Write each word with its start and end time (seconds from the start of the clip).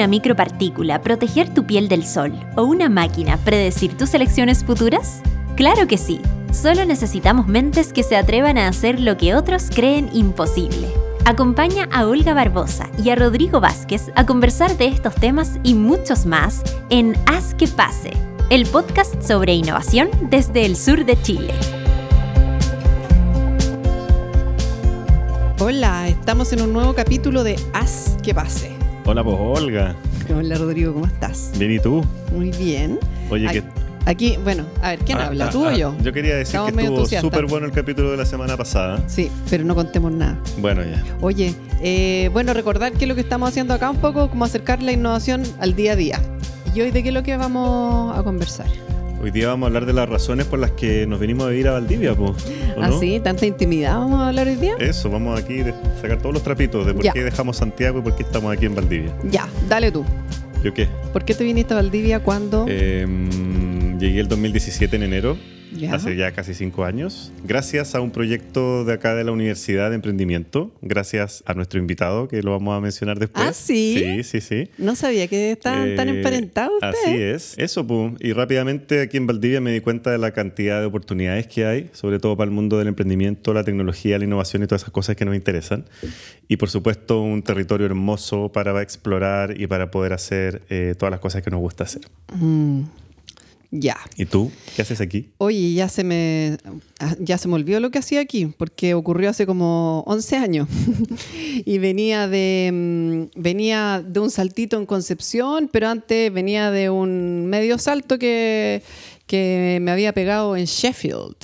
una 0.00 0.08
micropartícula 0.08 1.02
proteger 1.02 1.52
tu 1.52 1.66
piel 1.66 1.86
del 1.86 2.06
sol 2.06 2.32
o 2.56 2.62
una 2.62 2.88
máquina 2.88 3.36
predecir 3.36 3.98
tus 3.98 4.14
elecciones 4.14 4.64
futuras? 4.64 5.20
Claro 5.56 5.86
que 5.86 5.98
sí. 5.98 6.22
Solo 6.54 6.86
necesitamos 6.86 7.46
mentes 7.46 7.92
que 7.92 8.02
se 8.02 8.16
atrevan 8.16 8.56
a 8.56 8.66
hacer 8.66 8.98
lo 8.98 9.18
que 9.18 9.34
otros 9.34 9.68
creen 9.68 10.08
imposible. 10.14 10.88
Acompaña 11.26 11.86
a 11.92 12.06
Olga 12.06 12.32
Barbosa 12.32 12.88
y 12.96 13.10
a 13.10 13.14
Rodrigo 13.14 13.60
Vázquez 13.60 14.10
a 14.14 14.24
conversar 14.24 14.78
de 14.78 14.86
estos 14.86 15.14
temas 15.16 15.60
y 15.64 15.74
muchos 15.74 16.24
más 16.24 16.62
en 16.88 17.14
Haz 17.26 17.52
que 17.52 17.68
pase, 17.68 18.12
el 18.48 18.64
podcast 18.64 19.20
sobre 19.20 19.52
innovación 19.52 20.08
desde 20.30 20.64
el 20.64 20.76
sur 20.76 21.04
de 21.04 21.20
Chile. 21.20 21.52
Hola, 25.58 26.08
estamos 26.08 26.54
en 26.54 26.62
un 26.62 26.72
nuevo 26.72 26.94
capítulo 26.94 27.44
de 27.44 27.56
Haz 27.74 28.16
que 28.22 28.34
pase. 28.34 28.79
Hola, 29.10 29.24
pues 29.24 29.36
Olga. 29.40 29.96
Hola 30.32 30.56
Rodrigo, 30.56 30.92
¿cómo 30.92 31.04
estás? 31.04 31.50
Bien, 31.58 31.72
¿y 31.72 31.80
tú? 31.80 32.04
Muy 32.32 32.52
bien. 32.52 32.96
Oye, 33.28 33.48
Aquí- 33.48 33.60
que... 33.60 33.66
Aquí, 34.06 34.38
bueno, 34.44 34.64
a 34.80 34.90
ver, 34.90 35.00
¿quién 35.00 35.18
ah, 35.18 35.26
habla? 35.26 35.46
ah, 35.46 35.50
¿Tú 35.50 35.64
ah, 35.66 35.72
o 35.72 35.76
yo? 35.76 35.96
Yo 36.00 36.12
quería 36.12 36.36
decir 36.36 36.60
Estamos 36.60 36.72
que 36.72 36.82
estuvo 36.82 37.20
súper 37.20 37.46
bueno 37.46 37.66
el 37.66 37.72
capítulo 37.72 38.12
de 38.12 38.18
la 38.18 38.24
semana 38.24 38.56
pasada. 38.56 39.02
Sí, 39.08 39.28
pero 39.50 39.64
no 39.64 39.74
contemos 39.74 40.12
nada. 40.12 40.38
Bueno, 40.58 40.84
ya. 40.84 41.02
Oye, 41.22 41.56
eh, 41.80 42.30
bueno, 42.32 42.54
recordar 42.54 42.92
que 42.92 43.06
lo 43.06 43.16
que 43.16 43.22
estamos 43.22 43.48
haciendo 43.48 43.74
acá 43.74 43.90
un 43.90 43.96
poco 43.96 44.30
como 44.30 44.44
acercar 44.44 44.80
la 44.80 44.92
innovación 44.92 45.42
al 45.58 45.74
día 45.74 45.94
a 45.94 45.96
día. 45.96 46.20
¿Y 46.72 46.80
hoy 46.80 46.92
de 46.92 47.02
qué 47.02 47.08
es 47.08 47.14
lo 47.14 47.24
que 47.24 47.36
vamos 47.36 48.16
a 48.16 48.22
conversar? 48.22 48.68
Hoy 49.22 49.30
día 49.30 49.48
vamos 49.48 49.66
a 49.66 49.68
hablar 49.68 49.84
de 49.84 49.92
las 49.92 50.08
razones 50.08 50.46
por 50.46 50.58
las 50.58 50.70
que 50.70 51.06
nos 51.06 51.20
venimos 51.20 51.46
a 51.46 51.50
vivir 51.50 51.68
a 51.68 51.72
Valdivia, 51.72 52.14
pues. 52.14 52.30
¿o 52.76 52.80
¿Ah, 52.82 52.88
no? 52.88 52.98
sí? 52.98 53.20
¿Tanta 53.22 53.44
intimidad 53.44 53.98
vamos 53.98 54.18
a 54.20 54.28
hablar 54.28 54.48
hoy 54.48 54.56
día? 54.56 54.76
Eso, 54.78 55.10
vamos 55.10 55.38
aquí 55.38 55.60
a 55.60 55.74
sacar 56.00 56.18
todos 56.18 56.32
los 56.32 56.42
trapitos 56.42 56.86
de 56.86 56.94
por 56.94 57.04
Ya. 57.04 57.12
qué 57.12 57.22
dejamos 57.22 57.58
Santiago 57.58 57.98
y 57.98 58.02
por 58.02 58.16
qué 58.16 58.22
estamos 58.22 58.50
aquí 58.56 58.64
en 58.64 58.74
Valdivia. 58.74 59.14
Ya, 59.30 59.46
dale 59.68 59.92
tú. 59.92 60.04
¿Yo 60.64 60.72
qué? 60.72 60.88
¿Por 61.12 61.24
qué 61.24 61.34
te 61.34 61.44
viniste 61.44 61.74
a 61.74 61.76
Valdivia 61.76 62.20
cuando? 62.20 62.64
Eh, 62.68 63.06
mm, 63.06 63.98
llegué 63.98 64.20
el 64.20 64.28
2017 64.28 64.96
en 64.96 65.02
enero, 65.02 65.36
Ya. 65.80 65.94
hace 65.94 66.16
ya 66.16 66.32
casi 66.32 66.54
cinco 66.54 66.84
años, 66.84 67.32
gracias 67.44 67.94
a 67.94 68.00
un 68.00 68.10
proyecto 68.10 68.84
de 68.84 68.92
acá 68.92 69.14
de 69.14 69.24
la 69.24 69.32
Universidad 69.32 69.88
de 69.90 69.96
Emprendimiento, 69.96 70.72
gracias 70.82 71.42
a 71.46 71.54
nuestro 71.54 71.78
invitado, 71.80 72.28
que 72.28 72.42
lo 72.42 72.52
vamos 72.52 72.76
a 72.76 72.80
mencionar 72.80 73.18
después. 73.18 73.46
¿Ah, 73.48 73.52
sí? 73.52 73.96
Sí, 73.98 74.22
sí, 74.24 74.40
sí. 74.40 74.70
No 74.78 74.94
sabía 74.94 75.26
que 75.28 75.52
estaban 75.52 75.96
tan 75.96 76.08
Eh, 76.08 76.16
emparentados 76.18 76.74
ustedes. 76.82 77.04
Así 77.06 77.22
es. 77.22 77.54
Eso, 77.58 77.86
pum. 77.86 78.16
Y 78.20 78.32
rápidamente 78.32 79.00
aquí 79.00 79.16
en 79.16 79.26
Valdivia 79.26 79.60
me 79.60 79.72
di 79.72 79.80
cuenta 79.80 80.10
de 80.10 80.18
la 80.18 80.32
cantidad 80.32 80.80
de 80.80 80.86
oportunidades 80.86 81.46
que 81.46 81.64
hay, 81.64 81.90
sobre 81.92 82.18
todo 82.18 82.36
para 82.36 82.48
el 82.48 82.54
mundo 82.54 82.78
del 82.78 82.88
emprendimiento, 82.88 83.54
la 83.54 83.64
tecnología, 83.64 84.18
la 84.18 84.24
innovación 84.24 84.62
y 84.62 84.66
todas 84.66 84.82
esas 84.82 84.92
cosas 84.92 85.16
que 85.16 85.24
nos 85.24 85.34
interesan. 85.34 85.84
Y 86.48 86.56
por 86.56 86.68
supuesto, 86.68 87.22
un 87.22 87.42
territorio 87.42 87.86
hermoso 87.86 88.50
para 88.52 88.80
explorar 88.82 89.60
y 89.60 89.66
para 89.66 89.90
poder 89.90 90.12
hacer 90.12 90.62
eh, 90.68 90.94
todas 90.98 91.10
las 91.10 91.20
cosas 91.20 91.42
que 91.42 91.50
nos 91.50 91.60
gusta 91.60 91.84
hacer. 91.84 92.02
Mm, 92.34 92.82
ya. 93.70 93.96
¿Y 94.16 94.26
tú? 94.26 94.50
¿Qué 94.74 94.82
haces 94.82 95.00
aquí? 95.00 95.30
Oye, 95.38 95.74
ya 95.74 95.88
se 95.88 96.02
me 96.02 96.58
ah, 96.98 97.14
ya 97.20 97.38
se 97.38 97.46
me 97.46 97.54
olvidó 97.54 97.78
lo 97.78 97.90
que 97.90 98.00
hacía 98.00 98.20
aquí, 98.20 98.46
porque 98.46 98.94
ocurrió 98.94 99.30
hace 99.30 99.46
como 99.46 100.02
11 100.06 100.36
años. 100.36 100.68
y 101.64 101.78
venía 101.78 102.26
de 102.26 102.70
mm, 102.72 103.40
venía 103.40 104.04
de 104.04 104.20
un 104.20 104.30
saltito 104.30 104.76
en 104.76 104.86
Concepción, 104.86 105.68
pero 105.72 105.88
antes 105.88 106.32
venía 106.32 106.70
de 106.70 106.90
un 106.90 107.46
medio 107.46 107.78
salto 107.78 108.18
que, 108.18 108.82
que 109.26 109.78
me 109.80 109.92
había 109.92 110.12
pegado 110.12 110.56
en 110.56 110.64
Sheffield, 110.64 111.36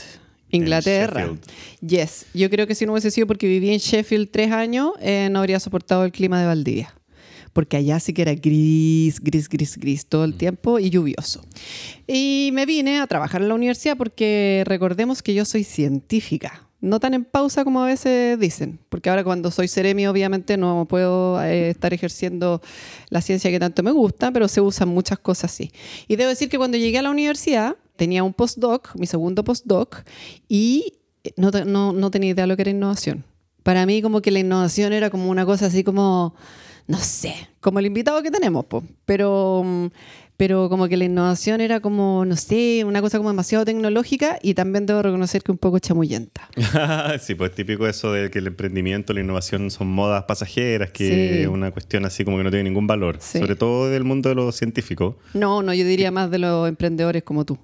Inglaterra. 0.50 1.20
Sheffield. 1.20 1.40
Yes, 1.80 2.26
yo 2.34 2.50
creo 2.50 2.66
que 2.66 2.74
si 2.74 2.86
no 2.86 2.92
hubiese 2.92 3.12
sido 3.12 3.28
porque 3.28 3.46
viví 3.46 3.70
en 3.70 3.78
Sheffield 3.78 4.30
tres 4.32 4.50
años, 4.50 4.92
eh, 5.00 5.28
no 5.30 5.38
habría 5.38 5.60
soportado 5.60 6.04
el 6.04 6.10
clima 6.10 6.40
de 6.40 6.46
Valdivia. 6.46 6.92
Porque 7.56 7.78
allá 7.78 7.98
sí 8.00 8.12
que 8.12 8.20
era 8.20 8.34
gris, 8.34 9.18
gris, 9.18 9.48
gris, 9.48 9.78
gris 9.78 10.04
todo 10.06 10.24
el 10.24 10.34
tiempo 10.34 10.78
y 10.78 10.90
lluvioso. 10.90 11.40
Y 12.06 12.50
me 12.52 12.66
vine 12.66 13.00
a 13.00 13.06
trabajar 13.06 13.40
en 13.40 13.48
la 13.48 13.54
universidad 13.54 13.96
porque 13.96 14.62
recordemos 14.66 15.22
que 15.22 15.32
yo 15.32 15.46
soy 15.46 15.64
científica. 15.64 16.62
No 16.82 17.00
tan 17.00 17.14
en 17.14 17.24
pausa 17.24 17.64
como 17.64 17.82
a 17.82 17.86
veces 17.86 18.38
dicen, 18.38 18.78
porque 18.90 19.08
ahora 19.08 19.24
cuando 19.24 19.50
soy 19.50 19.68
seremi 19.68 20.06
obviamente 20.06 20.58
no 20.58 20.84
puedo 20.86 21.42
eh, 21.42 21.70
estar 21.70 21.94
ejerciendo 21.94 22.60
la 23.08 23.22
ciencia 23.22 23.50
que 23.50 23.58
tanto 23.58 23.82
me 23.82 23.90
gusta, 23.90 24.30
pero 24.30 24.46
se 24.48 24.60
usan 24.60 24.90
muchas 24.90 25.18
cosas 25.18 25.50
así. 25.50 25.72
Y 26.08 26.16
debo 26.16 26.28
decir 26.28 26.50
que 26.50 26.58
cuando 26.58 26.76
llegué 26.76 26.98
a 26.98 27.02
la 27.02 27.10
universidad 27.10 27.76
tenía 27.96 28.22
un 28.22 28.34
postdoc, 28.34 28.94
mi 28.96 29.06
segundo 29.06 29.42
postdoc, 29.42 30.04
y 30.46 30.98
no, 31.38 31.50
te- 31.50 31.64
no, 31.64 31.94
no 31.94 32.10
tenía 32.10 32.30
idea 32.32 32.44
de 32.44 32.48
lo 32.48 32.56
que 32.56 32.62
era 32.62 32.70
innovación. 32.70 33.24
Para 33.62 33.86
mí 33.86 34.02
como 34.02 34.20
que 34.20 34.30
la 34.30 34.40
innovación 34.40 34.92
era 34.92 35.08
como 35.08 35.30
una 35.30 35.46
cosa 35.46 35.66
así 35.66 35.82
como, 35.82 36.34
no 36.86 36.98
sé, 36.98 37.34
como 37.60 37.78
el 37.78 37.86
invitado 37.86 38.22
que 38.22 38.30
tenemos, 38.30 38.64
po. 38.66 38.82
pero, 39.04 39.62
mm, 39.64 39.86
pero 40.36 40.68
como 40.68 40.86
que 40.86 40.98
la 40.98 41.04
innovación 41.04 41.62
era 41.62 41.80
como, 41.80 42.24
no 42.26 42.36
sé, 42.36 42.84
una 42.84 43.00
cosa 43.00 43.16
como 43.16 43.30
demasiado 43.30 43.64
tecnológica 43.64 44.38
y 44.42 44.52
también 44.52 44.84
debo 44.84 45.00
reconocer 45.00 45.42
que 45.42 45.50
un 45.50 45.56
poco 45.58 45.78
chamullenta. 45.78 46.48
sí, 47.20 47.34
pues 47.34 47.52
típico 47.54 47.86
eso 47.88 48.12
de 48.12 48.30
que 48.30 48.38
el 48.40 48.46
emprendimiento, 48.48 49.14
la 49.14 49.20
innovación 49.20 49.70
son 49.70 49.88
modas 49.88 50.24
pasajeras, 50.24 50.90
que 50.90 51.08
Sí. 51.08 51.42
es 51.42 51.48
una 51.48 51.70
cuestión 51.70 52.04
así 52.04 52.22
como 52.24 52.36
que 52.36 52.44
no 52.44 52.50
tiene 52.50 52.64
ningún 52.64 52.86
valor, 52.86 53.16
Sí. 53.18 53.38
sobre 53.38 53.56
todo 53.56 53.88
del 53.88 54.04
mundo 54.04 54.28
de 54.28 54.34
los 54.34 54.54
científicos. 54.56 55.14
No, 55.32 55.62
no, 55.62 55.72
yo 55.72 55.86
diría 55.86 56.10
más 56.10 56.30
de 56.30 56.38
los 56.38 56.68
emprendedores 56.68 57.22
como 57.22 57.44
tú. 57.46 57.58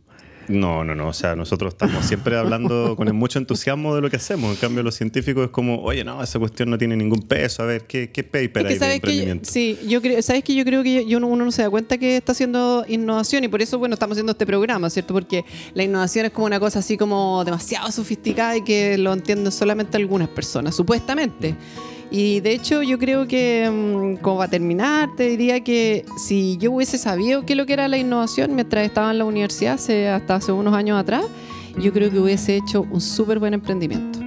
No, 0.48 0.84
no, 0.84 0.94
no. 0.94 1.08
O 1.08 1.12
sea, 1.12 1.36
nosotros 1.36 1.74
estamos 1.74 2.04
siempre 2.04 2.36
hablando 2.36 2.94
con 2.96 3.14
mucho 3.14 3.38
entusiasmo 3.38 3.94
de 3.94 4.00
lo 4.00 4.10
que 4.10 4.16
hacemos. 4.16 4.50
En 4.54 4.56
cambio, 4.60 4.82
los 4.82 4.94
científicos 4.94 5.44
es 5.44 5.50
como, 5.50 5.82
oye, 5.82 6.04
no, 6.04 6.22
esa 6.22 6.38
cuestión 6.38 6.70
no 6.70 6.78
tiene 6.78 6.96
ningún 6.96 7.20
peso. 7.22 7.62
A 7.62 7.66
ver, 7.66 7.84
¿qué, 7.86 8.10
qué 8.10 8.22
paper 8.24 8.66
Es 8.66 8.78
que 8.78 8.84
hay 8.84 8.90
de 8.94 9.00
que 9.00 9.06
yo, 9.06 9.12
emprendimiento? 9.12 9.50
sí, 9.50 9.78
yo 9.88 10.00
creo, 10.02 10.20
sabes 10.22 10.42
que 10.44 10.54
yo 10.54 10.64
creo 10.64 10.82
que 10.82 11.06
yo- 11.06 11.18
uno, 11.18 11.36
no 11.44 11.52
se 11.52 11.62
da 11.62 11.70
cuenta 11.70 11.98
que 11.98 12.16
está 12.16 12.32
haciendo 12.32 12.84
innovación 12.88 13.44
y 13.44 13.48
por 13.48 13.62
eso 13.62 13.78
bueno 13.78 13.94
estamos 13.94 14.14
haciendo 14.14 14.32
este 14.32 14.46
programa, 14.46 14.90
¿cierto? 14.90 15.14
Porque 15.14 15.44
la 15.74 15.82
innovación 15.84 16.26
es 16.26 16.32
como 16.32 16.46
una 16.46 16.58
cosa 16.60 16.80
así 16.80 16.96
como 16.96 17.44
demasiado 17.44 17.90
sofisticada 17.92 18.56
y 18.56 18.62
que 18.64 18.98
lo 18.98 19.12
entienden 19.12 19.52
solamente 19.52 19.96
algunas 19.96 20.28
personas, 20.28 20.74
supuestamente. 20.74 21.54
Y 22.14 22.40
de 22.40 22.52
hecho 22.52 22.82
yo 22.82 22.98
creo 22.98 23.26
que 23.26 23.70
mm, 23.70 24.16
como 24.22 24.36
va 24.36 24.44
a 24.44 24.48
terminar, 24.48 25.08
te 25.16 25.28
diría 25.30 25.64
que 25.64 26.04
si 26.18 26.58
yo 26.58 26.70
hubiese 26.72 26.98
sabido 26.98 27.46
qué 27.46 27.54
es 27.54 27.56
lo 27.56 27.64
que 27.64 27.72
era 27.72 27.88
la 27.88 27.96
innovación 27.96 28.54
mientras 28.54 28.84
estaba 28.84 29.10
en 29.10 29.18
la 29.18 29.24
universidad, 29.24 29.74
hace- 29.74 30.08
hasta 30.08 30.34
hace 30.34 30.52
unos 30.52 30.74
años 30.74 30.98
atrás, 31.00 31.24
yo 31.78 31.90
creo 31.92 32.10
que 32.10 32.18
hubiese 32.18 32.56
hecho 32.56 32.82
un 32.90 33.00
súper 33.00 33.38
buen 33.38 33.54
emprendimiento. 33.54 34.18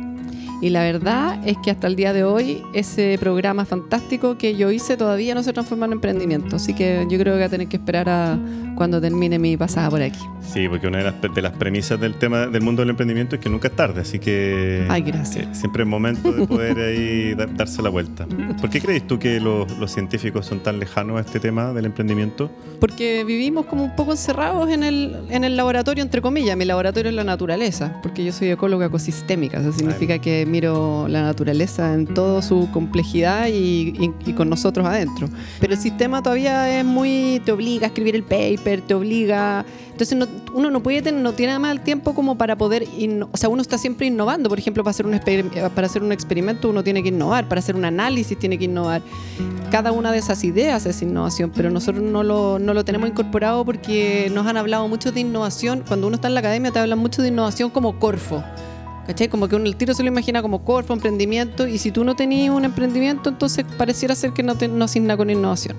Y 0.62 0.70
la 0.70 0.82
verdad 0.84 1.40
es 1.48 1.58
que 1.64 1.72
hasta 1.72 1.88
el 1.88 1.96
día 1.96 2.14
de 2.14 2.24
hoy 2.24 2.62
ese 2.74 3.18
programa 3.20 3.66
fantástico 3.66 4.38
que 4.38 4.56
yo 4.56 4.72
hice 4.72 4.98
todavía 4.98 5.36
no 5.36 5.44
se 5.44 5.54
transformó 5.54 5.86
en 5.86 5.94
emprendimiento. 5.94 6.56
Así 6.56 6.74
que 6.74 7.06
yo 7.10 7.18
creo 7.20 7.34
que 7.34 7.40
voy 7.40 7.44
a 7.44 7.50
tener 7.50 7.68
que 7.68 7.78
esperar 7.78 8.08
a 8.10 8.40
cuando 8.76 9.00
termine 9.00 9.40
mi 9.40 9.56
pasada 9.58 9.90
por 9.90 10.02
aquí. 10.02 10.20
Sí, 10.54 10.68
porque 10.70 10.88
una 10.88 10.98
de 11.00 11.04
las, 11.06 11.16
de 11.36 11.42
las 11.42 11.54
premisas 11.54 12.00
del 12.00 12.16
tema 12.16 12.46
del 12.48 12.62
mundo 12.62 12.82
del 12.82 12.90
emprendimiento 12.92 13.36
es 13.36 13.42
que 13.42 13.50
nunca 13.50 13.68
es 13.70 13.76
tarde. 13.76 14.02
Así 14.02 14.20
que 14.20 14.86
Ay, 14.90 15.02
gracias. 15.02 15.46
eh, 15.46 15.50
siempre 15.54 15.84
es 15.84 15.90
momento 15.90 16.32
de 16.32 16.46
poder 16.48 16.78
ahí 16.80 17.34
da- 17.38 17.46
darse 17.48 17.82
la 17.82 17.90
vuelta. 17.90 18.26
¿Por 18.62 18.70
qué 18.70 18.82
crees 18.82 19.06
tú 19.08 19.18
que 19.20 19.40
los, 19.40 19.78
los 19.78 19.92
científicos 19.92 20.46
son 20.46 20.60
tan 20.62 20.80
lejanos 20.80 21.18
a 21.18 21.22
este 21.22 21.40
tema 21.40 21.74
del 21.74 21.86
emprendimiento? 21.86 22.50
Porque 22.80 23.24
vivimos 23.24 23.66
como 23.66 23.84
un 23.84 23.96
poco 23.96 24.12
encerrados 24.12 24.70
en 24.70 24.84
el, 24.84 25.16
en 25.30 25.44
el 25.44 25.56
laboratorio, 25.58 26.04
entre 26.04 26.22
comillas. 26.22 26.56
Mi 26.58 26.66
laboratorio 26.66 27.10
es 27.10 27.16
la 27.16 27.24
naturaleza, 27.24 28.00
porque 28.04 28.24
yo 28.26 28.32
soy 28.34 28.50
ecóloga 28.50 28.86
ecosistémica. 28.88 29.60
Eso 29.60 29.72
significa 29.74 30.20
que 30.20 30.45
miro 30.46 31.08
la 31.08 31.22
naturaleza 31.24 31.94
en 31.94 32.06
toda 32.08 32.42
su 32.42 32.70
complejidad 32.72 33.48
y, 33.48 33.94
y- 34.00 34.14
y 34.26 34.34
con 34.34 34.50
nosotros 34.50 34.86
adentro. 34.86 35.30
Pero 35.60 35.74
el 35.74 35.80
sistema 35.80 36.22
todavía 36.24 36.80
es 36.80 36.86
muy... 36.86 37.42
te 37.46 37.52
obliga 37.52 37.86
a 37.86 37.88
escribir 37.88 38.16
el 38.16 38.24
paper, 38.24 38.82
te 38.82 38.94
obliga... 38.94 39.66
Entonces 39.92 40.18
no- 40.18 40.28
uno 40.54 40.70
no 40.72 40.84
puede 40.84 41.02
tener, 41.02 41.22
no 41.22 41.32
tiene 41.34 41.52
nada 41.52 41.60
más 41.60 41.72
el 41.72 41.82
tiempo 41.82 42.14
como 42.14 42.38
para 42.38 42.58
poder... 42.58 42.86
o 43.32 43.38
sea, 43.38 43.50
uno 43.50 43.62
está 43.62 43.78
siempre 43.78 44.08
innovando. 44.08 44.50
Por 44.50 44.60
ejemplo, 44.60 44.84
para 44.84 44.92
hacer, 44.92 45.06
un 45.06 45.20
para 45.74 45.88
hacer 45.88 46.04
un 46.04 46.12
experimento 46.12 46.70
uno 46.70 46.84
tiene 46.84 47.02
que 47.02 47.10
innovar, 47.10 47.48
para 47.48 47.60
hacer 47.60 47.76
un 47.76 47.86
análisis 47.86 48.38
tiene 48.38 48.58
que 48.58 48.66
innovar 48.66 49.02
cada 49.72 49.92
una 49.92 50.12
de 50.12 50.20
esas 50.20 50.44
ideas 50.44 50.86
es 50.86 51.02
innovación, 51.02 51.52
pero 51.54 51.70
nosotros 51.70 52.04
no 52.04 52.24
lo, 52.24 52.60
no 52.60 52.74
lo 52.74 52.86
tenemos 52.86 53.10
incorporado 53.10 53.66
porque 53.66 54.30
nos 54.34 54.46
han 54.48 54.58
hablado 54.58 54.88
mucho 54.88 55.12
de 55.12 55.20
innovación. 55.22 55.84
Cuando 55.88 56.08
uno 56.08 56.16
está 56.16 56.28
en 56.28 56.34
la 56.36 56.40
academia 56.42 56.72
te 56.72 56.80
hablan 56.80 57.00
mucho 57.00 57.22
de 57.22 57.30
innovación 57.30 57.70
como 57.72 58.00
Corfo. 58.00 58.44
¿Cachai? 59.08 59.28
Como 59.28 59.48
que 59.48 59.56
uno 59.56 59.66
el 59.66 59.76
tiro 59.76 59.94
se 59.94 60.02
lo 60.04 60.08
imagina 60.10 60.42
como 60.42 60.64
Corfo, 60.64 60.94
emprendimiento, 60.94 61.68
y 61.68 61.78
si 61.78 61.92
tú 61.92 62.04
no 62.04 62.16
tenías 62.16 62.54
un 62.54 62.66
emprendimiento, 62.66 63.30
entonces 63.30 63.64
pareciera 63.78 64.16
ser 64.16 64.32
que 64.32 64.42
no, 64.44 64.56
te, 64.56 64.68
no 64.68 64.86
asigna 64.86 65.16
con 65.16 65.30
innovación. 65.30 65.78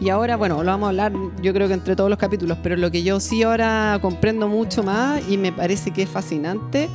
Y 0.00 0.10
ahora, 0.10 0.36
bueno, 0.36 0.58
lo 0.62 0.70
vamos 0.70 0.86
a 0.86 0.90
hablar 0.90 1.12
yo 1.42 1.52
creo 1.54 1.66
que 1.66 1.74
entre 1.74 1.96
todos 1.96 2.10
los 2.10 2.18
capítulos, 2.18 2.58
pero 2.62 2.76
lo 2.76 2.90
que 2.90 3.02
yo 3.02 3.20
sí 3.20 3.42
ahora 3.42 3.98
comprendo 4.02 4.48
mucho 4.48 4.82
más 4.82 5.22
y 5.28 5.38
me 5.38 5.50
parece 5.50 5.90
que 5.92 6.02
es 6.02 6.08
fascinante 6.08 6.88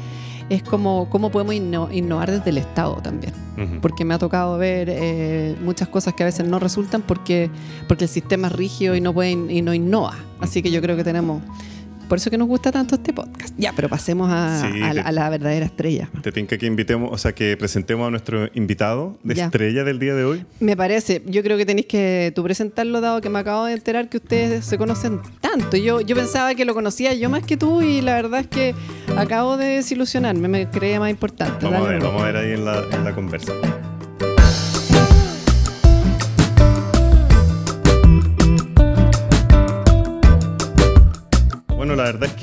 es 0.49 0.61
como 0.61 1.09
cómo 1.09 1.29
podemos 1.31 1.55
inno- 1.55 1.89
innovar 1.91 2.29
desde 2.29 2.49
el 2.51 2.57
Estado 2.57 2.95
también 3.01 3.33
Ujú. 3.57 3.79
porque 3.81 4.03
me 4.05 4.13
ha 4.13 4.19
tocado 4.19 4.57
ver 4.57 4.89
eh, 4.91 5.55
muchas 5.63 5.87
cosas 5.87 6.13
que 6.13 6.23
a 6.23 6.25
veces 6.25 6.45
no 6.47 6.59
resultan 6.59 7.01
porque, 7.01 7.49
porque 7.87 8.03
el 8.05 8.09
sistema 8.09 8.47
es 8.47 8.53
rígido 8.53 8.95
y 8.95 9.01
no, 9.01 9.13
puede, 9.13 9.31
y 9.31 9.61
no 9.61 9.73
innova. 9.73 10.15
Así 10.39 10.61
que 10.61 10.69
yo 10.69 10.81
creo 10.81 10.95
que 10.97 11.03
tenemos 11.03 11.41
Por 12.09 12.17
eso 12.17 12.29
que 12.29 12.37
nos 12.37 12.47
gusta 12.47 12.71
tanto 12.71 12.95
este 12.95 13.13
podcast. 13.13 13.53
Ya, 13.57 13.73
pero 13.75 13.89
pasemos 13.89 14.29
a, 14.31 14.61
Sí, 14.61 14.81
a 14.81 14.93
la, 14.93 15.01
te- 15.03 15.09
a 15.09 15.11
la 15.11 15.29
verdadera 15.29 15.65
estrella. 15.65 16.09
Te 16.21 16.31
tinca 16.31 16.57
que 16.57 16.65
invitemos, 16.65 17.09
o 17.11 17.17
sea, 17.17 17.33
que 17.33 17.57
presentemos 17.57 18.07
a 18.07 18.11
nuestro 18.11 18.49
invitado 18.53 19.17
de 19.23 19.35
Ya. 19.35 19.45
estrella 19.45 19.83
del 19.83 19.99
día 19.99 20.13
de 20.15 20.23
hoy. 20.25 20.45
Me 20.59 20.75
parece, 20.77 21.21
yo 21.25 21.41
creo 21.43 21.57
que 21.57 21.65
tenéis 21.65 21.87
que 21.87 22.31
tú 22.35 22.43
presentarlo, 22.43 23.01
dado 23.01 23.21
que 23.21 23.29
me 23.29 23.39
acabo 23.39 23.65
de 23.65 23.73
enterar 23.73 24.09
que 24.09 24.17
ustedes 24.17 24.65
se 24.65 24.77
conocen 24.77 25.21
tanto. 25.41 25.77
Yo, 25.77 26.01
yo 26.01 26.15
pensaba 26.15 26.53
que 26.55 26.65
lo 26.65 26.73
conocía 26.73 27.13
yo 27.13 27.29
más 27.29 27.43
que 27.43 27.57
tú 27.57 27.81
y 27.81 28.01
la 28.01 28.13
verdad 28.13 28.41
es 28.41 28.47
que 28.47 28.75
acabo 29.17 29.57
de 29.57 29.65
desilusionarme, 29.65 30.47
me 30.47 30.69
creía 30.69 30.99
más 30.99 31.09
importante. 31.09 31.65
Vamos 31.65 31.87
a 31.87 31.89
ver, 31.91 32.01
vamos 32.01 32.21
a 32.21 32.25
ver 32.25 32.37
ahí 32.37 32.51
en 32.53 32.65
la, 32.65 32.83
en 32.91 33.03
la 33.03 33.13
conversa. 33.15 33.53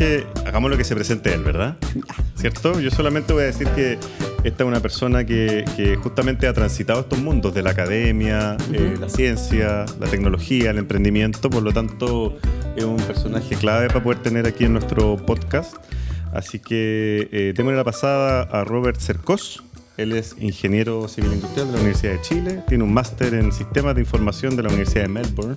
Que 0.00 0.26
hagamos 0.46 0.70
lo 0.70 0.78
que 0.78 0.84
se 0.84 0.94
presente 0.94 1.34
él, 1.34 1.44
¿verdad? 1.44 1.76
¿Cierto? 2.34 2.80
Yo 2.80 2.90
solamente 2.90 3.34
voy 3.34 3.42
a 3.42 3.46
decir 3.46 3.68
que 3.68 3.98
esta 4.44 4.64
es 4.64 4.66
una 4.66 4.80
persona 4.80 5.26
que, 5.26 5.62
que 5.76 5.96
justamente 5.96 6.46
ha 6.46 6.54
transitado 6.54 7.00
estos 7.00 7.18
mundos 7.18 7.52
de 7.52 7.62
la 7.62 7.72
academia, 7.72 8.56
eh, 8.72 8.96
la 8.98 9.10
ciencia, 9.10 9.84
la 10.00 10.06
tecnología, 10.06 10.70
el 10.70 10.78
emprendimiento, 10.78 11.50
por 11.50 11.62
lo 11.62 11.74
tanto 11.74 12.38
es 12.76 12.84
un 12.84 12.96
personaje 12.96 13.56
clave 13.56 13.88
para 13.88 14.02
poder 14.02 14.22
tener 14.22 14.46
aquí 14.46 14.64
en 14.64 14.72
nuestro 14.72 15.18
podcast. 15.18 15.74
Así 16.32 16.60
que 16.60 17.28
eh, 17.30 17.52
démosle 17.54 17.76
la 17.76 17.84
pasada 17.84 18.40
a 18.40 18.64
Robert 18.64 18.98
Cercos. 18.98 19.62
Él 20.00 20.12
es 20.12 20.34
ingeniero 20.40 21.06
civil 21.08 21.32
industrial 21.34 21.66
de 21.66 21.72
la 21.74 21.78
Universidad 21.80 22.12
de 22.14 22.20
Chile, 22.22 22.62
tiene 22.68 22.84
un 22.84 22.92
máster 22.94 23.34
en 23.34 23.52
sistemas 23.52 23.94
de 23.94 24.00
información 24.00 24.56
de 24.56 24.62
la 24.62 24.68
Universidad 24.70 25.02
de 25.02 25.08
Melbourne 25.08 25.56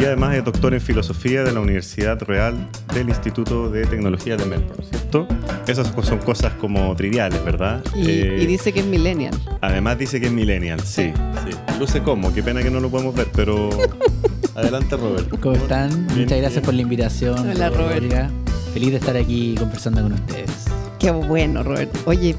y 0.00 0.04
además 0.04 0.36
es 0.36 0.44
doctor 0.44 0.72
en 0.72 0.80
filosofía 0.80 1.44
de 1.44 1.52
la 1.52 1.60
Universidad 1.60 2.18
Real 2.22 2.68
del 2.94 3.10
Instituto 3.10 3.68
de 3.70 3.84
Tecnología 3.86 4.36
de 4.38 4.46
Melbourne, 4.46 4.84
¿cierto? 4.88 5.28
Esas 5.66 5.92
son 6.02 6.18
cosas 6.18 6.54
como 6.54 6.96
triviales, 6.96 7.44
¿verdad? 7.44 7.84
Y, 7.94 8.10
Eh, 8.10 8.38
y 8.42 8.46
dice 8.46 8.72
que 8.72 8.80
es 8.80 8.86
millennial. 8.86 9.34
Además 9.60 9.98
dice 9.98 10.18
que 10.18 10.26
es 10.28 10.32
millennial, 10.32 10.80
sí, 10.80 11.12
sí. 11.46 11.56
Luce 11.78 12.02
como, 12.02 12.32
qué 12.32 12.42
pena 12.42 12.62
que 12.62 12.70
no 12.70 12.80
lo 12.80 12.88
podemos 12.90 13.14
ver, 13.14 13.28
pero 13.34 13.68
adelante 14.54 14.96
Robert. 14.96 15.28
¿Cómo 15.40 15.56
están? 15.56 15.90
Bien, 15.90 16.20
Muchas 16.22 16.38
gracias 16.38 16.52
bien. 16.54 16.64
por 16.64 16.74
la 16.74 16.82
invitación. 16.82 17.48
Hola, 17.50 17.68
Robert. 17.68 18.30
Feliz 18.72 18.90
de 18.92 18.96
estar 18.96 19.16
aquí 19.16 19.54
conversando 19.58 20.02
con 20.02 20.14
ustedes. 20.14 20.50
Qué 20.98 21.10
bueno, 21.10 21.62
Robert. 21.62 21.94
Oye, 22.06 22.34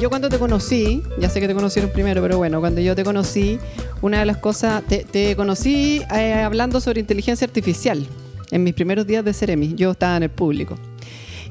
yo 0.00 0.08
cuando 0.08 0.28
te 0.28 0.38
conocí, 0.38 1.02
ya 1.18 1.28
sé 1.28 1.40
que 1.40 1.46
te 1.46 1.54
conocieron 1.54 1.90
primero, 1.90 2.20
pero 2.22 2.36
bueno, 2.36 2.60
cuando 2.60 2.80
yo 2.80 2.94
te 2.94 3.04
conocí, 3.04 3.58
una 4.02 4.20
de 4.20 4.26
las 4.26 4.38
cosas, 4.38 4.82
te, 4.84 5.04
te 5.04 5.36
conocí 5.36 6.02
eh, 6.14 6.34
hablando 6.34 6.80
sobre 6.80 7.00
inteligencia 7.00 7.46
artificial 7.46 8.06
en 8.50 8.64
mis 8.64 8.74
primeros 8.74 9.06
días 9.06 9.24
de 9.24 9.32
Ceremi. 9.32 9.74
Yo 9.74 9.92
estaba 9.92 10.16
en 10.16 10.24
el 10.24 10.30
público. 10.30 10.76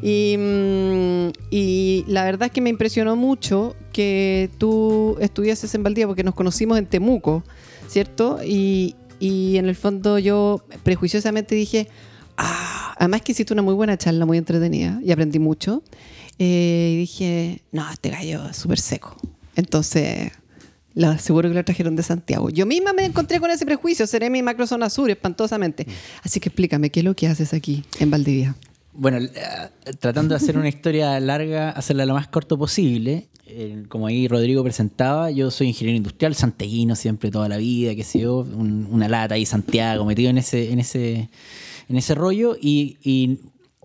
Y, 0.02 0.36
mm, 0.38 1.28
y 1.52 2.04
la 2.08 2.26
verdad 2.26 2.48
es 2.48 2.52
que 2.52 2.60
me 2.60 2.70
impresionó 2.70 3.16
mucho 3.16 3.76
que 3.94 4.50
tú 4.58 5.18
estuvieses 5.22 5.74
en 5.76 5.84
Valdivia 5.84 6.08
porque 6.08 6.24
nos 6.24 6.36
conocimos 6.36 6.78
en 6.78 6.86
Temuco, 6.86 7.44
¿cierto? 7.88 8.40
Y, 8.46 8.96
y 9.20 9.58
en 9.58 9.70
el 9.70 9.76
fondo 9.76 10.20
yo 10.20 10.66
prejuiciosamente 10.84 11.56
dije, 11.56 11.88
ah, 12.36 12.94
además 12.98 13.22
que 13.22 13.32
hiciste 13.32 13.54
una 13.54 13.62
muy 13.62 13.74
buena 13.74 13.98
charla, 13.98 14.26
muy 14.26 14.38
entretenida 14.38 15.00
y 15.02 15.12
aprendí 15.14 15.40
mucho. 15.40 15.82
Eh, 16.40 16.92
y 16.94 16.98
dije, 16.98 17.62
no, 17.72 17.90
este 17.92 18.10
gallo 18.10 18.50
es 18.50 18.58
súper 18.58 18.80
seco. 18.80 19.16
Entonces, 19.56 20.32
lo, 20.96 21.18
seguro 21.18 21.50
que 21.50 21.56
lo 21.56 21.64
trajeron 21.64 21.96
de 21.96 22.04
Santiago. 22.04 22.50
Yo 22.50 22.66
misma 22.66 22.94
me 22.94 23.06
encontré 23.06 23.40
con 23.40 23.52
ese 23.52 23.66
prejuicio, 23.66 24.08
seré 24.08 24.30
mi 24.30 24.42
macrozona 24.42 24.90
sur, 24.90 25.10
espantosamente. 25.10 25.86
Así 26.24 26.40
que 26.40 26.50
explícame, 26.50 26.90
¿qué 26.90 27.02
es 27.02 27.04
lo 27.06 27.16
que 27.16 27.28
haces 27.28 27.54
aquí 27.54 27.84
en 28.00 28.10
Valdivia? 28.12 28.56
Bueno, 28.94 29.18
eh, 29.18 29.30
tratando 30.00 30.34
de 30.34 30.44
hacer 30.44 30.58
una 30.58 30.70
historia 30.70 31.20
larga, 31.20 31.70
hacerla 31.72 32.06
lo 32.06 32.14
más 32.14 32.28
corto 32.28 32.58
posible. 32.58 33.28
eh, 33.46 33.84
como 33.90 34.08
ahí 34.08 34.28
Rodrigo 34.28 34.64
presentaba, 34.64 35.30
yo 35.30 35.52
soy 35.52 35.68
ingeniero 35.68 35.98
industrial, 35.98 36.34
santeguino 36.34 36.96
siempre, 36.96 37.30
toda 37.30 37.50
la 37.50 37.58
vida, 37.58 37.94
qué 37.94 38.04
sé 38.04 38.20
yo, 38.20 38.38
un- 38.38 38.88
una 38.90 39.08
lata 39.10 39.36
ahí, 39.36 39.46
Santiago, 39.46 40.06
metido 40.06 40.30
en 40.30 40.38
ese, 40.38 40.72
en 40.72 40.80
ese, 40.80 41.30
en 41.90 41.96
ese 41.98 42.16
rollo. 42.16 42.56
Y, 42.60 42.98
y 43.04 43.40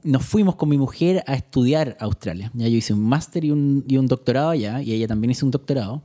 nos 0.05 0.25
fuimos 0.25 0.57
con 0.57 0.69
mi 0.69 0.79
mujer 0.79 1.23
a 1.27 1.35
estudiar 1.35 1.97
a 2.01 2.05
Australia. 2.05 2.51
Ya 2.55 2.69
yo 2.69 2.77
hice 2.77 2.93
un 2.93 3.03
máster 3.03 3.45
y 3.45 3.51
un, 3.51 4.07
doctorado 4.07 4.51
allá, 4.51 4.83
y 4.83 4.93
ella 4.93 5.09
también 5.09 5.31
hizo 5.31 5.47
un 5.47 5.51
doctorado. 5.51 6.03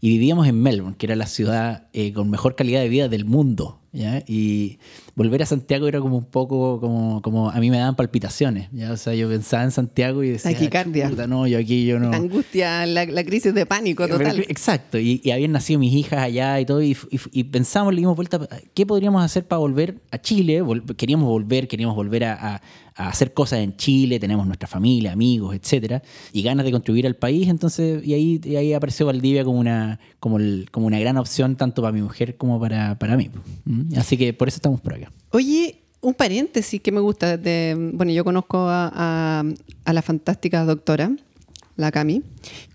Y 0.00 0.08
vivíamos 0.10 0.46
en 0.46 0.60
Melbourne, 0.60 0.96
que 0.96 1.06
era 1.06 1.16
la 1.16 1.26
ciudad 1.26 1.88
eh, 1.92 2.12
con 2.12 2.30
mejor 2.30 2.56
calidad 2.56 2.80
de 2.80 2.88
vida 2.88 3.08
del 3.08 3.24
mundo. 3.24 3.80
¿Ya? 3.94 4.22
Y 4.26 4.78
volver 5.14 5.42
a 5.42 5.46
Santiago 5.46 5.88
era 5.88 6.00
como 6.00 6.18
un 6.18 6.24
poco 6.26 6.78
como, 6.80 7.22
como 7.22 7.48
a 7.50 7.58
mí 7.60 7.70
me 7.70 7.78
daban 7.78 7.96
palpitaciones. 7.96 8.68
¿ya? 8.72 8.92
O 8.92 8.96
sea, 8.98 9.14
yo 9.14 9.28
pensaba 9.30 9.62
en 9.64 9.70
Santiago 9.70 10.22
y 10.22 10.30
decía, 10.30 10.52
Taquicardia. 10.52 11.08
"Chuta, 11.08 11.26
no, 11.26 11.46
yo 11.46 11.58
aquí 11.58 11.86
yo 11.86 11.98
no. 11.98 12.10
La 12.10 12.16
angustia, 12.18 12.84
la, 12.84 13.06
la 13.06 13.24
crisis 13.24 13.54
de 13.54 13.64
pánico 13.64 14.04
Pero- 14.06 14.18
total. 14.18 14.40
exacto, 14.40 14.98
y, 14.98 15.20
y 15.24 15.30
habían 15.30 15.52
nacido 15.52 15.78
mis 15.80 15.94
hijas 15.94 16.18
allá 16.20 16.60
y 16.60 16.66
todo, 16.66 16.82
y, 16.82 16.90
y- 17.10 17.20
y 17.32 17.44
pensamos, 17.44 17.94
le 17.94 18.00
dimos 18.00 18.16
vuelta, 18.16 18.46
¿qué 18.74 18.84
podríamos 18.84 19.24
hacer 19.24 19.46
para 19.46 19.60
volver 19.60 20.00
a 20.10 20.18
Chile? 20.20 20.62
Vol- 20.62 20.84
queríamos 20.96 21.28
volver, 21.28 21.68
queríamos 21.68 21.94
volver 21.96 22.24
a, 22.24 22.54
a- 22.56 22.62
a 22.96 23.08
hacer 23.08 23.32
cosas 23.34 23.58
en 23.58 23.76
Chile, 23.76 24.20
tenemos 24.20 24.46
nuestra 24.46 24.68
familia, 24.68 25.10
amigos, 25.12 25.52
etcétera, 25.56 26.00
y 26.32 26.42
ganas 26.42 26.64
de 26.64 26.70
contribuir 26.70 27.08
al 27.08 27.16
país, 27.16 27.48
entonces, 27.48 28.06
y 28.06 28.14
ahí, 28.14 28.40
y 28.44 28.54
ahí 28.54 28.72
apareció 28.72 29.06
Valdivia 29.06 29.42
como 29.44 29.58
una, 29.58 29.98
como, 30.20 30.38
el- 30.38 30.68
como 30.70 30.86
una 30.86 30.98
gran 31.00 31.16
opción 31.16 31.56
tanto 31.56 31.82
para 31.82 31.90
mi 31.92 32.02
mujer 32.02 32.36
como 32.36 32.60
para, 32.60 32.96
para 32.98 33.16
mí. 33.16 33.30
¿Mm? 33.64 33.83
Así 33.96 34.16
que 34.16 34.32
por 34.32 34.48
eso 34.48 34.56
estamos 34.56 34.80
por 34.80 34.94
acá. 34.94 35.10
Oye, 35.30 35.80
un 36.00 36.14
paréntesis 36.14 36.80
que 36.80 36.92
me 36.92 37.00
gusta. 37.00 37.36
Bueno, 37.36 38.12
yo 38.12 38.24
conozco 38.24 38.66
a 38.68 39.44
la 39.84 40.02
fantástica 40.02 40.64
doctora, 40.64 41.10
la 41.76 41.90
Cami. 41.90 42.22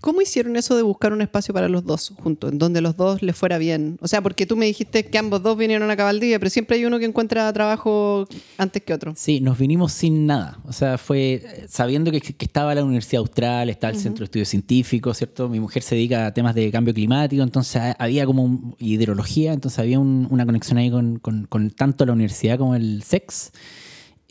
¿Cómo 0.00 0.20
hicieron 0.20 0.56
eso 0.56 0.76
de 0.76 0.82
buscar 0.82 1.12
un 1.12 1.22
espacio 1.22 1.54
para 1.54 1.68
los 1.68 1.84
dos 1.84 2.12
juntos, 2.22 2.52
en 2.52 2.58
donde 2.58 2.80
los 2.80 2.96
dos 2.96 3.22
les 3.22 3.34
fuera 3.34 3.56
bien? 3.58 3.96
O 4.02 4.08
sea, 4.08 4.20
porque 4.22 4.44
tú 4.46 4.56
me 4.56 4.66
dijiste 4.66 5.06
que 5.06 5.16
ambos 5.18 5.42
dos 5.42 5.56
vinieron 5.56 5.90
a 5.90 5.94
Valdivia, 5.94 6.38
pero 6.38 6.50
siempre 6.50 6.76
hay 6.76 6.84
uno 6.84 6.98
que 6.98 7.06
encuentra 7.06 7.50
trabajo 7.52 8.28
antes 8.58 8.82
que 8.82 8.92
otro. 8.92 9.14
Sí, 9.16 9.40
nos 9.40 9.58
vinimos 9.58 9.92
sin 9.92 10.26
nada. 10.26 10.58
O 10.66 10.72
sea, 10.72 10.98
fue 10.98 11.34
eh, 11.44 11.66
sabiendo 11.68 12.10
que, 12.10 12.20
que 12.20 12.44
estaba 12.44 12.74
la 12.74 12.84
Universidad 12.84 13.20
Austral, 13.20 13.70
estaba 13.70 13.92
el 13.92 13.98
Centro 13.98 14.20
de 14.20 14.24
Estudios 14.26 14.48
Científicos, 14.48 15.16
¿cierto? 15.16 15.48
Mi 15.48 15.60
mujer 15.60 15.82
se 15.82 15.94
dedica 15.94 16.26
a 16.26 16.34
temas 16.34 16.54
de 16.54 16.70
cambio 16.70 16.92
climático, 16.92 17.42
entonces 17.42 17.76
ha- 17.76 17.92
había 17.92 18.26
como 18.26 18.44
un- 18.44 18.74
hidrología, 18.78 19.52
entonces 19.52 19.78
había 19.78 19.98
un- 19.98 20.26
una 20.30 20.44
conexión 20.44 20.78
ahí 20.78 20.90
con, 20.90 21.18
con- 21.18 21.46
con 21.46 21.70
tanto 21.70 22.04
la 22.04 22.12
universidad 22.12 22.58
como 22.58 22.74
el 22.74 23.02
SEX. 23.02 23.52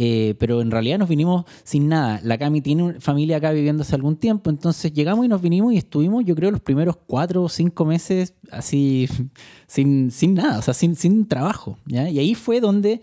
Eh, 0.01 0.36
pero 0.40 0.62
en 0.62 0.72
realidad 0.72 0.98
nos 0.98 1.10
vinimos 1.10 1.44
sin 1.66 1.90
nada. 1.90 2.22
La 2.24 2.38
Cami 2.38 2.62
tiene 2.62 3.01
familia 3.01 3.36
acá 3.36 3.51
viviendo 3.51 3.84
hace 3.84 3.96
algún 3.96 4.16
tiempo, 4.16 4.50
entonces 4.50 4.94
llegamos 4.94 5.25
y 5.25 5.28
nos 5.28 5.42
vinimos 5.42 5.74
y 5.74 5.78
estuvimos, 5.78 6.24
yo 6.24 6.36
creo, 6.36 6.51
los 6.51 6.62
primeros 6.62 6.96
cuatro 7.06 7.44
o 7.44 7.50
cinco 7.50 7.84
meses 7.84 8.34
así, 8.50 9.10
sin, 9.68 10.09
sin 10.09 10.35
nada, 10.35 10.59
o 10.59 10.62
sea, 10.62 10.74
sin, 10.74 10.95
sin 10.95 11.28
trabajo. 11.28 11.78
¿ya? 11.85 12.09
Y 12.09 12.18
ahí 12.18 12.33
fue 12.33 12.62
donde 12.62 13.02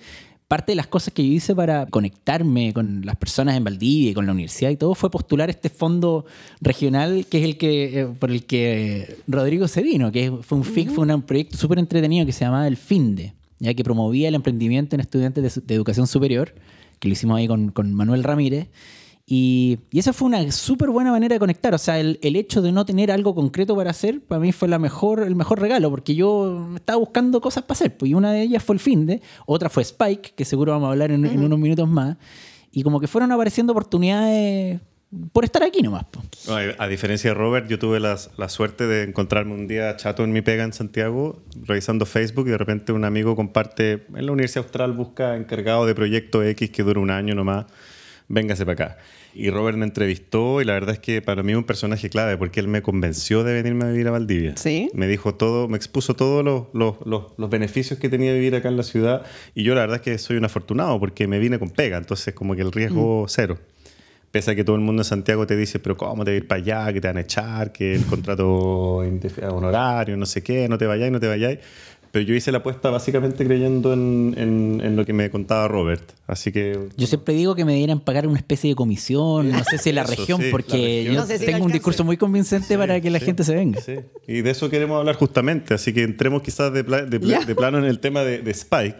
parte 0.49 0.73
de 0.73 0.77
las 0.77 0.87
cosas 0.87 1.13
que 1.13 1.27
yo 1.27 1.35
hice 1.35 1.55
para 1.55 1.85
conectarme 1.85 2.73
con 2.73 3.05
las 3.05 3.17
personas 3.17 3.59
en 3.59 3.65
Valdivia 3.65 4.13
y 4.13 4.15
con 4.15 4.25
la 4.25 4.33
universidad 4.33 4.71
y 4.71 4.77
todo 4.77 4.95
fue 4.95 5.11
postular 5.11 5.51
este 5.51 5.69
fondo 5.69 6.25
regional 6.63 7.27
que 7.29 7.39
es 7.39 7.45
el 7.45 7.59
que 7.59 8.01
eh, 8.01 8.07
por 8.07 8.31
el 8.31 8.47
que 8.47 9.19
Rodrigo 9.27 9.69
se 9.69 9.83
vino, 9.83 10.11
que 10.13 10.33
fue 10.41 10.57
un 10.57 10.65
FIC, 10.65 10.93
fue 10.93 11.05
un 11.05 11.23
proyecto 11.23 11.59
súper 11.59 11.79
entretenido 11.79 12.25
que 12.25 12.33
se 12.33 12.47
llamaba 12.47 12.67
el 12.67 12.79
FINDE, 12.79 13.35
ya 13.59 13.75
que 13.75 13.85
promovía 13.85 14.29
el 14.29 14.35
emprendimiento 14.35 14.97
en 14.97 15.01
estudiantes 15.01 15.57
de, 15.57 15.63
de 15.63 15.75
educación 15.75 16.07
superior, 16.07 16.55
que 16.99 17.09
lo 17.09 17.13
hicimos 17.13 17.39
ahí 17.39 17.49
con, 17.49 17.71
con 17.71 17.93
Manuel 17.95 18.25
Ramírez. 18.25 18.69
Y, 19.29 19.79
y 19.91 19.99
esa 19.99 20.13
fue 20.13 20.29
una 20.29 20.53
súper 20.53 20.91
buena 20.91 21.11
manera 21.11 21.35
de 21.35 21.41
conectar. 21.41 21.75
O 21.75 21.79
sea, 21.79 21.99
el, 21.99 22.19
el 22.23 22.37
hecho 22.37 22.63
de 22.63 22.71
no 22.71 22.87
tener 22.87 23.11
algo 23.11 23.35
concreto 23.35 23.75
para 23.75 23.91
hacer, 23.91 24.21
para 24.21 24.41
mí 24.41 24.53
fue 24.53 24.69
la 24.69 24.79
mejor, 24.79 25.21
el 25.21 25.35
mejor 25.35 25.61
regalo, 25.61 25.91
porque 25.91 26.15
yo 26.15 26.69
estaba 26.77 26.99
buscando 26.99 27.41
cosas 27.41 27.65
para 27.65 27.73
hacer. 27.75 27.97
Pues, 27.97 28.11
y 28.11 28.15
una 28.15 28.31
de 28.31 28.43
ellas 28.43 28.63
fue 28.63 28.77
el 28.77 28.81
fin 28.81 29.05
de, 29.05 29.21
otra 29.47 29.69
fue 29.69 29.83
Spike, 29.83 30.35
que 30.37 30.45
seguro 30.45 30.73
vamos 30.73 30.87
a 30.87 30.93
hablar 30.93 31.11
en, 31.11 31.25
en 31.27 31.43
unos 31.43 31.59
minutos 31.59 31.89
más. 31.89 32.17
Y 32.71 32.83
como 32.83 33.01
que 33.01 33.09
fueron 33.09 33.33
apareciendo 33.33 33.73
oportunidades 33.73 34.81
por 35.33 35.45
estar 35.45 35.63
aquí 35.63 35.83
nomás. 35.83 36.05
No, 36.49 36.57
A 36.79 36.89
diferencia 36.89 37.31
de 37.31 37.35
Robert, 37.35 37.69
yo 37.69 37.79
tuve 37.79 38.01
las- 38.01 38.31
la, 38.37 38.49
suerte 38.49 38.87
de 38.87 39.05
encontrarme 39.05 39.55
un 39.55 39.69
día 39.69 39.97
chato 39.97 40.25
en 40.25 40.33
mi 40.33 40.43
pega 40.43 40.65
en 40.65 40.73
Santiago, 40.73 41.43
revisando 41.65 42.07
Facebook 42.07 42.49
y 42.49 42.51
de 42.51 42.59
repente 42.59 42.93
un 42.93 43.05
amigo 43.05 43.37
comparte, 43.37 44.05
en 44.15 44.27
la 44.27 44.33
Universidad 44.33 44.65
Austral 44.65 44.93
busca 44.93 45.37
encargado 45.37 45.87
de 45.87 45.95
proyecto 45.95 46.43
X 46.43 46.71
que 46.71 46.83
dura 46.83 47.01
un 47.01 47.11
año 47.11 47.35
nomás, 47.35 47.67
véngase 48.29 48.67
para 48.67 48.73
acá. 48.87 48.99
Y 49.33 49.51
Robert 49.51 49.77
me 49.77 49.85
entrevistó 49.85 50.63
y 50.63 50.65
la 50.65 50.73
verdad 50.73 50.95
es 50.95 50.99
que 50.99 51.21
para 51.21 51.43
mí 51.43 51.53
es 51.53 51.59
un 51.59 51.65
personaje 51.65 52.09
clave 52.09 52.39
porque 52.39 52.59
él 52.59 52.69
me 52.69 52.81
convenció 52.81 53.45
de 53.45 53.53
venirme 53.53 53.85
a 53.85 53.89
vivir 53.91 54.09
a 54.09 54.11
Valdivia. 54.11 54.57
¿Sí? 54.57 54.91
Me 54.95 55.07
dijo 55.07 55.35
todo, 55.35 55.69
me 55.69 55.77
expuso 55.77 56.15
todos 56.17 56.43
los, 56.43 56.65
los- 56.73 56.97
los- 57.05 57.33
los 57.37 57.51
beneficios 57.51 57.99
que 57.99 58.09
tenía 58.09 58.33
vivir 58.33 58.55
acá 58.57 58.69
en 58.71 58.79
la 58.79 58.83
ciudad 58.83 59.23
y 59.55 59.63
yo 59.63 59.75
la 59.75 59.83
verdad 59.83 59.97
es 59.97 60.03
que 60.03 60.17
soy 60.19 60.37
un 60.39 60.47
afortunado 60.47 60.99
porque 60.99 61.29
me 61.29 61.39
vine 61.39 61.59
con 61.59 61.69
pega, 61.71 61.99
entonces 61.99 62.35
como 62.35 62.57
que 62.57 62.63
el 62.63 62.73
riesgo 62.73 63.27
cero. 63.29 63.59
Pese 64.37 64.51
a 64.51 64.55
que 64.55 64.65
todo 64.65 64.77
el 64.77 64.83
mundo 64.83 65.01
en 65.01 65.05
Santiago 65.07 65.47
te 65.47 65.57
dice, 65.57 65.79
pero 65.79 65.97
¿cómo 65.97 66.23
te 66.23 66.33
vas 66.33 66.35
a 66.35 66.37
ir 66.37 66.47
para 66.47 66.61
allá? 66.61 66.93
Que 66.93 67.01
te 67.01 67.09
van 67.09 67.17
a 67.17 67.21
echar, 67.23 67.73
que 67.73 67.95
el 67.95 68.05
contrato 68.05 69.01
honorario, 69.51 70.15
no 70.19 70.27
sé 70.27 70.43
qué, 70.43 70.69
no 70.69 70.77
te 70.77 70.85
vayáis, 70.85 71.11
no 71.11 71.19
te 71.21 71.27
vayáis. 71.27 71.59
Pero 72.13 72.27
yo 72.27 72.35
hice 72.35 72.53
la 72.53 72.59
apuesta 72.59 72.91
básicamente 72.91 73.47
creyendo 73.47 73.95
en, 73.95 74.35
en- 74.37 74.81
en 74.85 74.95
lo 74.95 75.07
que 75.07 75.15
me 75.15 75.31
contaba 75.31 75.69
Robert. 75.69 76.03
Así 76.27 76.53
que. 76.53 76.79
Yo 76.99 77.07
siempre 77.07 77.33
digo 77.33 77.55
que 77.55 77.65
me 77.65 77.73
debieran 77.73 78.01
pagar 78.01 78.27
una 78.27 78.37
especie 78.37 78.69
de 78.69 78.77
comisión, 78.77 79.51
no 79.51 79.65
sé 79.65 79.79
si 79.79 79.91
la 79.91 80.03
Eso, 80.05 80.11
región, 80.17 80.41
sí, 80.41 80.45
la 80.47 80.51
porque 80.51 80.73
región. 80.77 81.15
yo 81.15 81.21
No 81.23 81.27
sé 81.27 81.39
si 81.39 81.47
tengo 81.47 81.65
un 81.65 81.73
discurso 81.73 82.05
muy 82.05 82.19
convincente 82.19 82.77
para 82.77 83.01
que 83.01 83.09
la 83.09 83.19
sí, 83.21 83.25
gente 83.25 83.43
se 83.43 83.55
venga. 83.55 83.81
Sí. 83.81 83.95
Y 84.29 84.43
de 84.43 84.51
eso 84.51 84.69
queremos 84.69 84.99
hablar 84.99 85.15
justamente. 85.17 85.73
Así 85.73 85.95
que 85.95 86.03
entremos 86.03 86.43
quizás 86.43 86.75
de, 86.75 86.85
pla- 86.85 87.07
de 87.07 87.19
pla- 87.21 87.41
Ya. 87.41 87.45
de 87.47 87.55
plano 87.55 87.79
en 87.79 87.85
el 87.85 88.01
tema 88.01 88.23
de, 88.23 88.41
de 88.41 88.51
Spike. 88.51 88.99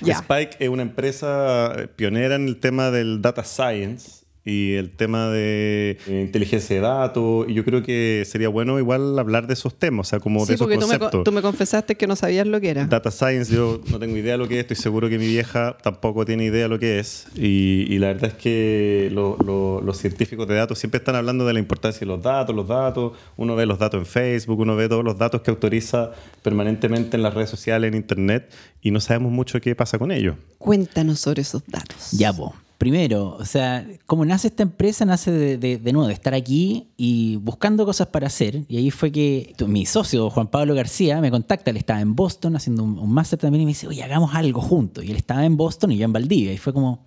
Ya. 0.00 0.14
Spike 0.14 0.56
es 0.60 0.68
una 0.70 0.82
empresa 0.82 1.74
pionera 1.96 2.36
en 2.36 2.48
el 2.48 2.56
tema 2.56 2.90
del 2.90 3.20
data 3.20 3.44
science 3.44 4.24
y 4.48 4.74
el 4.74 4.90
tema 4.90 5.28
de 5.28 5.98
eh, 6.06 6.22
inteligencia 6.24 6.76
de 6.76 6.82
datos. 6.82 7.46
Y 7.48 7.54
yo 7.54 7.64
creo 7.64 7.82
que 7.82 8.22
sería 8.26 8.48
bueno 8.48 8.78
igual 8.78 9.18
hablar 9.18 9.46
de 9.46 9.54
esos 9.54 9.74
temas, 9.78 10.06
o 10.06 10.10
sea, 10.10 10.20
como 10.20 10.46
de 10.46 10.54
esos 10.54 10.66
porque 10.66 10.76
tú 10.78 10.86
me, 10.88 10.98
conceptos. 10.98 11.24
tú 11.24 11.32
me 11.32 11.42
confesaste 11.42 11.96
que 11.96 12.06
no 12.06 12.16
sabías 12.16 12.46
lo 12.46 12.60
que 12.60 12.70
era. 12.70 12.86
Data 12.86 13.10
Science, 13.10 13.52
yo 13.54 13.80
no 13.90 13.98
tengo 13.98 14.16
idea 14.16 14.32
de 14.32 14.38
lo 14.38 14.48
que 14.48 14.54
es, 14.54 14.60
estoy 14.60 14.76
seguro 14.76 15.08
que 15.08 15.18
mi 15.18 15.26
vieja 15.26 15.76
tampoco 15.82 16.24
tiene 16.24 16.44
idea 16.46 16.62
de 16.62 16.68
lo 16.68 16.78
que 16.78 16.98
es. 16.98 17.26
Y, 17.36 17.86
y 17.88 17.98
la 17.98 18.08
verdad 18.08 18.30
es 18.30 18.34
que 18.34 19.10
lo- 19.12 19.36
lo- 19.44 19.80
los 19.82 19.98
científicos 19.98 20.48
de 20.48 20.54
datos 20.56 20.78
siempre 20.78 20.98
están 20.98 21.14
hablando 21.16 21.44
de 21.46 21.52
la 21.52 21.58
importancia 21.58 22.00
de 22.00 22.06
los 22.06 22.22
datos, 22.22 22.54
los 22.56 22.66
datos. 22.68 23.12
Uno 23.36 23.54
ve 23.56 23.66
los 23.66 23.78
datos 23.78 23.98
en 24.00 24.06
Facebook, 24.06 24.58
uno 24.60 24.76
ve 24.76 24.88
todos 24.88 25.04
los 25.04 25.18
datos 25.18 25.42
que 25.42 25.50
autoriza 25.50 26.10
permanentemente 26.42 27.16
en 27.16 27.22
las 27.22 27.34
redes 27.34 27.50
sociales, 27.50 27.88
en 27.88 27.94
Internet, 27.96 28.50
y 28.82 28.90
no 28.90 29.00
sabemos 29.00 29.30
mucho 29.32 29.60
qué 29.60 29.74
pasa 29.74 29.98
con 29.98 30.10
ellos. 30.12 30.36
Cuéntanos 30.58 31.20
sobre 31.20 31.42
esos 31.42 31.62
datos. 31.66 32.12
Ya, 32.12 32.32
po. 32.32 32.54
Primero, 32.78 33.36
o 33.36 33.44
sea, 33.44 33.84
como 34.06 34.24
nace 34.24 34.46
esta 34.46 34.62
empresa, 34.62 35.04
nace 35.04 35.32
de, 35.32 35.58
de- 35.58 35.78
de 35.78 35.92
nuevo, 35.92 36.06
de 36.06 36.14
estar 36.14 36.32
aquí 36.32 36.86
y 36.96 37.34
buscando 37.36 37.84
cosas 37.84 38.06
para 38.06 38.28
hacer. 38.28 38.62
Y 38.68 38.76
ahí 38.76 38.92
fue 38.92 39.10
que 39.10 39.52
mi 39.66 39.84
socio, 39.84 40.30
Juan 40.30 40.46
Pablo 40.46 40.76
García, 40.76 41.20
me 41.20 41.32
contacta. 41.32 41.72
Él 41.72 41.76
estaba 41.76 42.00
en 42.00 42.14
Boston 42.14 42.54
haciendo 42.54 42.84
un, 42.84 42.96
un 43.00 43.12
máster 43.12 43.36
también 43.36 43.62
y 43.62 43.64
me 43.64 43.70
dice, 43.70 43.88
oye, 43.88 44.04
hagamos 44.04 44.32
algo 44.36 44.60
juntos. 44.60 45.02
Y 45.04 45.10
él 45.10 45.16
estaba 45.16 45.44
en 45.44 45.56
Boston 45.56 45.90
y 45.90 45.96
yo 45.98 46.04
en 46.04 46.12
Valdivia. 46.12 46.52
Y 46.52 46.56
fue 46.58 46.72
como, 46.72 47.04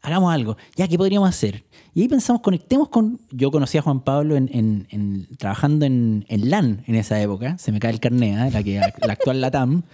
hagamos 0.00 0.32
algo. 0.32 0.56
Ya, 0.76 0.88
¿qué 0.88 0.96
podríamos 0.96 1.28
hacer? 1.28 1.64
Y 1.94 2.00
ahí 2.00 2.08
pensamos, 2.08 2.40
conectemos 2.40 2.88
con... 2.88 3.20
Yo 3.30 3.50
conocí 3.50 3.76
a 3.76 3.82
Juan 3.82 4.00
Pablo 4.00 4.36
en, 4.36 4.48
en- 4.88 5.28
trabajando 5.36 5.84
en, 5.84 6.24
en 6.28 6.48
LAN 6.48 6.82
en 6.86 6.94
esa 6.94 7.20
época. 7.20 7.58
Se 7.58 7.72
me 7.72 7.78
cae 7.78 7.90
el 7.92 8.00
carnet, 8.00 8.38
¿eh? 8.38 8.50
la, 8.52 8.62
que, 8.62 8.80
la 9.06 9.12
actual 9.12 9.42
LATAM. 9.42 9.82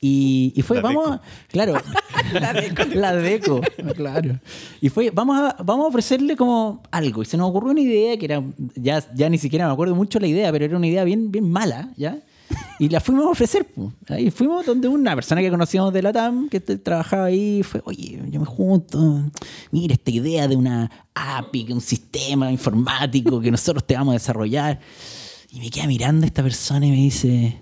Y, 0.00 0.52
y 0.56 0.62
fue, 0.62 0.76
La 0.76 0.82
vamos 0.82 1.04
Deco. 1.04 1.14
a, 1.14 1.22
Claro. 1.48 1.74
la 2.32 2.52
deco. 2.54 2.84
La 2.94 3.14
deco, 3.14 3.60
claro. 3.94 4.38
Y 4.80 4.88
fue, 4.88 5.10
vamos 5.10 5.38
a, 5.38 5.62
vamos 5.62 5.84
a 5.84 5.88
ofrecerle 5.88 6.36
como 6.36 6.82
algo. 6.90 7.22
Y 7.22 7.26
se 7.26 7.36
nos 7.36 7.50
ocurrió 7.50 7.72
una 7.72 7.80
idea 7.80 8.16
que 8.16 8.24
era, 8.24 8.42
ya, 8.76 9.04
ya 9.14 9.28
ni 9.28 9.36
siquiera 9.38 9.66
me 9.66 9.72
acuerdo 9.72 9.94
mucho 9.94 10.18
la 10.18 10.26
idea, 10.26 10.50
pero 10.52 10.64
era 10.64 10.76
una 10.76 10.86
idea 10.86 11.04
bien, 11.04 11.30
bien 11.30 11.50
mala, 11.50 11.90
¿ya? 11.96 12.18
Y 12.78 12.88
la 12.88 12.98
fuimos 13.00 13.26
a 13.26 13.28
ofrecer. 13.28 13.66
po. 13.66 13.92
Ahí 14.08 14.30
fuimos 14.30 14.64
donde 14.64 14.88
una 14.88 15.14
persona 15.14 15.40
que 15.42 15.50
conocíamos 15.50 15.92
de 15.92 16.02
la 16.02 16.12
TAM, 16.12 16.48
que 16.48 16.60
trabajaba 16.60 17.26
ahí, 17.26 17.62
fue, 17.62 17.82
oye, 17.84 18.20
yo 18.30 18.40
me 18.40 18.46
junto, 18.46 19.22
mira 19.70 19.94
esta 19.94 20.10
idea 20.10 20.48
de 20.48 20.56
una 20.56 20.90
API, 21.14 21.66
que 21.66 21.72
un 21.74 21.80
sistema 21.82 22.50
informático 22.50 23.38
que 23.40 23.50
nosotros 23.50 23.86
te 23.86 23.94
vamos 23.94 24.12
a 24.12 24.14
desarrollar. 24.14 24.80
Y 25.52 25.60
me 25.60 25.68
queda 25.70 25.86
mirando 25.86 26.24
esta 26.26 26.42
persona 26.42 26.86
y 26.86 26.90
me 26.90 26.96
dice, 26.96 27.60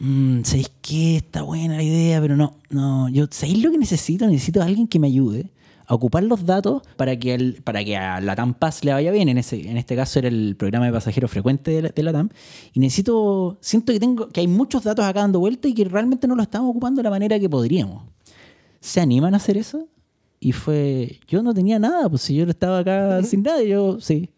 mm, 0.00 0.42
¿sabéis 0.44 0.70
qué? 0.82 1.16
Está 1.16 1.42
buena 1.42 1.76
la 1.76 1.82
idea, 1.82 2.20
pero 2.20 2.36
no, 2.36 2.56
no, 2.70 3.08
yo, 3.08 3.26
¿sabéis 3.30 3.62
lo 3.62 3.70
que 3.70 3.78
necesito? 3.78 4.26
Necesito 4.26 4.60
a 4.62 4.64
alguien 4.66 4.86
que 4.88 4.98
me 4.98 5.06
ayude 5.08 5.50
a 5.86 5.94
ocupar 5.94 6.22
los 6.24 6.46
datos 6.46 6.82
para 6.96 7.18
que, 7.18 7.34
al- 7.34 7.54
para 7.62 7.84
que 7.84 7.94
a 7.96 8.18
la 8.20 8.34
TAM 8.34 8.54
Pass 8.54 8.84
le 8.84 8.92
vaya 8.92 9.10
bien. 9.12 9.28
En, 9.28 9.36
ese, 9.38 9.68
en 9.70 9.76
este 9.76 9.94
caso 9.94 10.18
era 10.18 10.28
el 10.28 10.56
programa 10.56 10.86
de 10.86 10.92
pasajeros 10.92 11.30
frecuente 11.30 11.70
de 11.70 11.82
la, 11.82 11.88
de 11.90 12.02
la 12.02 12.12
TAM. 12.12 12.30
Y 12.72 12.80
necesito, 12.80 13.58
siento 13.60 13.92
que, 13.92 14.00
tengo, 14.00 14.28
que 14.28 14.40
hay 14.40 14.48
muchos 14.48 14.82
datos 14.84 15.04
acá 15.04 15.20
dando 15.20 15.40
vuelta 15.40 15.68
y 15.68 15.74
que 15.74 15.84
realmente 15.84 16.26
no 16.26 16.34
los 16.36 16.44
estamos 16.44 16.70
ocupando 16.70 17.00
de 17.00 17.04
la 17.04 17.10
manera 17.10 17.38
que 17.38 17.48
podríamos. 17.50 18.02
¿Se 18.80 19.00
animan 19.00 19.34
a 19.34 19.36
hacer 19.36 19.56
eso? 19.58 19.86
Y 20.40 20.52
fue, 20.52 21.20
yo 21.28 21.42
no 21.42 21.52
tenía 21.54 21.78
nada, 21.78 22.08
pues 22.08 22.22
si 22.22 22.34
yo 22.34 22.44
estaba 22.44 22.78
acá 22.78 23.22
sin 23.24 23.42
nada, 23.42 23.62
yo 23.62 24.00
sí. 24.00 24.30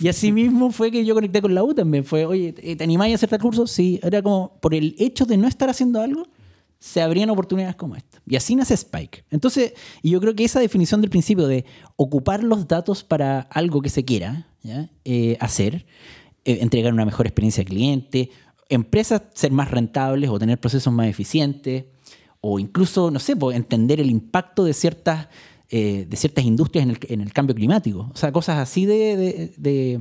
Y 0.00 0.08
así 0.08 0.32
mismo 0.32 0.70
fue 0.70 0.90
que 0.90 1.04
yo 1.04 1.14
conecté 1.14 1.40
con 1.42 1.54
la 1.54 1.62
U 1.62 1.74
también. 1.74 2.04
Fue, 2.04 2.24
oye, 2.26 2.52
¿te 2.52 2.76
te 2.76 2.84
animáis 2.84 3.12
a 3.12 3.14
hacer 3.16 3.28
tal 3.28 3.40
curso? 3.40 3.66
Sí. 3.66 4.00
Era 4.02 4.22
como, 4.22 4.58
por 4.60 4.74
el 4.74 4.94
hecho 4.98 5.24
de 5.26 5.36
no 5.36 5.48
estar 5.48 5.68
haciendo 5.70 6.00
algo, 6.00 6.26
se 6.78 7.02
abrían 7.02 7.30
oportunidades 7.30 7.76
como 7.76 7.94
esta. 7.94 8.20
Y 8.26 8.36
así 8.36 8.56
nace 8.56 8.74
Spike. 8.74 9.24
Entonces, 9.30 9.74
y 10.02 10.10
yo 10.10 10.20
creo 10.20 10.34
que 10.34 10.44
esa 10.44 10.60
definición 10.60 11.00
del 11.00 11.10
principio 11.10 11.46
de 11.46 11.64
ocupar 11.96 12.42
los 12.42 12.66
datos 12.66 13.04
para 13.04 13.40
algo 13.40 13.82
que 13.82 13.90
se 13.90 14.04
quiera 14.04 14.46
¿ya? 14.62 14.88
Eh, 15.04 15.36
hacer, 15.40 15.86
eh, 16.44 16.58
entregar 16.62 16.92
una 16.92 17.04
mejor 17.04 17.26
experiencia 17.26 17.60
al 17.60 17.66
cliente, 17.66 18.30
empresas 18.70 19.22
ser 19.34 19.52
más 19.52 19.70
rentables 19.70 20.30
o 20.30 20.38
tener 20.38 20.58
procesos 20.58 20.92
más 20.92 21.06
eficientes, 21.06 21.84
o 22.40 22.58
incluso, 22.58 23.10
no 23.10 23.18
sé, 23.18 23.34
entender 23.52 24.00
el 24.00 24.10
impacto 24.10 24.64
de 24.64 24.72
ciertas, 24.72 25.28
eh, 25.70 26.06
de 26.08 26.16
ciertas 26.16 26.44
industrias 26.44 26.84
en 26.84 26.90
el, 26.90 26.98
en 27.08 27.20
el 27.20 27.32
cambio 27.32 27.54
climático. 27.54 28.10
O 28.12 28.16
sea, 28.16 28.32
cosas 28.32 28.58
así 28.58 28.86
de, 28.86 29.16
de, 29.16 29.52
de- 29.56 30.00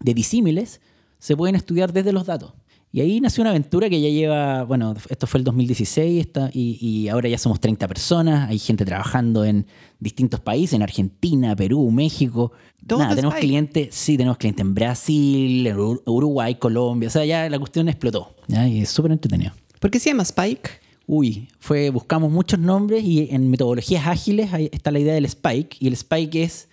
de 0.00 0.14
disímiles 0.14 0.80
se 1.18 1.36
pueden 1.36 1.54
estudiar 1.56 1.92
desde 1.92 2.12
los 2.12 2.26
datos. 2.26 2.52
Y 2.92 3.00
ahí 3.02 3.20
nació 3.20 3.42
una 3.42 3.50
aventura 3.50 3.88
que 3.88 4.00
ya 4.00 4.08
lleva, 4.08 4.64
bueno, 4.64 4.94
esto 5.10 5.26
fue 5.28 5.38
el 5.38 5.44
2016 5.44 6.20
está, 6.26 6.50
y, 6.52 6.76
y 6.84 7.08
ahora 7.08 7.28
ya 7.28 7.38
somos 7.38 7.60
30 7.60 7.86
personas, 7.86 8.48
hay 8.50 8.58
gente 8.58 8.84
trabajando 8.84 9.44
en 9.44 9.64
distintos 10.00 10.40
países, 10.40 10.72
en 10.74 10.82
Argentina, 10.82 11.54
Perú, 11.54 11.88
México. 11.92 12.50
Nada, 12.98 13.14
tenemos 13.14 13.34
clientes, 13.46 13.94
sí, 13.94 14.16
tenemos 14.16 14.38
clientes 14.38 14.62
en 14.62 14.74
Brasil, 14.74 15.66
en 15.68 15.76
Uruguay, 16.06 16.56
Colombia, 16.56 17.08
o 17.08 17.12
sea, 17.12 17.24
ya 17.24 17.48
la 17.48 17.58
cuestión 17.60 17.88
explotó, 17.88 18.34
¿ya? 18.48 18.66
y 18.66 18.80
es 18.80 18.88
súper 18.88 19.12
entretenido. 19.12 19.52
¿Por 19.78 19.90
qué 19.92 20.00
se 20.00 20.10
llama 20.10 20.24
Spike? 20.24 20.68
Uy, 21.12 21.48
fue, 21.58 21.90
buscamos 21.90 22.30
muchos 22.30 22.60
nombres 22.60 23.02
y 23.02 23.34
en 23.34 23.50
metodologías 23.50 24.06
ágiles 24.06 24.48
está 24.70 24.92
la 24.92 25.00
idea 25.00 25.12
del 25.12 25.24
Spike. 25.24 25.76
Y 25.80 25.88
el 25.88 25.94
Spike 25.94 26.40
es 26.40 26.68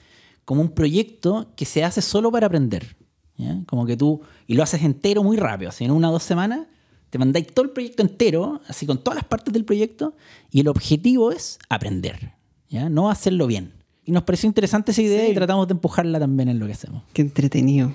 como 0.45 0.61
un 0.61 0.69
proyecto 0.69 1.47
que 1.55 1.65
se 1.65 1.83
hace 1.83 2.03
solo 2.03 2.31
para 2.31 2.45
aprender. 2.45 2.97
¿ya? 3.35 3.63
Como 3.65 3.87
que 3.87 3.97
tú, 3.97 4.21
y 4.45 4.53
lo 4.53 4.61
haces 4.61 4.83
entero 4.83 5.23
muy 5.23 5.37
rápido, 5.37 5.69
así 5.69 5.85
en 5.85 5.89
una 5.89 6.09
o 6.09 6.11
dos 6.11 6.21
semanas, 6.21 6.67
te 7.09 7.17
mandáis 7.17 7.47
todo 7.47 7.65
el 7.65 7.71
proyecto 7.71 8.03
entero, 8.03 8.61
así 8.67 8.85
con 8.85 8.99
todas 8.99 9.15
las 9.15 9.25
partes 9.25 9.51
del 9.51 9.65
proyecto, 9.65 10.13
y 10.51 10.59
el 10.59 10.67
objetivo 10.67 11.31
es 11.31 11.57
aprender, 11.67 12.33
¿ya? 12.69 12.89
no 12.89 13.09
hacerlo 13.09 13.47
bien. 13.47 13.73
Y 14.05 14.11
nos 14.11 14.21
pareció 14.21 14.45
interesante 14.45 14.91
esa 14.91 15.01
idea 15.01 15.27
y 15.27 15.33
tratamos 15.33 15.67
de 15.67 15.71
empujarla 15.71 16.19
también 16.19 16.49
en 16.49 16.59
lo 16.59 16.67
que 16.67 16.73
hacemos. 16.73 17.01
Qué 17.11 17.23
entretenido. 17.23 17.91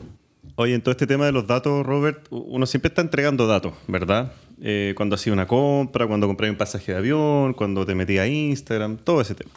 Oye, 0.55 0.75
en 0.75 0.83
todo 0.83 0.93
este 0.93 1.07
tema 1.07 1.25
de 1.25 1.33
los 1.33 1.47
datos, 1.47 1.85
Robert, 1.85 2.27
uno 2.31 2.67
siempre 2.67 2.89
está 2.89 3.01
entregando 3.01 3.47
datos, 3.47 3.73
¿verdad? 3.89 4.33
Eh, 4.61 4.93
cuando 4.97 5.15
hacía 5.15 5.33
una 5.33 5.47
compra, 5.47 6.07
cuando 6.07 6.27
compré 6.27 6.51
un 6.51 6.57
pasaje 6.57 6.93
de 6.93 6.99
avión, 6.99 7.55
cuando 7.55 7.87
te 7.87 7.95
metí 7.95 8.19
a 8.19 8.27
Instagram, 8.27 8.99
todo 8.99 9.23
ese 9.23 9.35
tema. 9.35 9.51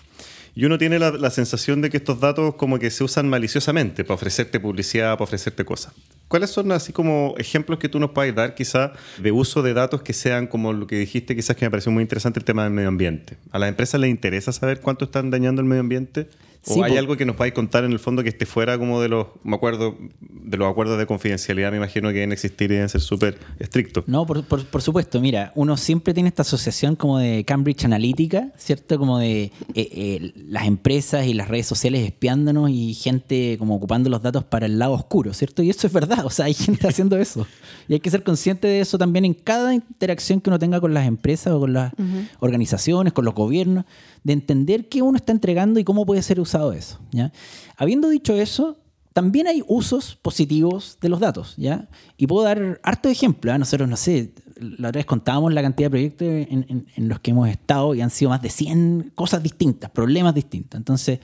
Y 0.55 0.63
uno 0.63 0.77
tiene 0.77 0.97
la, 0.97 1.11
la 1.11 1.29
sensación 1.31 1.81
de 1.81 1.89
que 1.89 1.97
estos 1.97 2.21
datos 2.21 2.55
como 2.55 2.79
que 2.79 2.89
se 2.89 3.03
usan 3.03 3.27
maliciosamente 3.27 4.05
para 4.05 4.15
ofrecerte 4.15 4.57
publicidad, 4.61 5.15
para 5.15 5.25
ofrecerte 5.25 5.65
cosas. 5.65 5.93
¿Cuáles 6.29 6.49
son 6.49 6.71
así 6.71 6.93
como 6.93 7.35
ejemplos 7.37 7.77
que 7.77 7.89
tú 7.89 7.99
nos 7.99 8.11
puedes 8.11 8.33
dar 8.33 8.55
quizá 8.55 8.93
de 9.17 9.33
uso 9.33 9.61
de 9.61 9.73
datos 9.73 10.01
que 10.01 10.13
sean 10.13 10.47
como 10.47 10.71
lo 10.71 10.87
que 10.87 10.97
dijiste, 10.97 11.35
quizás 11.35 11.57
que 11.57 11.65
me 11.65 11.71
pareció 11.71 11.91
muy 11.91 12.03
interesante 12.03 12.39
el 12.39 12.45
tema 12.45 12.63
del 12.63 12.71
medio 12.71 12.87
ambiente? 12.87 13.35
¿A 13.51 13.59
las 13.59 13.67
empresas 13.67 13.99
les 13.99 14.09
interesa 14.09 14.53
saber 14.53 14.79
cuánto 14.79 15.05
están 15.05 15.29
dañando 15.29 15.61
el 15.61 15.67
medio 15.67 15.81
ambiente? 15.81 16.29
¿O 16.67 16.73
Sí, 16.73 16.81
hay 16.81 16.93
po- 16.93 16.97
algo 16.99 17.17
que 17.17 17.25
nos 17.25 17.35
podáis 17.35 17.53
contar 17.53 17.83
en 17.83 17.91
el 17.91 17.99
fondo 17.99 18.23
que 18.23 18.29
esté 18.29 18.45
fuera 18.45 18.77
como 18.77 18.99
de 19.01 19.09
los, 19.09 19.27
me 19.43 19.55
acuerdo, 19.55 19.95
de 20.19 20.57
los 20.57 20.69
acuerdos 20.69 20.97
de 20.97 21.05
confidencialidad? 21.05 21.69
Me 21.71 21.77
imagino 21.77 22.09
que 22.09 22.15
deben 22.15 22.31
existir 22.31 22.71
y 22.71 22.75
deben 22.75 22.89
ser 22.89 23.01
súper 23.01 23.37
estrictos. 23.59 24.03
No, 24.07 24.25
por, 24.25 24.43
por- 24.45 24.65
por 24.65 24.81
supuesto, 24.81 25.19
mira, 25.21 25.51
uno 25.55 25.77
siempre 25.77 26.13
tiene 26.13 26.29
esta 26.29 26.41
asociación 26.41 26.95
como 26.95 27.19
de 27.19 27.43
Cambridge 27.45 27.85
Analytica, 27.85 28.51
¿cierto? 28.57 28.97
Como 28.97 29.19
de 29.19 29.43
eh, 29.43 29.51
eh, 29.75 30.33
las 30.47 30.65
empresas 30.65 31.27
y 31.27 31.33
las 31.33 31.47
redes 31.49 31.67
sociales 31.67 32.05
espiándonos 32.05 32.69
y 32.69 32.93
gente 32.95 33.57
como 33.59 33.75
ocupando 33.75 34.09
los 34.09 34.21
datos 34.21 34.43
para 34.43 34.65
el 34.65 34.79
lado 34.79 34.93
oscuro, 34.93 35.33
¿cierto? 35.33 35.61
Y 35.61 35.69
eso 35.69 35.85
es 35.85 35.93
verdad, 35.93 36.25
o 36.25 36.29
sea, 36.29 36.45
hay 36.45 36.53
gente 36.55 36.87
haciendo 36.87 37.17
eso. 37.17 37.45
Y 37.87 37.93
hay 37.93 37.99
que 37.99 38.09
ser 38.09 38.23
consciente 38.23 38.67
de 38.67 38.79
eso 38.79 38.97
también 38.97 39.25
en 39.25 39.33
cada 39.35 39.73
interacción 39.73 40.41
que 40.41 40.49
uno 40.49 40.57
tenga 40.57 40.81
con 40.81 40.93
las 40.93 41.05
empresas 41.07 41.53
o 41.53 41.59
con 41.59 41.73
las 41.73 41.93
organizaciones, 42.39 43.13
con 43.13 43.25
los 43.25 43.33
gobiernos, 43.35 43.85
de 44.23 44.33
entender 44.33 44.87
qué 44.89 45.01
uno 45.01 45.17
está 45.17 45.31
entregando 45.31 45.79
y 45.79 45.83
cómo 45.83 46.05
puede 46.05 46.21
ser 46.23 46.39
usado 46.39 46.54
eso, 46.73 46.99
¿ya? 47.11 47.31
Habiendo 47.77 48.09
dicho 48.09 48.33
eso, 48.35 48.77
también 49.13 49.47
hay 49.47 49.63
usos 49.67 50.15
positivos 50.21 50.97
de 51.01 51.09
los 51.09 51.19
datos, 51.19 51.53
¿ya? 51.57 51.87
Y 52.17 52.27
puedo 52.27 52.43
dar 52.45 52.79
harto 52.83 53.07
ejemplo. 53.09 53.53
¿ah? 53.53 53.57
Nosotros, 53.57 53.87
no 53.87 53.95
sé, 53.97 54.33
la 54.59 54.89
otra 54.89 54.99
vez 54.99 55.05
contábamos 55.05 55.53
la 55.53 55.61
cantidad 55.61 55.85
de 55.87 55.91
proyectos 55.91 56.27
en, 56.27 56.65
en- 56.69 56.87
en 56.95 57.07
los 57.09 57.19
que 57.21 57.31
hemos 57.31 57.47
estado 57.47 57.95
y 57.95 58.01
han 58.01 58.09
sido 58.09 58.29
más 58.29 58.41
de 58.41 58.49
100 58.49 59.11
cosas 59.15 59.41
distintas, 59.41 59.89
problemas 59.91 60.33
distintos. 60.35 60.77
Entonces, 60.77 61.19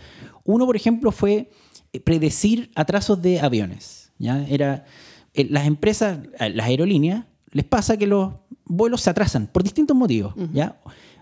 uno, 0.45 0.65
por 0.65 0.75
ejemplo, 0.75 1.11
fue 1.11 1.49
eh, 1.93 1.99
predecir 1.99 2.71
atrasos 2.75 3.21
de 3.21 3.41
aviones, 3.41 4.11
¿ya? 4.17 4.45
Era, 4.47 4.85
eh, 5.33 5.47
las 5.49 5.67
empresas, 5.67 6.19
eh, 6.39 6.49
las 6.49 6.67
aerolíneas, 6.67 7.25
les 7.51 7.65
pasa 7.65 7.97
que 7.97 8.07
los 8.07 8.31
vuelos 8.63 9.01
se 9.01 9.09
atrasan 9.09 9.47
por 9.47 9.63
distintos 9.63 9.97
motivos, 9.97 10.33
¿ya? 10.53 10.79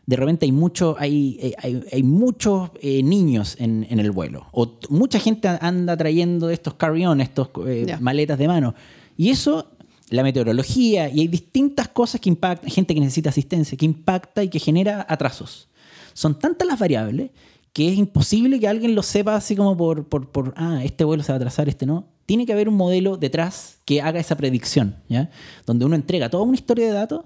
De 0.10 0.16
repente 0.16 0.48
hay, 0.48 0.52
mucho, 0.52 0.96
hay, 0.98 1.38
eh, 1.40 1.54
hay, 1.60 1.84
hay 1.92 2.02
muchos 2.02 2.72
eh, 2.82 3.04
niños 3.04 3.56
en, 3.60 3.86
en 3.92 4.00
el 4.00 4.10
vuelo. 4.10 4.48
O 4.52 4.80
mucha 4.90 5.20
gente 5.20 5.48
anda 5.48 5.96
trayendo 5.96 6.50
estos 6.50 6.74
carry-on, 6.74 7.22
estos 7.22 7.50
eh, 7.68 7.96
maletas 8.00 8.40
de 8.40 8.48
mano. 8.48 8.74
Y 9.16 9.30
eso 9.30 9.68
la 10.10 10.24
meteorología 10.24 11.10
y 11.10 11.20
hay 11.20 11.28
distintas 11.28 11.90
cosas 11.90 12.20
que 12.20 12.30
impactan, 12.30 12.72
gente 12.72 12.96
que 12.96 13.02
necesita 13.02 13.30
asistencia, 13.30 13.78
que 13.78 13.86
impacta 13.86 14.44
y 14.44 14.50
que 14.50 14.58
genera 14.58 15.06
atrasos. 15.08 15.68
Son 16.14 16.40
tantas 16.40 16.68
las 16.68 16.80
variables 16.80 17.30
que 17.72 17.90
es 17.90 17.96
imposible 17.96 18.60
que 18.60 18.68
alguien 18.68 18.96
lo 18.96 19.04
sepa 19.04 19.36
así 19.36 19.56
como 19.56 19.78
por, 19.78 20.08
por, 20.08 20.32
por, 20.32 20.56
ah, 20.58 20.82
este 20.84 21.04
vuelo 21.04 21.22
se 21.22 21.32
va 21.32 21.36
a 21.36 21.38
atrasar, 21.38 21.70
este 21.70 21.86
no. 21.86 22.08
Tiene 22.26 22.48
que 22.48 22.54
haber 22.54 22.68
un 22.68 22.76
modelo 22.76 23.16
detrás 23.16 23.78
que 23.86 24.02
haga 24.02 24.20
esa 24.20 24.36
predicción, 24.36 24.96
¿ya? 25.08 25.30
Donde 25.68 25.86
uno 25.86 25.94
entrega 25.94 26.32
toda 26.32 26.46
una 26.46 26.56
historia 26.56 26.88
de 26.88 26.94
datos 26.94 27.26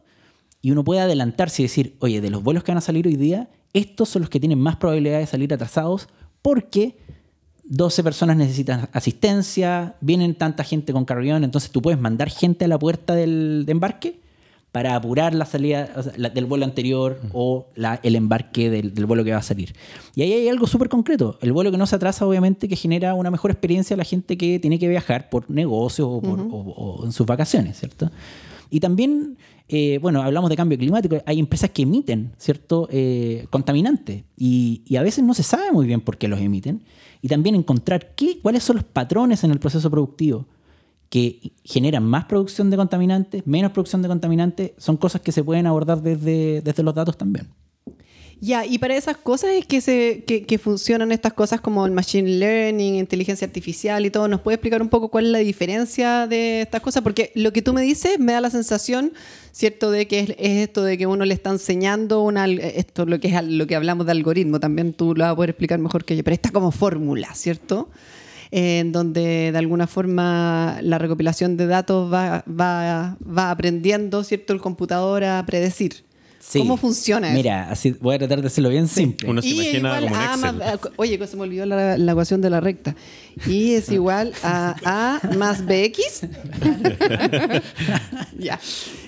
y 0.63 0.71
uno 0.71 0.83
puede 0.83 1.01
adelantarse 1.01 1.61
y 1.61 1.65
decir, 1.65 1.95
oye, 1.99 2.21
de 2.21 2.31
los 2.31 2.41
vuelos 2.41 2.63
que 2.63 2.71
van 2.71 2.79
a 2.79 2.81
salir 2.81 3.05
hoy 3.05 3.17
día, 3.17 3.49
estos 3.73 4.09
son 4.09 4.23
los 4.23 4.29
que 4.29 4.39
tienen 4.39 4.59
más 4.59 4.77
probabilidad 4.77 5.19
de 5.19 5.27
salir 5.27 5.53
atrasados 5.53 6.07
porque 6.41 6.97
12 7.65 8.01
personas 8.01 8.37
necesitan 8.37 8.89
asistencia, 8.93 9.95
vienen 10.01 10.35
tanta 10.35 10.63
gente 10.63 10.93
con 10.93 11.05
carrión, 11.05 11.43
entonces 11.43 11.69
tú 11.69 11.81
puedes 11.81 11.99
mandar 11.99 12.29
gente 12.29 12.65
a 12.65 12.67
la 12.67 12.79
puerta 12.79 13.13
del 13.13 13.63
de 13.65 13.71
embarque 13.73 14.23
para 14.73 14.95
apurar 14.95 15.35
la 15.35 15.45
salida 15.45 15.85
del 16.33 16.45
vuelo 16.45 16.65
anterior 16.65 17.19
o 17.31 17.67
el 18.01 18.15
embarque 18.15 18.71
del, 18.71 19.05
vuelo 19.05 19.23
que 19.23 19.31
va 19.31 19.37
a 19.37 19.43
salir. 19.43 19.75
Y 20.15 20.23
ahí 20.23 20.33
hay 20.33 20.47
algo 20.49 20.65
súper 20.65 20.89
concreto. 20.89 21.37
El 21.41 21.51
vuelo 21.51 21.69
que 21.71 21.77
no 21.77 21.85
se 21.85 21.95
atrasa, 21.95 22.25
obviamente, 22.25 22.67
que 22.67 22.75
genera 22.75 23.13
una 23.13 23.29
mejor 23.29 23.51
experiencia 23.51 23.93
a 23.93 23.97
la 23.97 24.03
gente 24.03 24.35
que 24.35 24.57
tiene 24.57 24.79
que 24.79 24.87
viajar 24.87 25.29
por 25.29 25.47
negocios 25.51 26.07
o, 26.09 27.01
en 27.03 27.11
sus 27.11 27.27
vacaciones, 27.27 27.77
¿cierto? 27.77 28.09
Y 28.71 28.79
también, 28.79 29.37
eh, 29.69 29.99
bueno, 30.01 30.21
hablamos 30.21 30.49
de 30.49 30.55
cambio 30.55 30.77
climático, 30.77 31.17
hay 31.25 31.39
empresas 31.39 31.69
que 31.69 31.83
emiten, 31.83 32.31
¿cierto?, 32.37 32.87
eh, 32.91 33.47
contaminantes 33.49 34.23
y, 34.37 34.81
y, 34.85 34.97
a 34.97 35.03
veces 35.03 35.23
no 35.23 35.33
se 35.33 35.43
sabe 35.43 35.71
muy 35.71 35.85
bien 35.85 36.01
por 36.01 36.17
qué 36.17 36.27
los 36.27 36.39
emiten. 36.39 36.83
Y 37.21 37.29
también 37.29 37.55
encontrar 37.55 38.13
qué, 38.15 38.39
cuáles 38.41 38.63
son 38.63 38.75
los 38.75 38.85
patrones 38.85 39.43
en 39.45 39.51
el 39.51 39.59
proceso 39.59 39.89
productivo 39.89 40.45
que 41.13 41.53
generan 41.63 42.03
más 42.03 42.25
producción 42.25 42.71
de 42.71 42.75
contaminantes, 42.75 43.45
menos 43.45 43.71
producción 43.71 44.01
de 44.01 44.07
contaminantes, 44.07 44.71
son 44.79 44.97
cosas 44.97 45.21
que 45.21 45.31
se 45.31 45.43
pueden 45.43 45.67
abordar 45.67 46.01
desde, 46.01 46.61
desde 46.61 46.81
los 46.81 46.95
datos 46.95 47.17
también. 47.17 47.49
Ya, 48.43 48.65
y 48.65 48.77
para 48.77 48.97
esas 48.97 49.15
cosas 49.15 49.51
es 49.51 49.65
que, 49.65 49.79
se, 49.79 50.25
que, 50.25 50.57
funcionan 50.57 51.13
estas 51.13 51.31
cosas 51.31 51.61
como 51.61 51.85
el 51.85 51.93
machine 51.93 52.27
learning, 52.27 52.95
inteligencia 52.95 53.47
artificial 53.47 54.05
y 54.05 54.09
todo. 54.09 54.27
¿Nos 54.27 54.41
puede 54.41 54.55
explicar 54.55 54.81
un 54.81 54.89
poco 54.89 55.07
cuál 55.07 55.27
es 55.27 55.31
la 55.31 55.37
diferencia 55.37 56.27
de 56.27 56.63
estas 56.63 56.81
cosas? 56.81 57.03
Porque 57.03 57.31
lo 57.35 57.53
que 57.53 57.61
tú 57.61 57.71
me 57.71 57.83
dices 57.83 58.19
me 58.19 58.33
da 58.33 58.41
la 58.41 58.49
sensación, 58.49 59.13
¿cierto?, 59.53 59.91
de 59.91 60.09
que 60.09 60.19
es, 60.19 60.35
esto 60.37 60.83
de 60.83 60.97
que 60.97 61.07
uno 61.07 61.23
le 61.23 61.33
está 61.33 61.51
enseñando 61.51 62.21
una, 62.21 62.45
esto 62.47 63.05
lo 63.05 63.17
que 63.21 63.29
es 63.29 63.43
lo 63.45 63.65
que 63.65 63.77
hablamos 63.77 64.07
de 64.07 64.11
algoritmo, 64.11 64.59
también 64.59 64.91
tú 64.91 65.15
lo 65.15 65.23
vas 65.23 65.31
a 65.31 65.35
poder 65.37 65.51
explicar 65.51 65.79
mejor 65.79 66.03
que 66.03 66.17
yo, 66.17 66.23
pero 66.25 66.35
está 66.35 66.51
como 66.51 66.73
fórmula, 66.73 67.33
¿cierto? 67.35 67.91
en 68.51 68.91
donde 68.91 69.53
de 69.53 69.57
alguna 69.57 69.87
forma 69.87 70.79
la 70.81 70.97
recopilación 70.97 71.55
de 71.55 71.65
datos 71.65 72.11
va, 72.13 72.43
va, 72.45 73.17
va 73.25 73.51
aprendiendo, 73.51 74.21
¿cierto?, 74.25 74.51
el 74.51 74.59
computador 74.59 75.23
a 75.23 75.45
predecir. 75.45 76.03
¿Cómo 76.53 76.77
funciona 76.77 77.29
eso? 77.29 77.37
Mira, 77.37 77.69
así 77.69 77.91
voy 77.99 78.15
a 78.15 78.19
tratar 78.19 78.41
de 78.41 78.47
hacerlo 78.47 78.69
bien 78.69 78.87
simple. 78.87 79.29
Uno 79.29 79.41
se 79.41 79.49
imagina 79.49 79.99
como 79.99 80.15
Más, 80.15 80.79
oye, 80.97 81.27
se 81.27 81.35
me 81.35 81.43
olvidó 81.43 81.65
la, 81.65 81.95
ecuación 81.95 82.41
de 82.41 82.49
la 82.49 82.59
recta. 82.59 82.95
Y 83.47 83.73
es 83.73 83.89
igual 83.91 84.33
a 84.43 84.75
A 84.83 85.35
más 85.35 85.65
BX. 85.65 86.27
ya. 88.37 88.59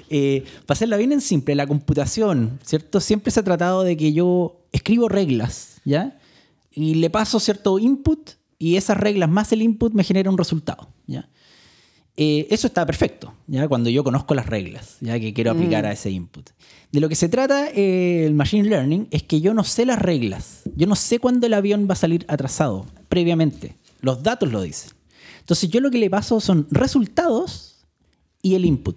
Eh, 0.10 0.44
para 0.66 0.76
hacerla 0.76 0.98
bien 0.98 1.12
en 1.12 1.22
simple, 1.22 1.56
la 1.56 1.68
computación, 1.68 2.60
¿cierto? 2.64 3.00
Siempre 3.00 3.32
se 3.32 3.40
ha 3.40 3.44
tratado 3.44 3.84
de 3.84 3.98
que 3.98 4.14
yo 4.14 4.62
escribo 4.72 5.10
reglas, 5.10 5.82
¿ya? 5.84 6.18
Y 6.72 6.96
le 6.96 7.10
paso 7.10 7.40
cierto 7.40 7.80
input 7.80 8.32
y 8.58 8.78
esas 8.78 8.98
reglas 8.98 9.30
más 9.30 9.52
el 9.52 9.62
input 9.62 9.94
me 9.94 10.04
genera 10.04 10.30
un 10.30 10.38
resultado. 10.38 10.90
¿ya? 11.08 11.30
Eh, 12.18 12.48
eso 12.50 12.68
está 12.68 12.86
perfecto, 12.86 13.34
¿ya? 13.48 13.68
cuando 13.68 13.90
yo 13.90 14.04
conozco 14.04 14.34
las 14.36 14.48
reglas 14.48 14.98
ya 15.02 15.20
que 15.20 15.34
quiero 15.34 15.52
aplicar 15.52 15.84
mm. 15.84 15.88
a 15.88 15.92
ese 15.92 16.12
input. 16.12 16.50
De 16.96 17.02
lo 17.02 17.10
que 17.10 17.16
se 17.16 17.28
trata 17.28 17.68
eh, 17.72 18.26
el 18.26 18.36
Machine 18.36 18.70
Learning 18.70 19.10
es 19.12 19.22
que 19.22 19.42
yo 19.42 19.54
no 19.54 19.66
sé 19.66 19.86
las 19.86 20.00
reglas. 20.00 20.62
Yo 20.78 20.88
no 20.88 20.96
sé 20.96 21.20
cuándo 21.20 21.46
el 21.46 21.54
avión 21.54 21.90
va 21.90 21.92
a 21.92 21.98
salir 21.98 22.24
atrasado 22.30 22.86
previamente. 23.10 23.76
Los 24.00 24.24
datos 24.24 24.50
lo 24.50 24.62
dicen. 24.62 24.92
Entonces 25.42 25.70
yo 25.70 25.82
lo 25.82 25.92
que 25.92 25.98
le 25.98 26.10
paso 26.10 26.40
son 26.40 26.68
resultados 26.72 27.86
y 28.42 28.56
el 28.56 28.64
input. 28.64 28.96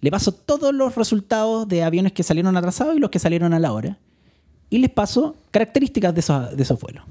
Le 0.00 0.10
paso 0.10 0.32
todos 0.32 0.74
los 0.74 0.96
resultados 0.96 1.68
de 1.68 1.84
aviones 1.84 2.10
que 2.10 2.24
salieron 2.24 2.56
atrasados 2.56 2.96
y 2.96 2.98
los 2.98 3.10
que 3.10 3.20
salieron 3.20 3.54
a 3.54 3.60
la 3.60 3.72
hora. 3.72 3.96
Y 4.68 4.78
les 4.78 4.90
paso 4.90 5.36
características 5.52 6.12
de 6.12 6.18
esos, 6.18 6.56
de 6.56 6.60
esos 6.60 6.80
vuelos. 6.80 7.04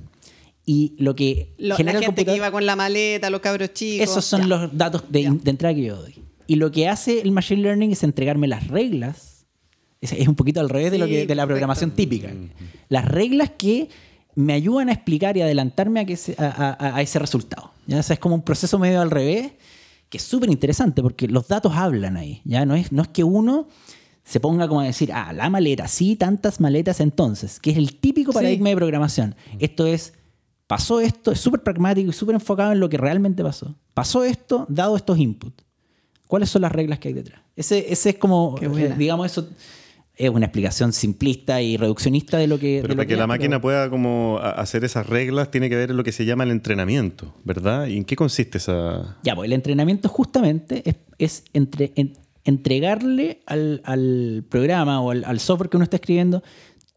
Y 0.65 0.95
lo 0.97 1.15
que 1.15 1.53
genera 1.77 2.01
la 2.01 2.06
gente 2.06 2.25
que 2.25 2.36
iba 2.36 2.51
con 2.51 2.65
la 2.65 2.75
maleta, 2.75 3.30
los 3.30 3.39
cabros 3.39 3.73
chicos. 3.73 4.10
Esos 4.10 4.25
son 4.25 4.49
los 4.49 4.77
datos 4.77 5.03
de, 5.08 5.21
entrada 5.23 5.73
que 5.73 5.84
yo 5.84 5.95
doy. 5.95 6.15
Y 6.47 6.56
lo 6.56 6.69
que 6.69 6.89
hace 6.89 7.21
el 7.21 7.32
Machine 7.32 7.62
Learning 7.62 7.93
es 7.93 8.03
entregarme 8.03 8.45
las 8.45 8.67
reglas. 8.67 9.28
Es, 10.01 10.27
un 10.27 10.35
poquito 10.35 10.59
al 10.59 10.69
revés 10.69 10.91
de, 10.91 10.97
lo 10.97 11.07
que, 11.07 11.25
de 11.25 11.35
la 11.35 11.45
programación 11.45 11.91
típica. 11.91 12.29
Las 12.88 13.05
reglas 13.05 13.51
que 13.57 13.89
me 14.35 14.53
ayudan 14.53 14.89
a 14.89 14.93
explicar 14.93 15.35
y 15.35 15.41
adelantarme 15.41 15.99
a, 15.99 16.05
que 16.05 16.17
a, 16.38 17.01
ese 17.01 17.19
resultado. 17.19 17.71
¿ya? 17.85 17.99
es 17.99 18.19
como 18.19 18.35
un 18.35 18.41
proceso 18.41 18.79
medio 18.79 19.01
al 19.01 19.12
revés, 19.12 19.51
que 20.07 20.17
es 20.17 20.23
súper 20.23 20.49
interesante 20.49 21.01
porque 21.01 21.27
los 21.27 21.47
datos 21.47 21.73
hablan 21.75 22.15
ahí. 22.15 22.41
¿ya? 22.45 22.65
No, 22.65 22.75
es, 22.75 22.91
no 22.91 23.01
es 23.01 23.09
que 23.09 23.23
uno 23.23 23.67
se 24.23 24.39
ponga 24.39 24.67
como 24.67 24.81
a 24.81 24.85
decir, 24.85 25.12
ah, 25.12 25.33
la 25.33 25.49
maleta, 25.49 25.88
sí, 25.88 26.15
tantas 26.15 26.59
maletas 26.59 26.99
entonces, 26.99 27.59
que 27.59 27.71
es 27.71 27.77
el 27.77 27.95
típico 27.95 28.31
paradigma 28.31 28.69
de 28.69 28.75
programación. 28.75 29.35
Esto 29.59 29.85
es 29.88 30.13
pasó 30.69 31.01
esto, 31.01 31.31
es 31.31 31.39
súper 31.39 31.63
pragmático 31.63 32.12
y 32.12 32.13
súper 32.13 32.35
enfocado 32.35 32.73
en 32.73 32.79
lo 32.79 32.88
que 32.89 32.97
realmente 32.97 33.43
pasó. 33.43 33.75
Pasó 33.95 34.23
esto, 34.23 34.67
dado 34.69 34.95
estos 34.95 35.17
inputs. 35.17 35.63
¿Cuáles 36.27 36.51
son 36.51 36.62
las 36.62 36.71
reglas 36.71 36.99
que 36.99 37.07
hay 37.07 37.15
detrás? 37.15 37.41
Ese, 37.55 37.91
ese 37.91 38.12
es 38.12 38.17
como, 38.17 38.55
eh, 38.62 38.93
digamos, 38.95 39.25
eso 39.25 39.49
es 40.19 40.29
una 40.29 40.47
explicación 40.47 40.91
simplista 40.91 41.62
y 41.62 41.77
reduccionista 41.77 42.38
de 42.38 42.47
lo 42.47 42.60
que... 42.60 42.79
Pero 42.82 42.93
para 42.93 43.08
que, 43.08 43.15
la 43.15 43.25
máquina 43.25 43.62
pueda 43.62 43.89
como 43.89 44.38
hacer 44.39 44.84
esas 44.84 45.08
reglas 45.08 45.49
tiene 45.49 45.69
que 45.69 45.77
ver 45.77 45.91
en 45.91 45.97
lo 45.97 46.03
que 46.03 46.12
se 46.12 46.25
llama 46.25 46.43
el 46.43 46.51
entrenamiento, 46.51 47.34
¿verdad? 47.45 47.88
¿Y 47.88 47.95
en 47.95 48.03
qué 48.03 48.17
consiste 48.17 48.58
esa...? 48.58 49.17
Ya, 49.23 49.34
pues 49.34 49.47
el 49.47 49.53
entrenamiento 49.53 50.10
justamente 50.10 50.84
es, 51.17 51.45
entre, 51.53 51.93
entregarle 52.43 53.39
al, 53.45 54.43
programa 54.49 54.99
o 54.99 55.12
al, 55.12 55.23
al, 55.23 55.39
software 55.39 55.69
que 55.69 55.77
uno 55.77 55.86
está 55.86 55.95
escribiendo 55.95 56.43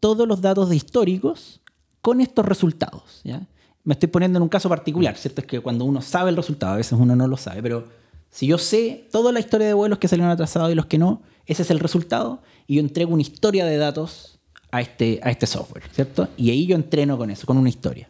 todos 0.01 0.27
los 0.27 0.41
datos 0.41 0.73
históricos 0.73 1.61
con 2.01 2.19
estos 2.19 2.45
resultados, 2.45 3.21
¿ya? 3.23 3.47
me 3.85 3.93
estoy 3.93 4.09
poniendo 4.09 4.37
en 4.37 4.43
un 4.43 4.49
caso 4.49 4.69
particular, 4.69 5.15
¿cierto? 5.17 5.41
Es 5.41 5.47
que 5.47 5.59
cuando 5.59 5.85
uno 5.85 6.01
sabe 6.01 6.29
el 6.29 6.35
resultado, 6.35 6.73
a 6.73 6.77
veces 6.77 6.97
uno 6.99 7.15
no 7.15 7.27
lo 7.27 7.37
sabe, 7.37 7.61
pero 7.61 7.85
si 8.33 8.47
yo 8.47 8.57
sé 8.57 9.07
toda 9.11 9.31
la 9.31 9.39
historia 9.39 9.67
de 9.67 9.75
vuelos 9.75 9.99
que 9.99 10.07
salieron 10.07 10.31
atrasados 10.31 10.71
y 10.71 10.75
los 10.75 10.87
que 10.87 10.97
no, 10.97 11.21
ese 11.45 11.61
es 11.61 11.69
el 11.69 11.79
resultado 11.79 12.41
y 12.65 12.75
yo 12.75 12.81
entrego 12.81 13.13
una 13.13 13.21
historia 13.21 13.63
de 13.63 13.77
datos 13.77 14.39
a 14.71 14.81
este, 14.81 15.19
a 15.21 15.29
este 15.29 15.45
software, 15.45 15.83
¿cierto? 15.91 16.27
Y 16.35 16.49
ahí 16.49 16.65
yo 16.65 16.75
entreno 16.75 17.15
con 17.15 17.29
eso, 17.29 17.45
con 17.45 17.59
una 17.59 17.69
historia. 17.69 18.09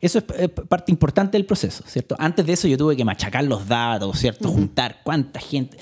Eso 0.00 0.18
es 0.18 0.50
parte 0.50 0.90
importante 0.90 1.38
del 1.38 1.46
proceso, 1.46 1.84
¿cierto? 1.86 2.16
Antes 2.18 2.44
de 2.44 2.54
eso 2.54 2.66
yo 2.66 2.76
tuve 2.76 2.96
que 2.96 3.04
machacar 3.04 3.44
los 3.44 3.68
datos, 3.68 4.18
¿cierto? 4.18 4.48
Juntar 4.48 5.02
cuánta 5.04 5.38
gente 5.38 5.78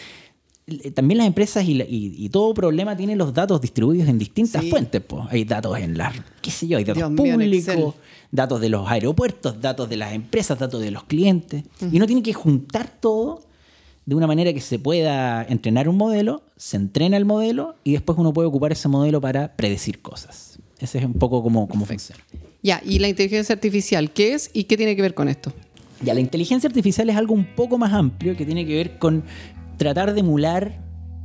también 0.95 1.19
las 1.19 1.27
empresas 1.27 1.65
y, 1.67 2.29
todo 2.31 2.55
problema 2.55 2.97
tiene 2.97 3.17
los 3.17 3.35
datos 3.35 3.61
distribuidos 3.61 4.09
en 4.09 4.19
distintas 4.19 4.65
fuentes. 4.67 5.03
Hay 5.29 5.45
datos 5.45 5.79
en 5.79 5.99
la, 5.99 6.13
qué 6.41 6.51
sé 6.51 6.69
yo, 6.69 6.79
hay 6.79 6.85
datos 6.85 7.13
públicos, 7.13 7.95
datos 8.31 8.61
de 8.61 8.69
los 8.69 8.89
aeropuertos, 8.89 9.61
datos 9.61 9.89
de 9.89 9.97
las 9.97 10.13
empresas, 10.13 10.59
datos 10.59 10.81
de 10.81 10.91
los 10.91 11.05
clientes. 11.05 11.65
Y 11.91 11.97
uno 11.97 12.07
tiene 12.07 12.23
que 12.23 12.33
juntar 12.33 12.89
todo 13.01 13.43
de 14.07 14.15
una 14.15 14.27
manera 14.27 14.53
que 14.53 14.61
se 14.61 14.79
pueda 14.79 15.45
entrenar 15.45 15.89
un 15.89 15.97
modelo, 15.97 16.43
se 16.57 16.77
entrena 16.77 17.17
el 17.17 17.25
modelo 17.25 17.75
y 17.85 17.93
después 17.93 18.19
uno 18.19 18.33
puede 18.33 18.49
ocupar 18.49 18.73
ese 18.73 18.89
modelo 18.89 19.21
para 19.21 19.57
predecir 19.57 20.01
cosas. 20.01 20.59
Ese 20.79 20.99
es 20.99 21.05
un 21.05 21.15
poco 21.15 21.43
como, 21.43 21.69
como 21.69 21.85
funciona. 21.85 22.23
Ya, 22.63 22.83
¿y 22.85 22.99
la 22.99 23.09
inteligencia 23.09 23.55
artificial 23.55 24.11
qué 24.13 24.35
es 24.35 24.51
y 24.53 24.65
qué 24.65 24.77
tiene 24.77 24.97
que 24.97 25.03
ver 25.03 25.15
con 25.15 25.29
esto? 25.29 25.53
Ya, 26.03 26.15
la 26.15 26.21
inteligencia 26.21 26.69
artificial 26.69 27.11
es 27.11 27.17
algo 27.17 27.35
un 27.35 27.45
poco 27.45 27.77
más 27.77 27.93
amplio 27.93 28.37
que 28.37 28.47
tiene 28.47 28.67
que 28.67 28.75
ver 28.75 28.99
con 28.99 29.23
tratar 29.81 30.13
de 30.13 30.21
emular 30.21 30.79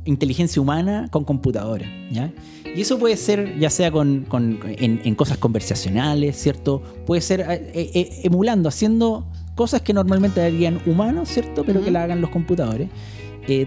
inteligencia 0.06 0.62
humana 0.62 1.08
con 1.10 1.24
computadora. 1.24 1.86
¿ya? 2.10 2.32
Y 2.74 2.80
eso 2.80 2.98
puede 2.98 3.18
ser 3.18 3.58
ya 3.58 3.68
sea 3.68 3.90
con, 3.90 4.26
en, 4.32 5.14
cosas 5.14 5.36
conversacionales, 5.36 6.40
¿cierto? 6.40 6.82
Puede 7.04 7.20
ser 7.20 7.40
eh, 7.40 7.70
eh, 7.74 7.90
eh, 7.92 8.20
emulando, 8.22 8.70
haciendo 8.70 9.26
cosas 9.54 9.82
que 9.82 9.92
normalmente 9.92 10.40
harían 10.40 10.80
humanos, 10.86 11.28
¿cierto? 11.28 11.64
Pero 11.66 11.84
que 11.84 11.90
la 11.90 12.04
hagan 12.04 12.22
los 12.22 12.30
computadores. 12.30 12.88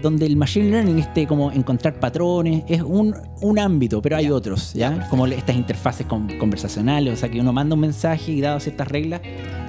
donde 0.02 0.26
el 0.26 0.36
machine 0.36 0.70
learning, 0.70 0.98
este 0.98 1.26
como 1.26 1.52
encontrar 1.52 2.00
patrones, 2.00 2.64
es 2.66 2.82
un, 2.82 3.14
un 3.40 3.58
ámbito, 3.60 4.02
pero 4.02 4.16
hay 4.16 4.28
otros, 4.28 4.74
¿ya? 4.74 5.08
Como 5.08 5.26
estas 5.28 5.54
interfaces 5.54 6.04
conversacionales, 6.06 7.14
o 7.14 7.16
sea, 7.16 7.30
que 7.30 7.40
uno 7.40 7.52
manda 7.52 7.74
un 7.76 7.80
mensaje 7.80 8.32
y 8.32 8.40
dado 8.40 8.58
ciertas 8.58 8.88
reglas, 8.88 9.20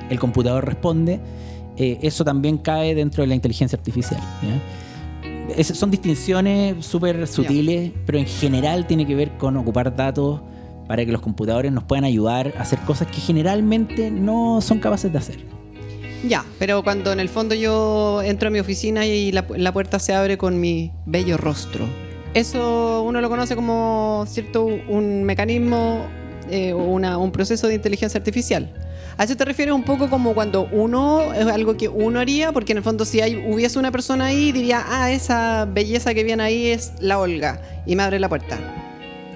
el 0.10 0.20
computador 0.20 0.66
responde. 0.66 1.20
eso 1.78 2.26
también 2.26 2.58
cae 2.58 2.96
dentro 2.96 3.22
de 3.22 3.28
la 3.28 3.36
inteligencia 3.36 3.78
artificial, 3.78 4.20
¿ya? 4.42 4.91
Son 5.64 5.92
distinciones 5.92 6.86
súper 6.86 7.28
sutiles, 7.28 7.92
pero 8.06 8.18
en 8.18 8.26
general 8.26 8.88
tiene 8.88 9.06
que 9.06 9.16
ver 9.16 9.38
con 9.38 9.58
ocupar 9.58 9.96
datos 9.96 10.42
para 10.88 11.06
que 11.06 11.12
los 11.12 11.22
computadores 11.22 11.72
nos 11.72 11.84
puedan 11.84 12.04
ayudar 12.04 12.54
a 12.58 12.62
hacer 12.62 12.80
cosas 12.80 13.08
que 13.08 13.22
generalmente 13.22 14.12
no 14.12 14.62
son 14.62 14.80
capaces 14.80 15.12
de 15.12 15.18
hacer. 15.18 15.40
Ya, 16.28 16.46
pero 16.60 16.84
cuando 16.84 17.12
en 17.12 17.20
el 17.20 17.30
fondo 17.30 17.56
yo 17.56 18.22
entro 18.22 18.50
a 18.50 18.52
mi 18.52 18.60
oficina 18.60 19.06
y 19.06 19.32
la, 19.32 19.46
la 19.56 19.74
puerta 19.74 20.00
se 20.00 20.14
abre 20.14 20.38
con 20.38 20.60
mi 20.60 20.92
bello 21.06 21.38
rostro. 21.38 21.86
Eso 22.34 23.04
uno 23.04 23.22
lo 23.22 23.30
conoce 23.30 23.56
como 23.56 24.26
cierto 24.28 24.66
un 24.66 25.24
mecanismo 25.24 26.06
eh, 26.50 26.74
o 26.74 26.80
un 26.80 27.32
proceso 27.32 27.68
de 27.68 27.76
inteligencia 27.76 28.18
artificial. 28.18 28.74
¿A 29.22 29.24
eso 29.26 29.38
te 29.38 29.46
refieres 29.46 29.76
un 29.76 29.84
poco 29.84 30.10
como 30.10 30.34
cuando 30.34 30.68
uno 30.72 31.32
es 31.36 31.46
algo 31.46 31.78
que 31.78 31.88
uno 31.88 32.20
haría? 32.20 32.52
Porque 32.52 32.72
en 32.72 32.80
el 32.80 32.84
fondo 32.84 33.06
si 33.06 33.22
hay, 33.22 33.36
hubiese 33.36 33.78
una 33.78 33.92
persona 33.92 34.26
ahí 34.26 34.52
diría, 34.52 34.84
ah, 34.88 35.12
esa 35.12 35.66
belleza 35.66 36.16
que 36.16 36.24
viene 36.24 36.42
ahí 36.42 36.66
es 36.66 36.94
la 37.00 37.20
Olga 37.20 37.62
y 37.86 37.96
me 37.96 38.02
abre 38.02 38.18
la 38.20 38.28
puerta. 38.28 38.58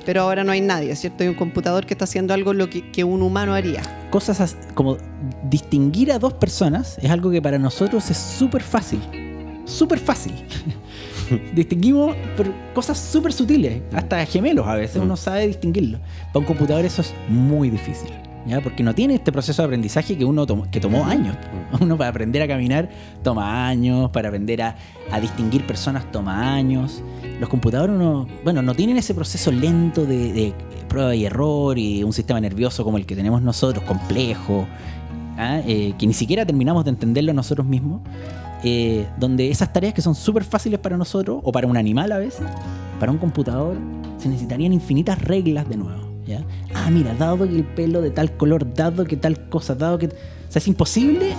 Pero 0.03 0.23
ahora 0.23 0.43
no 0.43 0.51
hay 0.51 0.61
nadie, 0.61 0.95
¿cierto? 0.95 1.21
Hay 1.21 1.29
un 1.29 1.35
computador 1.35 1.85
que 1.85 1.93
está 1.93 2.05
haciendo 2.05 2.33
algo 2.33 2.51
lo 2.51 2.67
que, 2.67 2.89
que 2.89 3.03
un 3.03 3.21
humano 3.21 3.53
haría. 3.53 3.83
Cosas 4.09 4.41
as- 4.41 4.57
como 4.73 4.97
distinguir 5.51 6.11
a 6.11 6.17
dos 6.17 6.33
personas 6.33 6.97
es 6.99 7.11
algo 7.11 7.29
que 7.29 7.39
para 7.39 7.59
nosotros 7.59 8.09
es 8.09 8.17
súper 8.17 8.63
fácil. 8.63 8.99
Súper 9.65 9.99
fácil. 9.99 10.33
Distinguimos 11.53 12.15
por 12.35 12.51
cosas 12.73 12.99
súper 12.99 13.33
sutiles, 13.33 13.83
hasta 13.93 14.25
gemelos 14.25 14.65
a 14.67 14.73
veces 14.73 14.99
uno 14.99 15.15
sabe 15.15 15.45
distinguirlo. 15.45 15.99
Para 16.33 16.39
un 16.39 16.45
computador 16.45 16.85
eso 16.85 17.01
es 17.03 17.13
muy 17.29 17.69
difícil, 17.69 18.09
¿ya? 18.45 18.61
Porque 18.61 18.83
no 18.83 18.93
tiene 18.93 19.15
este 19.15 19.31
proceso 19.31 19.61
de 19.61 19.67
aprendizaje 19.67 20.17
que 20.17 20.25
uno 20.25 20.45
tomó, 20.45 20.69
que 20.69 20.79
tomó 20.79 21.05
años. 21.05 21.35
Uno 21.79 21.97
para 21.97 22.09
aprender 22.09 22.41
a 22.41 22.47
caminar 22.47 22.89
toma 23.23 23.67
años, 23.67 24.11
para 24.11 24.29
aprender 24.29 24.61
a, 24.61 24.75
a 25.11 25.19
distinguir 25.19 25.65
personas 25.65 26.11
toma 26.11 26.53
años. 26.53 27.03
Los 27.39 27.49
computadores 27.49 27.95
no, 27.95 28.27
bueno, 28.43 28.61
no 28.61 28.73
tienen 28.75 28.97
ese 28.97 29.13
proceso 29.13 29.51
lento 29.51 30.05
de, 30.05 30.33
de 30.33 30.53
prueba 30.87 31.15
y 31.15 31.25
error 31.25 31.77
y 31.77 32.03
un 32.03 32.13
sistema 32.13 32.39
nervioso 32.39 32.83
como 32.83 32.97
el 32.97 33.05
que 33.05 33.15
tenemos 33.15 33.41
nosotros, 33.41 33.83
complejo, 33.83 34.67
¿ah? 35.37 35.59
Eh, 35.65 35.93
que 35.97 36.07
ni 36.07 36.13
siquiera 36.13 36.45
terminamos 36.45 36.85
de 36.85 36.91
entenderlo 36.91 37.33
nosotros 37.33 37.67
mismos 37.67 38.01
eh, 38.63 39.05
donde 39.19 39.51
esas 39.51 39.71
tareas 39.71 39.93
que 39.93 40.01
son 40.01 40.15
súper 40.15 40.43
fáciles 40.43 40.79
para 40.79 40.97
nosotros, 40.97 41.39
o 41.43 41.51
para 41.51 41.67
un 41.67 41.77
animal 41.77 42.11
a 42.11 42.17
veces, 42.17 42.47
para 42.99 43.11
un 43.11 43.19
computador, 43.19 43.77
se 44.17 44.27
necesitarían 44.27 44.73
infinitas 44.73 45.21
reglas 45.21 45.69
de 45.69 45.77
nuevo. 45.77 46.14
¿Ya? 46.25 46.43
Ah, 46.73 46.89
mira, 46.91 47.13
dado 47.15 47.37
que 47.47 47.55
el 47.55 47.63
pelo 47.63 48.01
de 48.01 48.11
tal 48.11 48.35
color, 48.37 48.73
dado 48.73 49.05
que 49.05 49.17
tal 49.17 49.47
cosa, 49.49 49.75
dado 49.75 49.97
que... 49.97 50.07
O 50.07 50.09
sea, 50.49 50.59
es 50.59 50.67
imposible 50.67 51.33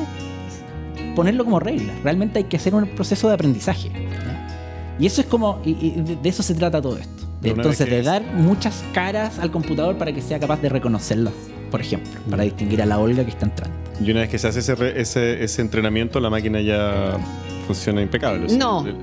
ponerlo 1.14 1.44
como 1.44 1.61
regla. 1.61 1.92
Realmente 2.03 2.38
hay 2.38 2.44
que 2.44 2.57
hacer 2.57 2.75
un 2.75 2.87
proceso 2.88 3.29
de 3.29 3.35
aprendizaje. 3.35 3.88
¿ya? 3.90 4.96
Y 4.99 5.07
eso 5.07 5.20
es 5.20 5.27
como... 5.27 5.61
Y, 5.64 5.70
y 5.70 6.16
de, 6.22 6.29
eso 6.29 6.42
se 6.42 6.55
trata 6.55 6.81
todo 6.81 6.96
esto. 6.99 7.25
De, 7.40 7.51
entonces, 7.51 7.88
de 7.88 8.03
dar 8.03 8.22
muchas 8.35 8.83
caras 8.92 9.38
al 9.38 9.51
computador 9.51 9.96
para 9.99 10.12
que 10.12 10.22
sea 10.22 10.38
capaz 10.40 10.61
de 10.62 10.68
reconocerlas, 10.68 11.35
por 11.70 11.81
ejemplo, 11.81 12.11
para 12.31 12.42
distinguir 12.44 12.81
a 12.83 12.87
la 12.87 12.99
Olga 12.99 13.25
que 13.25 13.31
está 13.31 13.46
entrando. 13.46 13.77
Y 14.01 14.11
una 14.11 14.20
vez 14.20 14.31
que 14.31 14.38
se 14.38 14.49
hace 14.49 14.61
ese, 14.61 14.75
re- 14.75 15.01
ese, 15.01 15.44
ese 15.44 15.61
entrenamiento, 15.62 16.18
la 16.18 16.31
máquina 16.31 16.61
ya 16.61 17.18
funciona 17.66 18.01
impecable. 18.03 18.46
O 18.46 18.49
sea, 18.49 18.59
No. 18.59 18.87
el- 18.87 18.96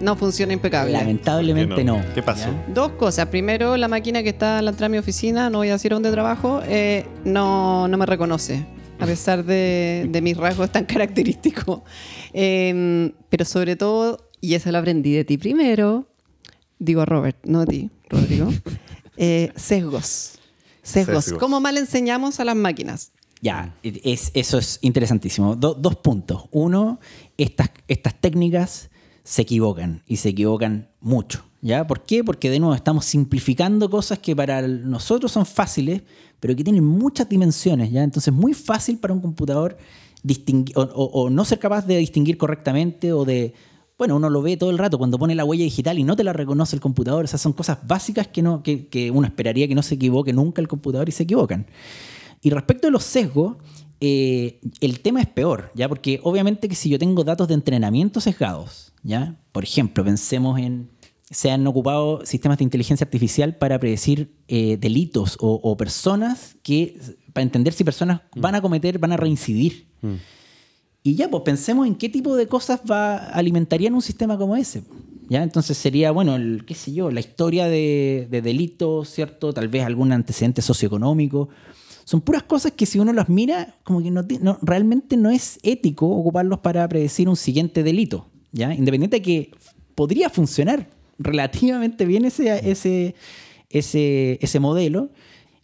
No 0.00 0.14
funciona 0.16 0.52
impecable. 0.52 0.92
Lamentablemente 0.92 1.68
¿Por 1.68 1.76
qué 1.78 1.84
no? 1.84 1.98
no. 1.98 2.14
¿Qué 2.14 2.22
pasó? 2.22 2.46
¿ya? 2.50 2.66
Dos 2.72 2.92
cosas. 2.92 3.26
Primero, 3.26 3.76
la 3.76 3.88
máquina 3.88 4.22
que 4.22 4.28
está 4.30 4.58
a 4.58 4.62
la 4.62 4.70
entrada 4.70 4.88
de 4.88 4.92
mi 4.92 4.98
oficina, 4.98 5.50
no 5.50 5.58
voy 5.58 5.68
a 5.70 5.72
decir 5.72 5.90
dónde 5.92 6.10
trabajo, 6.12 6.60
eh, 6.66 7.06
no, 7.24 7.88
no 7.88 7.98
me 7.98 8.06
reconoce, 8.06 8.64
a 9.00 9.06
pesar 9.06 9.44
de, 9.44 10.06
de 10.08 10.20
mis 10.22 10.36
rasgos 10.36 10.70
tan 10.70 10.84
característicos. 10.86 11.80
Eh, 12.32 13.12
pero 13.28 13.44
sobre 13.44 13.74
todo, 13.76 14.28
y 14.40 14.54
eso 14.54 14.70
lo 14.70 14.78
aprendí 14.78 15.12
de 15.14 15.24
ti 15.24 15.36
primero, 15.36 16.06
digo 16.78 17.00
a 17.00 17.04
Robert, 17.04 17.38
no 17.44 17.62
a 17.62 17.66
ti, 17.66 17.90
Rodrigo, 18.08 18.50
eh, 19.16 19.50
sesgos. 19.56 20.38
sesgos. 20.82 21.24
Sesgos. 21.24 21.40
¿Cómo 21.40 21.60
mal 21.60 21.76
enseñamos 21.76 22.38
a 22.38 22.44
las 22.44 22.54
máquinas? 22.56 23.10
Ya, 23.40 23.74
es, 23.82 24.30
eso 24.34 24.58
es 24.58 24.78
interesantísimo. 24.82 25.54
Do- 25.54 25.74
dos 25.74 25.96
puntos. 25.96 26.46
Uno, 26.50 26.98
estas, 27.36 27.70
estas 27.86 28.14
técnicas 28.20 28.90
se 29.28 29.42
equivocan 29.42 30.02
y 30.06 30.16
se 30.16 30.30
equivocan 30.30 30.88
mucho. 31.02 31.44
¿Ya? 31.60 31.86
¿Por 31.86 32.02
qué? 32.04 32.24
Porque 32.24 32.48
de 32.50 32.60
nuevo 32.60 32.74
estamos 32.74 33.04
simplificando 33.04 33.90
cosas 33.90 34.20
que 34.20 34.34
para 34.34 34.62
nosotros 34.66 35.30
son 35.32 35.44
fáciles, 35.44 36.02
pero 36.40 36.56
que 36.56 36.64
tienen 36.64 36.84
muchas 36.84 37.28
dimensiones. 37.28 37.90
¿ya? 37.90 38.02
Entonces 38.04 38.32
es 38.32 38.40
muy 38.40 38.54
fácil 38.54 38.96
para 38.96 39.12
un 39.12 39.20
computador 39.20 39.76
distingui- 40.24 40.72
o, 40.76 40.80
o- 40.82 41.22
o 41.24 41.30
no 41.30 41.44
ser 41.44 41.58
capaz 41.58 41.84
de 41.86 41.98
distinguir 41.98 42.38
correctamente 42.38 43.12
o 43.12 43.24
de... 43.26 43.52
Bueno, 43.98 44.16
uno 44.16 44.30
lo 44.30 44.40
ve 44.40 44.56
todo 44.56 44.70
el 44.70 44.78
rato 44.78 44.96
cuando 44.96 45.18
pone 45.18 45.34
la 45.34 45.44
huella 45.44 45.64
digital 45.64 45.98
y 45.98 46.04
no 46.04 46.14
te 46.16 46.24
la 46.24 46.32
reconoce 46.32 46.74
el 46.76 46.80
computador. 46.80 47.24
Esas 47.24 47.40
son 47.40 47.52
cosas 47.52 47.78
básicas 47.86 48.28
que, 48.28 48.40
no, 48.40 48.62
que, 48.62 49.10
uno 49.12 49.26
esperaría 49.26 49.68
que 49.68 49.74
no 49.74 49.82
se 49.82 49.96
equivoque 49.96 50.32
nunca 50.32 50.62
el 50.62 50.68
computador 50.68 51.08
y 51.08 51.12
se 51.12 51.24
equivocan. 51.24 51.66
Y 52.40 52.50
respecto 52.50 52.86
a 52.86 52.90
los 52.92 53.02
sesgos, 53.02 53.56
eh, 54.00 54.60
el 54.80 55.00
tema 55.00 55.20
es 55.20 55.26
peor, 55.26 55.72
¿ya? 55.74 55.88
Porque 55.88 56.20
obviamente 56.22 56.68
que 56.68 56.76
si 56.76 56.88
yo 56.88 56.98
tengo 57.00 57.24
datos 57.24 57.48
de 57.48 57.54
entrenamiento 57.54 58.20
sesgados, 58.20 58.87
¿ya? 59.02 59.36
Por 59.52 59.64
ejemplo, 59.64 60.04
pensemos 60.04 60.58
en... 60.58 60.90
Se 61.30 61.50
han 61.50 61.66
ocupado 61.66 62.24
sistemas 62.24 62.56
de 62.56 62.64
inteligencia 62.64 63.04
artificial 63.04 63.54
para 63.56 63.78
predecir 63.78 64.32
eh, 64.48 64.78
delitos 64.80 65.36
o, 65.40 65.60
o 65.62 65.76
personas 65.76 66.56
que... 66.62 66.98
para 67.34 67.42
entender 67.42 67.74
si 67.74 67.84
personas 67.84 68.22
van 68.34 68.54
a 68.54 68.62
cometer, 68.62 68.98
van 68.98 69.12
a 69.12 69.16
reincidir. 69.18 69.86
Y 71.02 71.14
ya, 71.16 71.28
pues 71.30 71.42
pensemos 71.42 71.86
en 71.86 71.94
qué 71.96 72.08
tipo 72.08 72.34
de 72.34 72.46
cosas 72.46 72.80
va, 72.90 73.16
alimentarían 73.16 73.94
un 73.94 74.02
sistema 74.02 74.38
como 74.38 74.56
ese. 74.56 74.82
¿Ya? 75.28 75.42
Entonces 75.42 75.76
sería, 75.76 76.10
bueno, 76.10 76.36
el, 76.36 76.64
qué 76.64 76.74
sé 76.74 76.94
yo, 76.94 77.10
la 77.10 77.20
historia 77.20 77.66
de, 77.68 78.26
de 78.30 78.40
delitos, 78.40 79.10
¿cierto? 79.10 79.52
Tal 79.52 79.68
vez 79.68 79.84
algún 79.84 80.10
antecedente 80.12 80.62
socioeconómico. 80.62 81.50
Son 82.04 82.22
puras 82.22 82.44
cosas 82.44 82.72
que 82.72 82.86
si 82.86 82.98
uno 82.98 83.12
las 83.12 83.28
mira, 83.28 83.74
como 83.84 84.02
que 84.02 84.10
no, 84.10 84.24
no- 84.40 84.58
realmente 84.62 85.18
no 85.18 85.28
es 85.28 85.58
ético 85.62 86.08
ocuparlos 86.08 86.60
para 86.60 86.88
predecir 86.88 87.28
un 87.28 87.36
siguiente 87.36 87.82
delito. 87.82 88.30
¿Ya? 88.52 88.74
Independiente 88.74 89.16
de 89.16 89.22
que 89.22 89.50
podría 89.94 90.30
funcionar 90.30 90.88
relativamente 91.18 92.04
bien 92.06 92.24
ese, 92.24 92.70
ese, 92.70 93.14
ese, 93.70 94.38
ese 94.40 94.60
modelo, 94.60 95.10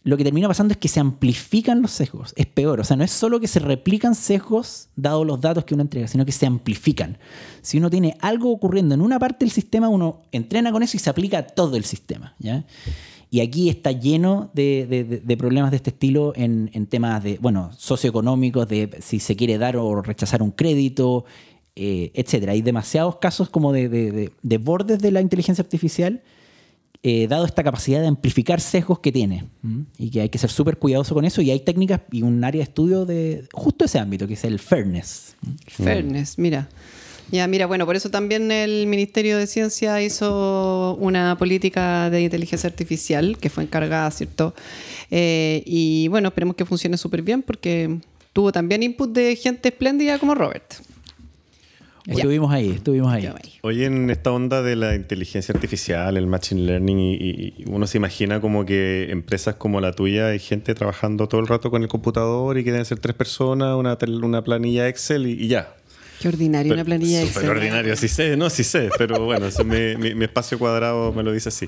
lo 0.03 0.17
que 0.17 0.23
termina 0.23 0.47
pasando 0.47 0.71
es 0.73 0.77
que 0.77 0.87
se 0.87 0.99
amplifican 0.99 1.81
los 1.81 1.89
sesgos. 1.91 2.33
Es 2.35 2.45
peor. 2.45 2.79
O 2.79 2.83
sea, 2.83 2.95
no 2.95 3.03
es 3.03 3.09
solo 3.11 3.39
que 3.39 3.47
se 3.47 3.59
replican 3.59 4.13
sesgos 4.13 4.89
dados 4.95 5.25
los 5.25 5.41
datos 5.41 5.65
que 5.65 5.73
uno 5.73 5.81
entrega, 5.81 6.07
sino 6.07 6.25
que 6.25 6.31
se 6.31 6.45
amplifican. 6.45 7.17
Si 7.63 7.79
uno 7.79 7.89
tiene 7.89 8.15
algo 8.21 8.51
ocurriendo 8.51 8.93
en 8.93 9.01
una 9.01 9.17
parte 9.17 9.45
del 9.45 9.51
sistema, 9.51 9.89
uno 9.89 10.21
entrena 10.31 10.71
con 10.71 10.83
eso 10.83 10.95
y 10.95 10.99
se 10.99 11.09
aplica 11.09 11.39
a 11.39 11.43
todo 11.47 11.75
el 11.75 11.85
sistema. 11.85 12.35
Y 13.31 13.39
aquí 13.39 13.67
está 13.69 13.91
lleno 13.93 14.51
de, 14.53 14.85
de- 14.87 15.03
de- 15.05 15.19
de 15.21 15.37
problemas 15.37 15.71
de 15.71 15.77
este 15.77 15.89
estilo 15.89 16.33
en, 16.35 16.69
en 16.73 16.85
temas 16.85 17.23
de, 17.23 17.39
bueno, 17.41 17.71
socioeconómicos, 17.75 18.67
de 18.67 18.99
si 19.01 19.19
se 19.19 19.35
quiere 19.35 19.57
dar 19.57 19.75
o 19.75 20.01
rechazar 20.03 20.43
un 20.43 20.51
crédito, 20.51 21.25
eh, 21.75 22.11
etcétera. 22.13 22.53
Hay 22.53 22.61
demasiados 22.61 23.17
casos 23.17 23.49
como 23.49 23.71
de, 23.73 23.89
de- 23.89 24.11
de- 24.11 24.31
de 24.41 24.57
bordes 24.57 24.99
de 24.99 25.11
la 25.11 25.21
inteligencia 25.21 25.61
artificial 25.61 26.21
eh, 27.03 27.27
dado 27.27 27.45
esta 27.45 27.63
capacidad 27.63 28.01
de 28.01 28.07
amplificar 28.07 28.59
sesgos 28.59 28.97
que 28.99 29.11
tiene. 29.11 29.45
Y 29.99 30.09
que 30.09 30.21
hay 30.21 30.29
que 30.29 30.39
ser 30.39 30.49
súper 30.49 30.77
cuidadoso 30.77 31.13
con 31.13 31.23
eso. 31.23 31.39
Y 31.41 31.51
hay 31.51 31.59
técnicas 31.59 32.01
y 32.11 32.23
un 32.23 32.43
área 32.43 32.59
de 32.59 32.63
estudio 32.63 33.05
de 33.05 33.47
justo 33.53 33.85
ese 33.85 33.99
ámbito, 33.99 34.27
que 34.27 34.33
es 34.33 34.43
el 34.43 34.57
fairness. 34.57 35.35
Fairness, 35.67 36.39
mira. 36.39 36.67
Ya, 37.31 37.47
mira, 37.47 37.65
bueno, 37.67 37.85
por 37.85 37.95
eso 37.95 38.09
también 38.09 38.51
el 38.51 38.87
Ministerio 38.87 39.37
de 39.37 39.45
Ciencia 39.47 40.01
hizo 40.01 40.95
una 40.99 41.37
política 41.37 42.09
de 42.09 42.21
inteligencia 42.21 42.67
artificial 42.69 43.37
que 43.39 43.49
fue 43.49 43.63
encargada, 43.63 44.09
¿cierto? 44.11 44.53
Eh, 45.11 45.61
y 45.65 46.07
bueno, 46.07 46.29
esperemos 46.29 46.55
que 46.55 46.65
funcione 46.65 46.97
súper 46.97 47.21
bien 47.23 47.41
porque 47.43 47.99
tuvo 48.33 48.51
también 48.51 48.81
input 48.83 49.11
de 49.11 49.35
gente 49.35 49.69
espléndida 49.69 50.17
como 50.19 50.33
Robert. 50.35 50.73
Estuvimos 52.07 52.51
ahí, 52.51 52.69
estuvimos 52.71 53.11
ahí. 53.11 53.27
Hoy 53.61 53.83
en 53.83 54.09
esta 54.11 54.31
onda 54.31 54.61
de 54.61 54.75
la 54.75 54.93
inteligencia 54.95 55.53
artificial, 55.53 56.17
el 56.17 56.27
machine 56.27 56.61
learning, 56.61 56.99
y, 56.99 57.13
y- 57.19 57.53
uno 57.67 57.87
se 57.87 57.97
imagina 57.97 58.39
como 58.41 58.63
que 58.65 59.07
empresas 59.09 59.55
como 59.55 59.81
la 59.81 59.91
tuya 59.93 60.27
hay 60.27 60.39
gente 60.39 60.75
trabajando 60.75 61.27
todo 61.27 61.41
el 61.41 61.47
rato 61.47 61.71
con 61.71 61.81
el 61.81 61.87
computador 61.87 62.57
y 62.59 62.63
que 62.63 62.71
deben 62.71 62.85
ser 62.85 62.99
tres 62.99 63.15
personas, 63.15 63.75
una, 63.75 63.97
una 64.23 64.43
planilla 64.43 64.87
Excel 64.87 65.25
y, 65.27 65.31
y 65.31 65.47
ya. 65.47 65.75
Qué 66.21 66.27
ordinario 66.29 66.73
una 66.73 66.83
Pero 66.83 66.97
planilla 66.97 67.19
de 67.19 67.25
súper 67.27 67.43
Excel. 67.43 67.57
ordinario, 67.57 67.95
sí 67.97 68.07
sé, 68.07 68.37
no, 68.37 68.49
sí 68.49 68.63
sé, 68.63 68.89
pero 68.97 69.25
bueno, 69.25 69.47
eso 69.47 69.65
me- 69.65 69.97
mi, 69.97 70.13
mi 70.15 70.25
espacio 70.25 70.57
cuadrado 70.59 71.11
me 71.11 71.23
lo 71.23 71.31
dice 71.33 71.49
así. 71.49 71.67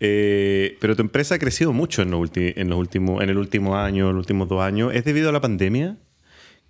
Eh, 0.00 0.76
pero 0.80 0.96
tu 0.96 1.02
empresa 1.02 1.34
ha 1.36 1.38
crecido 1.38 1.72
mucho 1.72 2.02
en, 2.02 2.10
los 2.10 2.20
ulti- 2.20 2.54
en, 2.56 2.68
los 2.70 2.78
últimos, 2.78 3.22
en 3.22 3.28
el 3.30 3.38
último 3.38 3.76
año, 3.76 4.08
en 4.08 4.16
los 4.16 4.22
últimos 4.22 4.48
dos 4.48 4.62
años. 4.62 4.92
¿Es 4.94 5.04
debido 5.04 5.28
a 5.28 5.32
la 5.32 5.40
pandemia? 5.40 5.96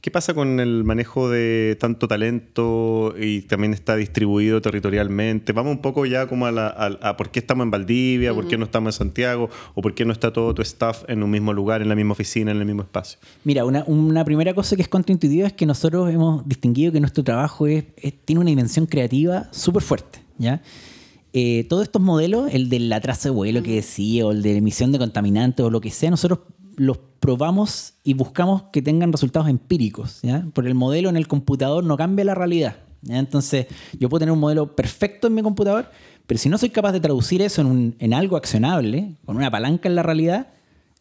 ¿Qué 0.05 0.11
pasa 0.11 0.35
con 0.35 0.61
el 0.61 0.85
manejo 0.85 1.31
de 1.31 1.79
tanto 1.81 2.07
talento 2.07 3.15
y 3.19 3.41
también 3.41 3.73
está 3.73 3.97
distribuido 3.97 4.61
territorialmente? 4.61 5.55
Vamos 5.55 5.73
un 5.73 5.81
poco 5.81 6.05
ya 6.05 6.27
como 6.27 6.45
a, 6.45 6.53
la- 6.53 6.67
a- 6.67 7.09
a 7.09 7.17
por 7.17 7.31
qué 7.31 7.39
estamos 7.39 7.65
en 7.65 7.71
Valdivia, 7.71 8.35
por 8.35 8.47
qué 8.47 8.59
no 8.59 8.67
estamos 8.67 8.95
en 8.97 8.99
Santiago, 8.99 9.49
o 9.75 9.81
por 9.81 9.95
qué 9.95 10.05
no 10.05 10.13
está 10.13 10.31
todo 10.31 10.53
tu 10.53 10.61
staff 10.61 11.05
en 11.09 11.23
un 11.23 11.31
mismo 11.31 11.55
lugar, 11.55 11.81
en 11.81 11.89
la 11.89 11.95
misma 11.95 12.13
oficina, 12.13 12.51
en 12.51 12.59
el 12.59 12.67
mismo 12.67 12.83
espacio. 12.83 13.19
Mira, 13.45 13.65
una, 13.65 13.83
una 13.87 14.27
primera 14.27 14.53
cosa 14.53 14.77
que 14.77 14.83
es 14.83 14.89
contraintuitiva 14.89 15.47
es 15.47 15.55
que 15.55 15.65
nosotros 15.65 16.13
hemos 16.13 16.47
distinguido 16.47 16.93
que 16.93 17.01
nuestro 17.01 17.25
trabajo 17.25 17.67
es, 17.67 17.85
es- 17.97 18.13
tiene 18.27 18.41
una 18.41 18.51
dimensión 18.51 18.85
creativa 18.85 19.49
súper 19.53 19.83
fuerte. 19.83 20.19
¿ya? 20.37 20.61
Eh, 21.33 21.65
todos 21.67 21.85
estos 21.85 22.03
modelos, 22.03 22.53
el 22.53 22.69
del 22.69 22.93
atraso 22.93 23.31
de 23.31 23.35
vuelo 23.35 23.63
que 23.63 23.77
decía, 23.77 24.27
o 24.27 24.33
el 24.33 24.43
de 24.43 24.55
emisión 24.55 24.93
de 24.93 24.99
contaminantes, 24.99 25.65
o 25.65 25.71
lo 25.71 25.81
que 25.81 25.91
sea, 25.91 26.11
nosotros 26.11 26.41
los 26.77 26.99
probamos 27.21 27.95
y 28.05 28.15
buscamos 28.15 28.65
que 28.73 28.83
tengan 28.83 29.13
resultados 29.13 29.49
empíricos. 29.49 30.21
¿ya? 30.23 30.47
El 30.57 30.75
modelo 30.75 31.09
en 31.09 31.17
el 31.17 31.29
computador 31.29 31.85
no 31.85 31.97
cambia 31.97 32.25
la 32.25 32.35
realidad. 32.35 32.77
Entonces, 33.09 33.67
yo 33.99 34.09
puedo 34.09 34.21
tener 34.21 34.33
un 34.33 34.41
modelo 34.41 34.75
perfecto 34.75 35.27
en 35.27 35.35
mi 35.35 35.43
computador, 35.43 35.91
pero 36.27 36.39
si 36.39 36.49
no 36.49 36.59
soy 36.59 36.71
capaz 36.71 36.93
de 36.93 37.01
traducir 37.01 37.43
eso 37.43 37.61
en, 37.61 38.15
algo 38.15 38.37
accionable, 38.37 39.17
con 39.25 39.37
una 39.37 39.51
palanca 39.51 39.89
en 39.89 39.95
la 39.95 40.03
realidad, 40.03 40.49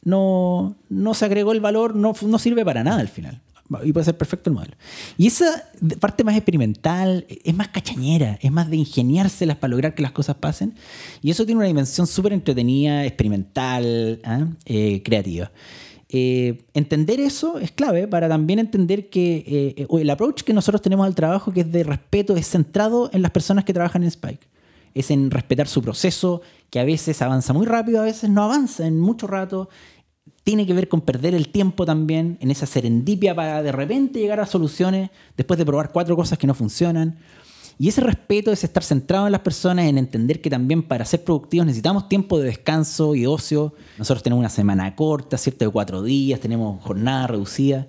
no, 0.04 0.76
no 0.90 1.14
se 1.14 1.26
agregó 1.26 1.54
el 1.54 1.62
valor, 1.62 1.96
no, 1.96 2.14
no 2.22 2.40
sirve 2.40 2.66
para 2.66 2.84
nada 2.84 3.00
al 3.00 3.08
final 3.08 3.42
y 3.84 3.94
puede 3.94 4.06
ser 4.06 4.18
perfecto 4.18 4.50
el 4.50 4.56
modelo. 4.56 4.76
Y 5.18 5.28
esa 5.28 5.70
parte 6.00 6.24
más 6.24 6.36
experimental 6.36 7.26
es 7.28 7.56
más 7.56 7.70
cachañera, 7.70 8.38
es 8.42 8.52
más 8.52 8.70
de 8.70 8.78
ingeniárselas 8.78 9.58
para 9.58 9.72
lograr 9.72 9.96
que 9.96 10.02
las 10.02 10.12
cosas 10.12 10.36
pasen. 10.36 10.76
Y 11.22 11.32
eso 11.32 11.46
tiene 11.46 11.60
una 11.60 11.68
dimensión 11.68 12.06
súper 12.06 12.34
entretenida, 12.34 13.06
experimental, 13.06 14.20
¿ah? 14.24 14.48
eh, 14.66 15.02
creativa. 15.04 15.52
Eh, 16.16 16.66
entender 16.76 17.20
eso 17.20 17.58
es 17.58 17.72
clave 17.72 18.08
para 18.08 18.30
también 18.30 18.60
entender 18.60 19.10
que 19.10 19.76
eh, 19.78 19.88
el 19.90 20.10
approach 20.12 20.44
que 20.44 20.54
nosotros 20.54 20.82
tenemos 20.82 21.08
al 21.08 21.16
trabajo, 21.16 21.52
que 21.52 21.62
es 21.62 21.72
de 21.72 21.84
respeto, 21.84 22.36
es 22.36 22.48
centrado 22.48 23.10
en 23.14 23.24
las 23.24 23.32
personas 23.32 23.66
que 23.66 23.74
trabajan 23.74 24.04
en 24.04 24.10
Spike. 24.10 24.46
Es 24.94 25.10
en 25.10 25.32
respetar 25.32 25.68
su 25.68 25.82
proceso, 25.82 26.44
que 26.70 26.80
a 26.80 26.84
veces 26.84 27.20
avanza 27.24 27.52
muy 27.54 27.66
rápido, 27.66 28.02
a 28.02 28.06
veces 28.06 28.30
no 28.30 28.44
avanza 28.44 28.86
en 28.86 29.00
mucho 29.00 29.26
rato, 29.26 29.70
tiene 30.44 30.66
que 30.68 30.74
ver 30.74 30.90
con 30.90 31.02
perder 31.02 31.34
el 31.34 31.50
tiempo 31.50 31.86
también 31.86 32.38
en 32.42 32.52
esa 32.52 32.66
serendipia 32.66 33.34
para 33.34 33.64
de 33.64 33.72
repente 33.72 34.20
llegar 34.20 34.40
a 34.40 34.46
soluciones 34.46 35.10
después 35.38 35.58
de 35.58 35.66
probar 35.66 35.92
cuatro 35.92 36.16
cosas 36.16 36.38
que 36.38 36.48
no 36.48 36.54
funcionan. 36.54 37.18
Y 37.80 37.88
ese 37.88 38.02
respeto 38.02 38.52
es 38.52 38.64
estar 38.64 38.84
centrado 38.84 39.26
en 39.26 39.32
las 39.32 39.42
personas, 39.42 39.86
en 39.86 39.98
entender 39.98 40.42
que 40.42 40.50
también 40.50 40.84
para 40.84 41.06
ser 41.06 41.24
productivos 41.24 41.66
necesitamos 41.66 42.08
tiempo 42.08 42.38
de 42.38 42.46
descanso 42.46 43.16
y 43.16 43.26
ocio. 43.26 43.74
Nosotros 43.98 44.22
tenemos 44.22 44.42
una 44.42 44.50
semana 44.50 44.96
corta, 44.96 45.38
¿cierto? 45.38 45.66
De 45.66 45.72
cuatro 45.72 46.04
días, 46.04 46.40
tenemos 46.40 46.84
jornada 46.84 47.28
reducida, 47.28 47.88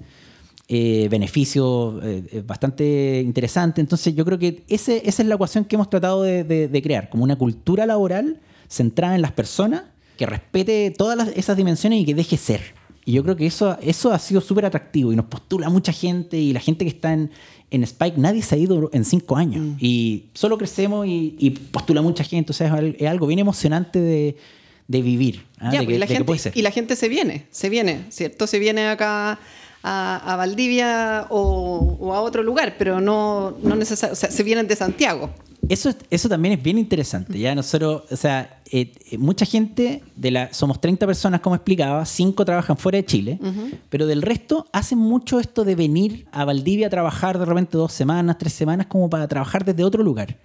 eh, 0.69 1.09
beneficios 1.11 2.03
eh, 2.03 2.43
bastante 2.47 3.21
interesantes. 3.23 3.83
Entonces 3.83 4.15
yo 4.15 4.25
creo 4.25 4.39
que 4.39 4.65
esa 4.69 4.95
es 4.95 5.19
la 5.19 5.35
ecuación 5.35 5.67
que 5.67 5.77
hemos 5.77 5.91
tratado 5.91 6.23
de 6.23 6.81
crear, 6.83 7.11
como 7.11 7.25
una 7.25 7.37
cultura 7.37 7.85
laboral 7.85 8.41
centrada 8.69 9.17
en 9.17 9.23
las 9.23 9.33
personas 9.33 9.83
que 10.17 10.27
respete 10.27 10.93
todas 10.97 11.29
esas 11.37 11.57
dimensiones 11.57 12.01
y 12.01 12.05
que 12.05 12.15
deje 12.15 12.37
ser. 12.37 12.61
Y 13.05 13.13
yo 13.13 13.23
creo 13.23 13.37
que 13.37 13.47
eso, 13.47 13.77
eso 13.83 14.13
ha 14.13 14.19
sido 14.19 14.41
súper 14.41 14.65
atractivo 14.65 15.13
y 15.13 15.17
nos 15.17 15.27
postula 15.27 15.69
mucha 15.69 15.93
gente 15.93 16.39
y 16.39 16.53
la 16.53 16.61
gente 16.61 16.85
que 16.85 16.91
está 16.91 17.13
en, 17.13 17.31
en 17.71 17.83
Spike, 17.83 18.19
nadie 18.19 18.43
se 18.43 18.55
ha 18.55 18.59
ido 18.59 18.89
en 18.93 19.05
cinco 19.05 19.37
años 19.37 19.63
mm. 19.63 19.77
y 19.79 20.25
solo 20.33 20.57
crecemos 20.57 21.07
y, 21.07 21.51
postula 21.71 22.01
mucha 22.01 22.25
gente. 22.25 22.53
O 22.53 22.55
sea, 22.55 22.79
es 22.79 23.07
algo 23.09 23.27
bien 23.27 23.41
emocionante 23.41 24.01
de, 24.01 24.37
de 24.89 25.03
vivir. 25.03 25.45
¿ah? 25.59 25.75
y, 25.75 25.99
la 25.99 26.07
gente, 26.07 26.53
y 26.55 26.63
la 26.63 26.71
gente 26.71 26.97
se 26.97 27.09
viene, 27.09 27.47
se 27.51 27.69
viene, 27.69 28.07
¿cierto? 28.09 28.47
Se 28.47 28.59
viene 28.59 28.89
acá 28.89 29.39
a, 29.83 30.35
Valdivia 30.37 31.27
o, 31.29 32.15
a 32.15 32.21
otro 32.21 32.43
lugar, 32.43 32.77
pero 32.79 33.01
no, 33.01 33.57
no 33.63 33.77
necesariamente, 33.77 34.13
o 34.13 34.17
sea, 34.17 34.31
se 34.31 34.43
vienen 34.43 34.67
de 34.67 34.77
Santiago. 34.77 35.31
Eso, 35.69 35.91
eso 36.11 36.29
también 36.29 36.59
es 36.59 36.63
bien 36.63 36.79
interesante. 36.79 37.39
Ya 37.39 37.55
nosotros, 37.55 38.03
o 38.11 38.17
sea, 38.17 38.61
eh, 38.71 38.93
eh, 39.11 39.19
mucha 39.19 39.47
gente, 39.47 40.03
de 40.17 40.31
la, 40.31 40.53
somos 40.53 40.81
30 40.81 41.07
personas 41.07 41.41
como 41.41 41.55
explicaba, 41.55 42.05
5 42.05 42.45
trabajan 42.45 42.77
fuera 42.77 42.97
de 42.97 43.05
Chile, 43.05 43.39
pero 43.89 44.07
del 44.07 44.23
resto 44.23 44.67
hacen 44.73 44.99
mucho 44.99 45.41
esto 45.41 45.65
de 45.65 45.75
venir 45.75 46.27
a 46.33 46.45
Valdivia 46.45 46.89
a 46.89 46.91
trabajar 46.91 47.39
de 47.39 47.45
repente 47.45 47.77
dos 47.77 47.93
semanas, 47.93 48.39
tres 48.39 48.53
semanas, 48.53 48.87
como 48.87 49.09
para 49.09 49.29
trabajar 49.29 49.65
desde 49.65 49.85
otro 49.85 50.03
lugar. 50.03 50.37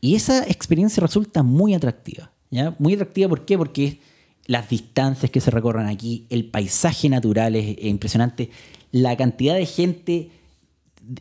Y 0.00 0.16
esa 0.16 0.44
experiencia 0.48 1.00
resulta 1.00 1.42
muy 1.42 1.74
atractiva. 1.74 2.30
¿ya? 2.50 2.74
Muy 2.78 2.94
atractiva, 2.94 3.28
¿por 3.28 3.44
qué? 3.44 3.56
Porque 3.56 4.00
las 4.46 4.68
distancias 4.68 5.30
que 5.30 5.40
se 5.40 5.50
recorren 5.50 5.86
aquí, 5.86 6.26
el 6.28 6.46
paisaje 6.46 7.08
natural 7.08 7.54
es 7.56 7.76
impresionante, 7.84 8.50
la 8.90 9.16
cantidad 9.16 9.54
de 9.54 9.66
gente 9.66 10.30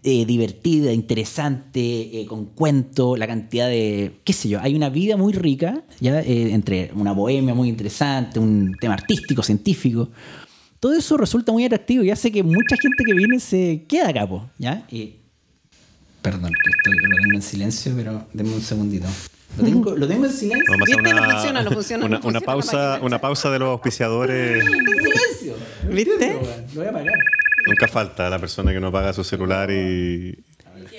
eh, 0.03 0.25
divertida, 0.25 0.93
interesante, 0.93 2.21
eh, 2.21 2.25
con 2.27 2.45
cuento, 2.45 3.15
la 3.17 3.25
cantidad 3.27 3.67
de, 3.67 4.19
qué 4.23 4.33
sé 4.33 4.47
yo, 4.49 4.59
hay 4.61 4.75
una 4.75 4.89
vida 4.89 5.17
muy 5.17 5.33
rica, 5.33 5.83
¿ya? 5.99 6.21
Eh, 6.21 6.53
entre 6.53 6.91
una 6.93 7.13
bohemia 7.13 7.53
muy 7.53 7.67
interesante, 7.67 8.39
un 8.39 8.75
tema 8.79 8.93
artístico, 8.93 9.41
científico. 9.41 10.09
Todo 10.79 10.93
eso 10.93 11.17
resulta 11.17 11.51
muy 11.51 11.65
atractivo 11.65 12.03
y 12.03 12.11
hace 12.11 12.31
que 12.31 12.43
mucha 12.43 12.75
gente 12.79 13.03
que 13.03 13.13
viene 13.13 13.39
se 13.39 13.85
queda 13.87 14.09
a 14.09 14.13
capo, 14.13 14.49
¿ya? 14.57 14.85
perdón, 16.21 16.51
que 16.63 16.69
estoy, 16.69 17.09
lo 17.09 17.17
tengo 17.17 17.35
en 17.35 17.41
silencio, 17.41 17.93
pero 17.95 18.27
denme 18.33 18.53
un 18.53 18.61
segundito. 18.61 19.07
Lo 19.57 19.63
tengo, 19.63 19.95
lo 19.95 20.07
tengo 20.07 20.25
en 20.25 20.31
silencio. 20.31 20.71
Vamos 20.71 20.89
a 20.91 20.97
una, 20.97 21.13
no 21.13 21.31
funciona, 21.31 21.63
no 21.63 21.71
funciona. 21.71 22.05
Una, 22.05 22.19
una 22.23 22.41
pausa, 22.41 22.99
una 23.01 23.19
pausa 23.19 23.49
de 23.49 23.59
los 23.59 23.69
auspiciadores. 23.69 24.63
en 24.65 24.71
silencio. 24.71 25.55
¿Viste? 25.89 26.39
Lo 26.73 26.81
voy 26.81 26.85
a 26.85 26.89
apagar. 26.89 27.19
Nunca 27.67 27.87
falta 27.87 28.29
la 28.29 28.39
persona 28.39 28.71
que 28.71 28.79
no 28.79 28.87
apaga 28.87 29.13
su 29.13 29.23
celular 29.23 29.71
y. 29.71 30.37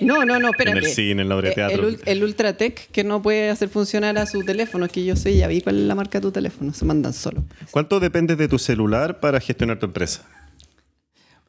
No, 0.00 0.24
no, 0.24 0.38
no, 0.38 0.50
espérate. 0.50 0.78
En 0.78 0.84
el 0.84 0.90
cine, 0.90 1.22
en 1.22 1.28
la 1.28 1.36
obra 1.36 1.48
de 1.48 1.54
teatro. 1.54 1.88
El, 1.88 2.00
el 2.04 2.24
Ultratech 2.24 2.90
que 2.90 3.04
no 3.04 3.20
puede 3.20 3.50
hacer 3.50 3.68
funcionar 3.68 4.16
a 4.18 4.26
su 4.26 4.44
teléfono, 4.44 4.86
es 4.86 4.92
que 4.92 5.04
yo 5.04 5.16
sé, 5.16 5.36
ya 5.36 5.48
vi 5.48 5.60
cuál 5.60 5.78
es 5.78 5.86
la 5.86 5.94
marca 5.94 6.18
de 6.18 6.22
tu 6.22 6.32
teléfono, 6.32 6.72
se 6.72 6.84
mandan 6.84 7.12
solo. 7.12 7.44
¿Cuánto 7.70 8.00
depende 8.00 8.36
de 8.36 8.48
tu 8.48 8.58
celular 8.58 9.20
para 9.20 9.40
gestionar 9.40 9.78
tu 9.78 9.86
empresa? 9.86 10.24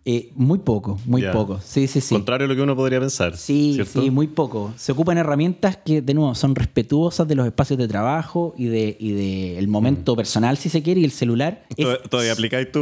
Eh, 0.06 0.32
muy 0.36 0.60
poco, 0.60 1.00
muy 1.06 1.24
poco. 1.32 1.62
Sí, 1.64 1.88
sí, 1.88 2.02
sí. 2.02 2.14
Contrario 2.14 2.46
a 2.46 2.48
lo 2.50 2.56
que 2.56 2.62
uno 2.62 2.76
podría 2.76 3.00
pensar. 3.00 3.38
Sí, 3.38 3.80
sí, 3.86 4.12
muy 4.12 4.28
poco. 4.28 4.74
Se 4.76 4.92
ocupan 4.92 5.18
herramientas 5.18 5.78
que, 5.78 6.02
de 6.02 6.14
nuevo, 6.14 6.36
son 6.36 6.56
respetuosas 6.56 7.26
de 7.26 7.36
los 7.36 7.46
espacios 7.46 7.80
de 7.80 7.88
trabajo 7.88 8.54
y 8.58 8.66
de, 8.66 8.98
y 9.00 9.14
de 9.14 9.58
el 9.58 9.70
momento 9.70 10.14
mm. 10.14 10.18
personal, 10.18 10.58
si 10.58 10.68
se 10.68 10.84
quiere, 10.84 11.00
y 11.00 11.06
el 11.06 11.12
celular. 11.12 11.66
¿Todavía 12.10 12.34
aplicáis 12.34 12.70
tu 12.70 12.82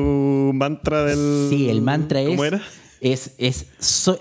mantra 0.53 1.05
del. 1.05 1.47
Sí, 1.49 1.69
el 1.69 1.83
mantra 1.83 2.21
es. 2.21 2.29
¿Cómo 2.29 2.45
era? 2.45 2.61
Es, 3.01 3.33
es 3.37 3.67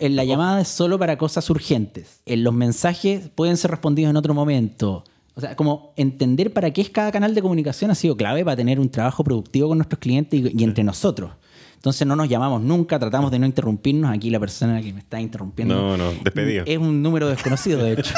la 0.00 0.24
llamada 0.24 0.62
es 0.62 0.68
solo 0.68 0.98
para 0.98 1.16
cosas 1.16 1.48
urgentes. 1.48 2.20
En 2.26 2.44
los 2.44 2.52
mensajes 2.52 3.30
pueden 3.34 3.56
ser 3.56 3.70
respondidos 3.70 4.10
en 4.10 4.16
otro 4.16 4.34
momento. 4.34 5.04
O 5.34 5.40
sea, 5.40 5.56
como 5.56 5.92
entender 5.96 6.52
para 6.52 6.70
qué 6.70 6.82
es 6.82 6.90
cada 6.90 7.12
canal 7.12 7.34
de 7.34 7.40
comunicación 7.40 7.90
ha 7.90 7.94
sido 7.94 8.16
clave 8.16 8.44
para 8.44 8.56
tener 8.56 8.80
un 8.80 8.90
trabajo 8.90 9.24
productivo 9.24 9.68
con 9.68 9.78
nuestros 9.78 9.98
clientes 9.98 10.42
y 10.54 10.64
entre 10.64 10.84
nosotros. 10.84 11.32
Entonces 11.80 12.06
no 12.06 12.14
nos 12.14 12.28
llamamos 12.28 12.60
nunca, 12.60 12.98
tratamos 12.98 13.30
de 13.30 13.38
no 13.38 13.46
interrumpirnos. 13.46 14.10
Aquí 14.10 14.28
la 14.28 14.38
persona 14.38 14.82
que 14.82 14.92
me 14.92 14.98
está 14.98 15.18
interrumpiendo. 15.18 15.74
No, 15.74 15.96
no, 15.96 16.12
despedido. 16.22 16.64
Es 16.66 16.76
un 16.76 17.02
número 17.02 17.26
desconocido, 17.26 17.82
de 17.82 17.92
hecho. 17.94 18.12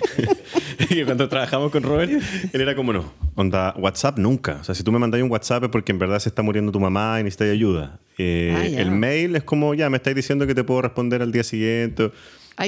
y 0.90 1.04
cuando 1.04 1.28
trabajamos 1.28 1.70
con 1.70 1.84
Robert, 1.84 2.10
él 2.52 2.60
era 2.60 2.74
como, 2.74 2.92
no, 2.92 3.12
onda, 3.36 3.76
WhatsApp 3.78 4.18
nunca. 4.18 4.58
O 4.60 4.64
sea, 4.64 4.74
si 4.74 4.82
tú 4.82 4.90
me 4.90 4.98
mandas 4.98 5.22
un 5.22 5.30
WhatsApp 5.30 5.62
es 5.62 5.70
porque 5.70 5.92
en 5.92 6.00
verdad 6.00 6.18
se 6.18 6.28
está 6.28 6.42
muriendo 6.42 6.72
tu 6.72 6.80
mamá 6.80 7.20
y 7.20 7.22
necesitas 7.22 7.52
ayuda. 7.52 8.00
Eh, 8.18 8.52
ah, 8.56 8.66
el 8.66 8.90
mail 8.90 9.36
es 9.36 9.44
como, 9.44 9.72
ya, 9.74 9.88
me 9.88 9.98
estáis 9.98 10.16
diciendo 10.16 10.44
que 10.44 10.56
te 10.56 10.64
puedo 10.64 10.82
responder 10.82 11.22
al 11.22 11.30
día 11.30 11.44
siguiente. 11.44 12.10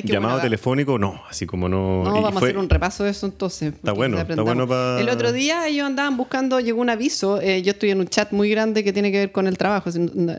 Llamado 0.03 0.41
telefónico, 0.41 0.99
no, 0.99 1.23
así 1.31 1.47
como 1.47 1.69
no. 1.69 2.03
No, 2.03 2.21
vamos 2.21 2.43
a 2.43 2.45
hacer 2.45 2.59
un 2.59 2.69
repaso 2.69 3.05
de 3.05 3.11
eso 3.11 3.27
entonces. 3.27 3.73
Está 3.73 3.93
bueno, 3.93 4.19
está 4.19 4.43
bueno 4.43 4.67
para. 4.67 5.01
El 5.01 5.09
otro 5.09 5.33
día 5.33 5.69
ellos 5.69 5.87
andaban 5.87 6.17
buscando, 6.17 6.59
llegó 6.59 6.81
un 6.81 6.91
aviso. 6.91 7.41
Eh, 7.41 7.63
yo 7.63 7.71
estoy 7.71 7.91
en 7.91 8.01
un 8.01 8.09
chat 8.09 8.33
muy 8.33 8.51
grande 8.51 8.83
que 8.83 8.93
tiene 8.93 9.13
que 9.13 9.19
ver 9.19 9.33
con 9.33 9.47
el 9.47 9.57
trabajo, 9.57 9.91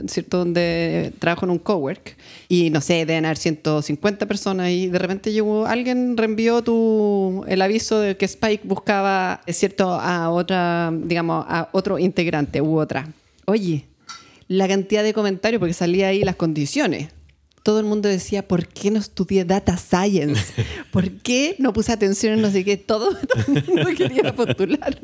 ¿cierto? 0.08 0.40
Donde 0.40 1.14
trabajo 1.20 1.46
en 1.46 1.52
un 1.52 1.60
cowork 1.60 2.18
y 2.50 2.70
no 2.70 2.82
sé, 2.82 3.06
deben 3.06 3.26
haber 3.26 3.38
150 3.38 4.26
personas 4.26 4.70
y 4.70 4.88
de 4.88 5.00
repente 5.00 5.32
llegó 5.32 5.66
alguien, 5.66 6.18
reenvió 6.18 6.62
tu, 6.62 7.46
el 7.48 7.62
aviso 7.62 8.02
de 8.02 8.18
que 8.18 8.26
Spike 8.26 8.68
buscaba, 8.68 9.42
¿cierto? 9.48 9.94
A 9.94 10.30
otra, 10.30 10.92
digamos, 10.94 11.46
a 11.48 11.70
otro 11.72 12.00
integrante 12.00 12.60
u 12.60 12.78
otra. 12.78 13.08
Oye, 13.46 13.86
la 14.50 14.68
cantidad 14.68 15.04
de 15.04 15.14
comentarios, 15.14 15.60
porque 15.60 15.74
salía 15.74 16.10
ahí 16.10 16.24
las 16.24 16.36
condiciones 16.36 17.10
todo 17.68 17.82
el 17.82 17.86
mundo 17.86 18.08
decía, 18.08 18.48
¿por 18.48 18.66
qué 18.66 18.92
no 18.92 19.00
estudié 19.00 19.44
data 19.44 19.76
science? 19.76 20.42
¿Por 20.90 21.12
qué 21.22 21.58
no 21.60 21.74
puse 21.74 21.92
atención 21.92 22.36
en 22.36 22.42
no 22.42 22.50
sé 22.50 22.64
qué? 22.64 22.78
Todo, 22.78 23.10
el 23.46 23.66
mundo 23.66 23.90
quería 23.98 24.34
postular. 24.38 24.98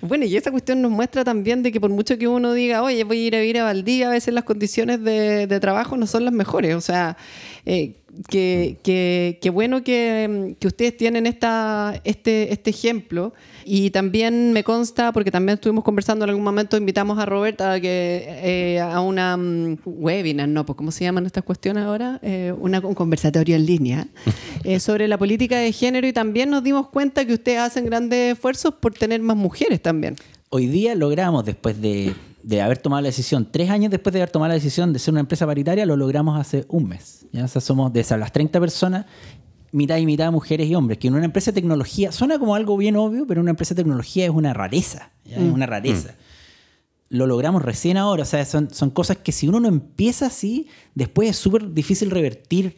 Bueno, 0.00 0.24
y 0.24 0.36
esa 0.36 0.50
cuestión 0.50 0.82
nos 0.82 0.90
muestra 0.90 1.22
también 1.22 1.62
de 1.62 1.70
que 1.70 1.80
por 1.80 1.90
mucho 1.90 2.18
que 2.18 2.26
uno 2.26 2.54
diga, 2.54 2.82
oye, 2.82 3.04
voy 3.04 3.18
a 3.18 3.26
ir 3.28 3.36
a 3.36 3.40
vivir 3.40 3.58
a 3.58 3.62
Valdivia, 3.62 4.08
a 4.08 4.10
veces 4.10 4.34
las 4.34 4.42
condiciones 4.42 5.00
de, 5.04 5.46
de 5.46 5.60
trabajo 5.60 5.96
no 5.96 6.08
son 6.08 6.24
las 6.24 6.34
mejores. 6.34 6.74
O 6.74 6.80
sea, 6.80 7.16
eh, 7.64 7.92
que, 8.28 9.38
que, 9.40 9.50
bueno 9.50 9.82
que, 9.84 10.56
que, 10.58 10.66
ustedes 10.66 10.96
tienen 10.96 11.26
esta, 11.26 12.00
este, 12.04 12.52
este 12.52 12.70
ejemplo. 12.70 13.32
Y 13.64 13.90
también 13.90 14.52
me 14.52 14.64
consta, 14.64 15.12
porque 15.12 15.30
también 15.30 15.54
estuvimos 15.54 15.84
conversando 15.84 16.24
en 16.24 16.30
algún 16.30 16.44
momento, 16.44 16.76
invitamos 16.76 17.18
a 17.18 17.26
Roberta 17.26 17.72
a, 17.72 17.80
que, 17.80 18.24
eh, 18.26 18.80
a 18.80 19.00
una 19.00 19.36
um, 19.36 19.76
webinar, 19.84 20.48
¿no? 20.48 20.64
Pues, 20.64 20.76
¿Cómo 20.76 20.90
se 20.90 21.04
llaman 21.04 21.26
estas 21.26 21.44
cuestiones 21.44 21.84
ahora? 21.84 22.18
Eh, 22.22 22.54
una, 22.58 22.80
un 22.80 22.94
conversatorio 22.94 23.56
en 23.56 23.66
línea 23.66 24.08
eh, 24.64 24.80
sobre 24.80 25.06
la 25.06 25.18
política 25.18 25.58
de 25.58 25.72
género 25.72 26.06
y 26.06 26.12
también 26.12 26.50
nos 26.50 26.64
dimos 26.64 26.88
cuenta 26.88 27.26
que 27.26 27.34
ustedes 27.34 27.58
hacen 27.58 27.84
grandes 27.84 28.32
esfuerzos 28.32 28.74
por 28.74 28.94
tener 28.94 29.20
más 29.20 29.36
mujeres 29.36 29.82
también. 29.82 30.16
Hoy 30.50 30.66
día 30.66 30.94
logramos, 30.94 31.44
después 31.44 31.80
de 31.80 32.14
de 32.42 32.60
haber 32.60 32.78
tomado 32.78 33.02
la 33.02 33.08
decisión, 33.08 33.48
tres 33.50 33.70
años 33.70 33.90
después 33.90 34.12
de 34.12 34.20
haber 34.20 34.30
tomado 34.30 34.48
la 34.48 34.54
decisión 34.54 34.92
de 34.92 34.98
ser 34.98 35.12
una 35.12 35.20
empresa 35.20 35.46
paritaria, 35.46 35.84
lo 35.86 35.96
logramos 35.96 36.38
hace 36.38 36.64
un 36.68 36.88
mes. 36.88 37.26
¿ya? 37.32 37.44
O 37.44 37.48
sea, 37.48 37.60
somos 37.60 37.92
de 37.92 38.00
esas 38.00 38.18
las 38.18 38.32
30 38.32 38.60
personas, 38.60 39.06
mitad 39.72 39.96
y 39.98 40.06
mitad 40.06 40.30
mujeres 40.32 40.68
y 40.68 40.74
hombres, 40.74 40.98
que 40.98 41.08
en 41.08 41.14
una 41.14 41.24
empresa 41.24 41.50
de 41.50 41.56
tecnología, 41.56 42.12
suena 42.12 42.38
como 42.38 42.54
algo 42.54 42.76
bien 42.76 42.96
obvio, 42.96 43.26
pero 43.26 43.40
una 43.40 43.50
empresa 43.50 43.74
de 43.74 43.82
tecnología 43.82 44.24
es 44.24 44.30
una 44.30 44.54
rareza, 44.54 45.10
es 45.24 45.38
mm. 45.38 45.52
una 45.52 45.66
rareza. 45.66 46.14
lo 47.08 47.26
logramos 47.26 47.62
recién 47.62 47.96
ahora. 47.96 48.22
O 48.22 48.26
sea, 48.26 48.44
son, 48.44 48.72
son 48.72 48.90
cosas 48.90 49.18
que 49.18 49.32
si 49.32 49.48
uno 49.48 49.60
no 49.60 49.68
empieza 49.68 50.26
así, 50.26 50.68
después 50.94 51.30
es 51.30 51.36
súper 51.36 51.72
difícil 51.72 52.10
revertir 52.10 52.76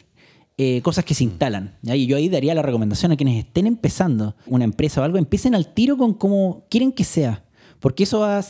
eh, 0.63 0.83
cosas 0.83 1.05
que 1.05 1.15
se 1.15 1.25
instalan. 1.25 1.79
¿ya? 1.83 1.97
Y 1.97 2.07
yo 2.07 2.17
ahí 2.17 2.29
daría 2.29 2.55
la 2.55 2.63
recomendación 2.63 3.13
a 3.13 3.17
quienes 3.17 3.45
estén 3.45 3.67
empezando 3.67 4.37
una 4.47 4.65
empresa 4.65 5.01
o 5.01 5.05
algo, 5.05 5.17
empiecen 5.17 5.55
al 5.55 5.73
tiro 5.73 5.97
con 5.97 6.13
cómo 6.15 6.67
quieren 6.69 6.93
que 6.93 7.05
sea. 7.05 7.45
Porque 7.79 8.03
eso 8.03 8.21
va, 8.21 8.45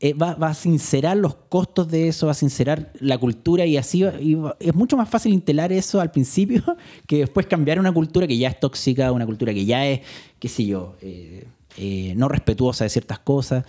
eh, 0.00 0.14
va, 0.14 0.34
va 0.34 0.48
a 0.48 0.54
sincerar 0.54 1.16
los 1.16 1.34
costos 1.34 1.88
de 1.88 2.08
eso, 2.08 2.26
va 2.26 2.32
a 2.32 2.34
sincerar 2.34 2.90
la 3.00 3.18
cultura 3.18 3.66
y 3.66 3.76
así 3.76 4.02
va- 4.02 4.18
y 4.20 4.34
va- 4.34 4.56
es 4.58 4.74
mucho 4.74 4.96
más 4.96 5.08
fácil 5.08 5.32
instalar 5.32 5.72
eso 5.72 6.00
al 6.00 6.10
principio 6.10 6.62
que 7.06 7.18
después 7.18 7.46
cambiar 7.46 7.78
una 7.78 7.92
cultura 7.92 8.26
que 8.26 8.36
ya 8.38 8.48
es 8.48 8.58
tóxica, 8.58 9.12
una 9.12 9.26
cultura 9.26 9.52
que 9.52 9.64
ya 9.64 9.86
es, 9.86 10.00
qué 10.38 10.48
sé 10.48 10.64
yo, 10.64 10.96
eh, 11.02 11.44
eh, 11.76 12.14
no 12.16 12.28
respetuosa 12.28 12.84
de 12.84 12.90
ciertas 12.90 13.18
cosas. 13.18 13.64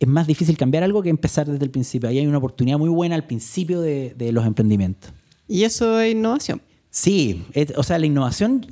Es 0.00 0.08
más 0.08 0.26
difícil 0.26 0.56
cambiar 0.56 0.82
algo 0.82 1.00
que 1.00 1.10
empezar 1.10 1.46
desde 1.48 1.64
el 1.64 1.70
principio. 1.70 2.08
Ahí 2.08 2.18
hay 2.18 2.26
una 2.26 2.38
oportunidad 2.38 2.76
muy 2.76 2.88
buena 2.88 3.14
al 3.14 3.24
principio 3.24 3.80
de, 3.80 4.14
de 4.18 4.32
los 4.32 4.44
emprendimientos. 4.44 5.12
Y 5.46 5.62
eso 5.62 6.00
es 6.00 6.12
innovación. 6.12 6.60
Sí, 6.90 7.44
es- 7.52 7.72
o 7.76 7.84
sea, 7.84 7.98
la 8.00 8.06
innovación, 8.06 8.66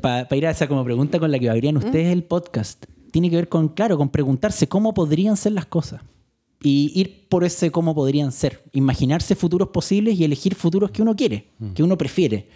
para 0.00 0.26
ir 0.36 0.46
a 0.46 0.50
esa 0.52 0.66
como 0.68 0.82
pregunta 0.84 1.18
con 1.18 1.30
la 1.30 1.38
que 1.38 1.50
abrirían 1.50 1.76
ustedes 1.76 2.10
el 2.12 2.24
podcast, 2.24 2.84
tiene 3.10 3.28
que 3.28 3.36
ver 3.36 3.48
con, 3.50 3.68
claro, 3.68 3.98
con 3.98 4.08
preguntarse 4.08 4.68
cómo 4.68 4.94
podrían 4.94 5.36
ser 5.36 5.52
las 5.52 5.66
cosas. 5.66 6.00
Y 6.62 6.92
ir 6.94 7.26
por 7.28 7.44
ese 7.44 7.70
cómo 7.70 7.94
podrían 7.94 8.32
ser. 8.32 8.62
Imaginarse 8.72 9.34
futuros 9.34 9.68
posibles 9.68 10.18
y 10.18 10.24
elegir 10.24 10.54
futuros 10.54 10.90
que 10.90 11.00
uno 11.00 11.16
quiere, 11.16 11.46
que 11.74 11.82
uno 11.82 11.96
prefiere. 11.96 12.48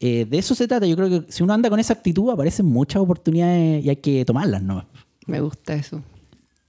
Eh, 0.00 0.26
de 0.28 0.38
eso 0.38 0.54
se 0.54 0.68
trata. 0.68 0.86
Yo 0.86 0.96
creo 0.96 1.08
que 1.08 1.32
si 1.32 1.42
uno 1.42 1.54
anda 1.54 1.70
con 1.70 1.80
esa 1.80 1.94
actitud, 1.94 2.30
aparecen 2.30 2.66
muchas 2.66 3.00
oportunidades 3.00 3.84
y 3.84 3.88
hay 3.88 3.96
que 3.96 4.24
tomarlas, 4.24 4.62
¿no? 4.62 4.84
Me 5.26 5.40
gusta 5.40 5.74
eso. 5.74 6.02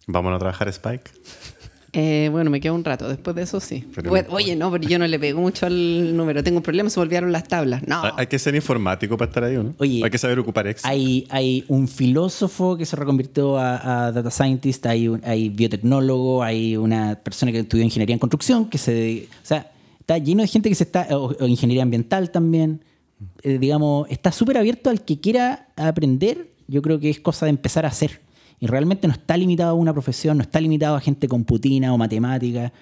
Vamos 0.08 0.34
a 0.34 0.39
trabajar 0.39 0.68
Spike. 0.70 1.12
Eh, 1.93 2.30
bueno, 2.32 2.49
me 2.52 2.62
queda 2.62 2.73
un 2.73 2.84
rato. 2.84 3.08
Después 3.10 3.36
de 3.36 3.41
eso 3.43 3.60
sí. 3.60 3.84
Pero- 3.95 4.10
Bueno, 4.12 4.28
oye, 4.32 4.56
no, 4.56 4.71
pero 4.71 4.88
yo 4.88 4.99
no 4.99 5.08
le 5.08 5.17
pego 5.19 5.41
mucho 5.41 5.65
al 5.65 6.15
número. 6.15 6.43
Tengo 6.43 6.58
un 6.58 6.63
problema, 6.63 6.89
se 6.89 6.99
me 6.99 7.04
olvidaron 7.06 7.32
las 7.32 7.47
tablas. 7.47 7.82
No. 7.88 8.02
Hay- 8.15 8.28
que 8.28 8.38
ser 8.38 8.54
informático 8.54 9.17
para 9.17 9.30
estar 9.30 9.43
ahí, 9.43 9.56
¿o 9.56 9.63
¿no? 9.63 9.73
Oye, 9.80 10.02
hay 10.04 10.10
que 10.12 10.17
saber 10.19 10.38
ocupar 10.38 10.67
Excel. 10.67 10.89
Hay, 10.91 11.25
hay 11.30 11.65
un 11.67 11.88
filósofo 11.88 12.78
que 12.78 12.86
se 12.86 12.95
reconvirtió 12.95 13.58
a, 13.58 14.08
a 14.08 14.12
data 14.12 14.30
scientist, 14.30 14.86
hay, 14.86 15.08
un- 15.08 15.21
hay 15.25 15.49
biotecnólogo, 15.49 16.43
hay 16.43 16.78
una 16.78 17.15
persona 17.15 17.52
que 17.52 17.60
estudió 17.60 17.84
ingeniería 17.84 18.13
en 18.13 18.19
construcción, 18.19 18.69
que 18.69 18.78
se... 18.78 19.28
O 19.41 19.45
sea, 19.45 19.71
está 19.99 20.17
lleno 20.19 20.41
de 20.43 20.47
gente 20.47 20.69
que 20.69 20.75
se 20.75 20.84
está... 20.84 21.08
O, 21.17 21.34
o 21.39 21.47
ingeniería 21.47 21.82
ambiental 21.84 22.30
también. 22.30 22.84
Eh, 23.41 23.58
digamos, 23.60 24.08
está 24.10 24.32
súper 24.32 24.58
abierto 24.58 24.89
al 24.89 25.04
que 25.04 25.19
quiera 25.19 25.67
aprender. 25.75 26.49
Yo 26.67 26.82
creo 26.84 26.99
que 26.99 27.10
es 27.10 27.19
cosa 27.19 27.47
de 27.47 27.49
empezar 27.49 27.86
a 27.86 27.89
hacer. 27.89 28.21
Y 28.60 28.67
realmente 28.67 29.08
no 29.08 29.13
está 29.13 29.38
limitado 29.38 29.72
a 29.72 29.74
una 29.74 29.93
profesión, 29.93 30.38
no 30.38 30.43
está 30.43 30.60
limitado 30.60 30.95
a 30.95 31.02
gente 31.02 31.28
computina 31.28 31.93
o 31.93 31.98
matemática. 31.98 32.74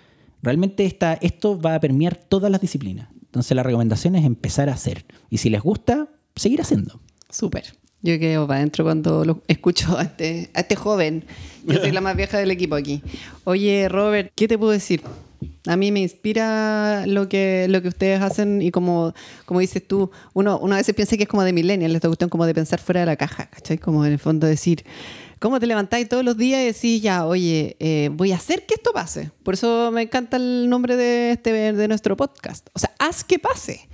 Realmente 0.42 0.86
está, 0.86 1.13
esto 1.16 1.60
va 1.60 1.76
a 1.76 1.80
permear 1.80 2.16
todas 2.16 2.52
las 2.52 2.62
disciplinas. 2.62 3.10
Entonces 3.26 3.56
la 3.56 3.63
recomendación 3.63 4.16
es 4.16 4.26
empezar 4.26 4.70
a 4.70 4.74
hacer. 4.74 5.06
Y 5.30 5.38
si 5.38 5.50
les 5.50 5.62
gusta, 5.62 6.08
seguir 6.36 6.62
haciendo. 6.62 7.00
Súper. 7.30 7.66
Yo 8.02 8.20
quedo 8.20 8.48
para 8.48 8.60
adentro 8.60 8.84
cuando 8.84 9.26
lo 9.26 9.42
escucho 9.48 9.98
a 9.98 10.04
este, 10.04 10.50
a 10.54 10.62
este 10.62 10.76
joven. 10.76 11.26
Yo 11.66 11.80
soy 11.80 11.92
la 11.92 12.02
más 12.02 12.16
vieja 12.16 12.38
del 12.38 12.52
equipo 12.52 12.76
aquí. 12.76 13.02
Oye, 13.44 13.90
Robert, 13.90 14.32
¿qué 14.36 14.48
te 14.48 14.58
puedo 14.58 14.72
decir? 14.72 15.02
A 15.66 15.76
mí 15.76 15.92
me 15.92 16.00
inspira 16.00 17.06
lo 17.06 17.28
que, 17.28 17.68
lo 17.70 17.82
que 17.82 17.90
ustedes 17.90 18.22
hacen 18.22 18.62
y 18.62 18.72
como, 18.72 19.13
como 19.46 19.60
dices 19.60 19.86
tú, 19.86 20.10
uno, 20.34 20.58
uno 20.60 20.76
a 20.76 20.78
veces 20.78 20.96
piensa 20.96 21.18
que 21.18 21.24
es 21.24 21.30
como 21.30 21.44
de 21.44 21.54
millennial, 21.54 21.94
esta 21.94 22.08
cuestión 22.08 22.30
como 22.30 22.46
de 22.46 22.54
pensar 22.54 22.80
fuera 22.80 23.02
de 23.02 23.08
la 23.08 23.18
caja, 23.18 23.48
¿cachai? 23.48 23.78
Como 23.78 24.06
en 24.06 24.13
el 24.13 24.20
fondo 24.20 24.48
decir, 24.48 24.86
¿cómo 25.39 25.60
te 25.60 25.67
levantáis 25.67 26.08
todos 26.10 26.23
los 26.23 26.38
días 26.38 26.62
y 26.62 26.65
decís, 26.65 27.02
ya, 27.02 27.26
oye, 27.26 27.76
eh, 27.80 28.10
voy 28.12 28.32
a 28.32 28.36
hacer 28.36 28.65
que 28.65 28.76
esto 28.76 28.91
pase? 28.93 29.32
Por 29.43 29.54
eso 29.54 29.91
me 29.91 30.04
encanta 30.04 30.38
el 30.38 30.69
nombre 30.69 30.95
de, 30.95 31.32
este, 31.32 31.73
de 31.73 31.88
nuestro 31.88 32.17
podcast. 32.17 32.67
O 32.73 32.80
sea, 32.80 32.93
haz 33.00 33.23
que 33.23 33.39
pase. 33.39 33.88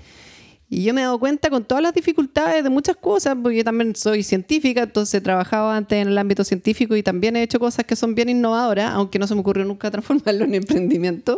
Y 0.70 0.84
yo 0.84 0.94
me 0.96 1.02
he 1.02 1.04
dado 1.04 1.20
cuenta 1.20 1.52
con 1.52 1.66
todas 1.66 1.84
las 1.84 1.94
dificultades 1.94 2.64
de 2.64 2.70
muchas 2.72 2.96
cosas, 2.96 3.38
porque 3.40 3.58
yo 3.58 3.64
también 3.64 3.96
soy 3.96 4.24
científica, 4.24 4.82
entonces 4.82 5.14
he 5.14 5.22
trabajado 5.22 5.70
antes 5.70 6.02
en 6.02 6.08
el 6.08 6.18
ámbito 6.18 6.44
científico 6.44 6.96
y 6.96 7.04
también 7.04 7.36
he 7.36 7.44
hecho 7.44 7.60
cosas 7.60 7.86
que 7.86 7.96
son 7.96 8.16
bien 8.16 8.30
innovadoras, 8.30 8.92
aunque 8.92 9.20
no 9.20 9.28
se 9.28 9.36
me 9.36 9.42
ocurrió 9.42 9.66
nunca 9.66 9.92
transformarlo 9.92 10.46
en 10.46 10.56
emprendimiento. 10.56 11.38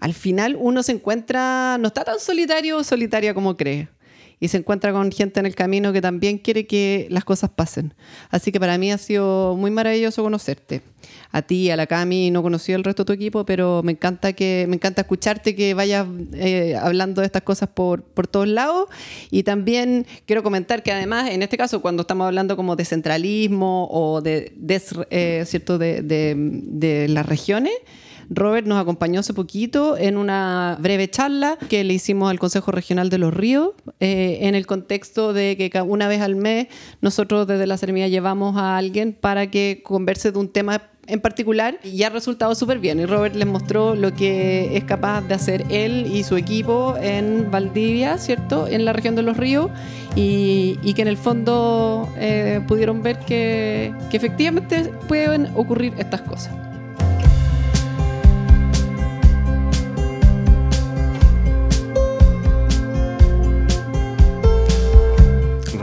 Al 0.00 0.14
final 0.14 0.56
uno 0.58 0.82
se 0.82 0.92
encuentra, 0.92 1.78
no 1.78 1.88
está 1.88 2.02
tan 2.02 2.18
solitario 2.18 2.78
o 2.78 2.84
solitaria 2.84 3.34
como 3.34 3.56
cree. 3.56 3.88
Y 4.38 4.48
se 4.48 4.58
encuentra 4.58 4.92
con 4.92 5.10
gente 5.12 5.40
en 5.40 5.46
el 5.46 5.54
camino 5.54 5.94
que 5.94 6.02
también 6.02 6.36
quiere 6.36 6.66
que 6.66 7.06
las 7.10 7.24
cosas 7.24 7.48
pasen. 7.48 7.94
Así 8.28 8.52
que 8.52 8.60
para 8.60 8.76
mí 8.76 8.92
ha 8.92 8.98
sido 8.98 9.56
muy 9.56 9.70
maravilloso 9.70 10.22
conocerte. 10.22 10.82
A 11.32 11.40
ti, 11.42 11.70
a 11.70 11.76
la 11.76 11.86
Cami, 11.86 12.30
no 12.30 12.42
conocí 12.42 12.72
al 12.74 12.84
resto 12.84 13.04
de 13.04 13.06
tu 13.06 13.12
equipo, 13.14 13.46
pero 13.46 13.82
me 13.82 13.92
encanta 13.92 14.34
que 14.34 14.66
me 14.68 14.76
encanta 14.76 15.02
escucharte 15.02 15.54
que 15.54 15.72
vayas 15.72 16.06
eh, 16.34 16.76
hablando 16.78 17.22
de 17.22 17.26
estas 17.26 17.42
cosas 17.42 17.70
por, 17.70 18.02
por 18.02 18.26
todos 18.26 18.48
lados. 18.48 18.88
Y 19.30 19.42
también 19.42 20.06
quiero 20.26 20.42
comentar 20.42 20.82
que 20.82 20.92
además, 20.92 21.30
en 21.30 21.42
este 21.42 21.56
caso, 21.56 21.80
cuando 21.80 22.02
estamos 22.02 22.26
hablando 22.26 22.56
como 22.56 22.76
de 22.76 22.84
centralismo 22.84 23.88
o 23.90 24.20
de, 24.20 24.52
eh, 25.10 25.44
¿cierto? 25.46 25.78
de, 25.78 26.02
de- 26.02 26.34
de 26.36 27.08
las 27.08 27.24
regiones, 27.24 27.72
Robert 28.30 28.66
nos 28.66 28.80
acompañó 28.80 29.20
hace 29.20 29.34
poquito 29.34 29.96
en 29.96 30.16
una 30.16 30.76
breve 30.80 31.08
charla 31.08 31.58
que 31.68 31.84
le 31.84 31.94
hicimos 31.94 32.30
al 32.30 32.38
Consejo 32.38 32.72
Regional 32.72 33.10
de 33.10 33.18
los 33.18 33.32
Ríos, 33.32 33.70
eh, 34.00 34.38
en 34.42 34.54
el 34.54 34.66
contexto 34.66 35.32
de 35.32 35.56
que 35.56 35.80
una 35.80 36.08
vez 36.08 36.20
al 36.20 36.36
mes 36.36 36.68
nosotros 37.00 37.46
desde 37.46 37.66
la 37.66 37.76
Seremía 37.76 38.08
llevamos 38.08 38.56
a 38.56 38.76
alguien 38.76 39.12
para 39.12 39.50
que 39.50 39.82
converse 39.84 40.32
de 40.32 40.38
un 40.38 40.48
tema 40.48 40.82
en 41.08 41.20
particular 41.20 41.78
y 41.84 42.02
ha 42.02 42.10
resultado 42.10 42.54
súper 42.54 42.78
bien. 42.78 42.98
Y 42.98 43.06
Robert 43.06 43.34
les 43.34 43.46
mostró 43.46 43.94
lo 43.94 44.12
que 44.12 44.76
es 44.76 44.84
capaz 44.84 45.22
de 45.22 45.34
hacer 45.34 45.64
él 45.70 46.06
y 46.12 46.24
su 46.24 46.36
equipo 46.36 46.96
en 47.00 47.50
Valdivia, 47.50 48.18
¿cierto? 48.18 48.66
En 48.66 48.84
la 48.84 48.92
región 48.92 49.14
de 49.14 49.22
los 49.22 49.36
ríos 49.36 49.70
y, 50.14 50.76
que 50.94 51.02
en 51.02 51.08
el 51.08 51.16
fondo 51.16 52.08
eh, 52.16 52.60
pudieron 52.66 53.02
ver 53.02 53.18
que 53.20 53.92
efectivamente 54.12 54.90
pueden 55.06 55.48
ocurrir 55.54 55.92
estas 55.98 56.22
cosas. 56.22 56.65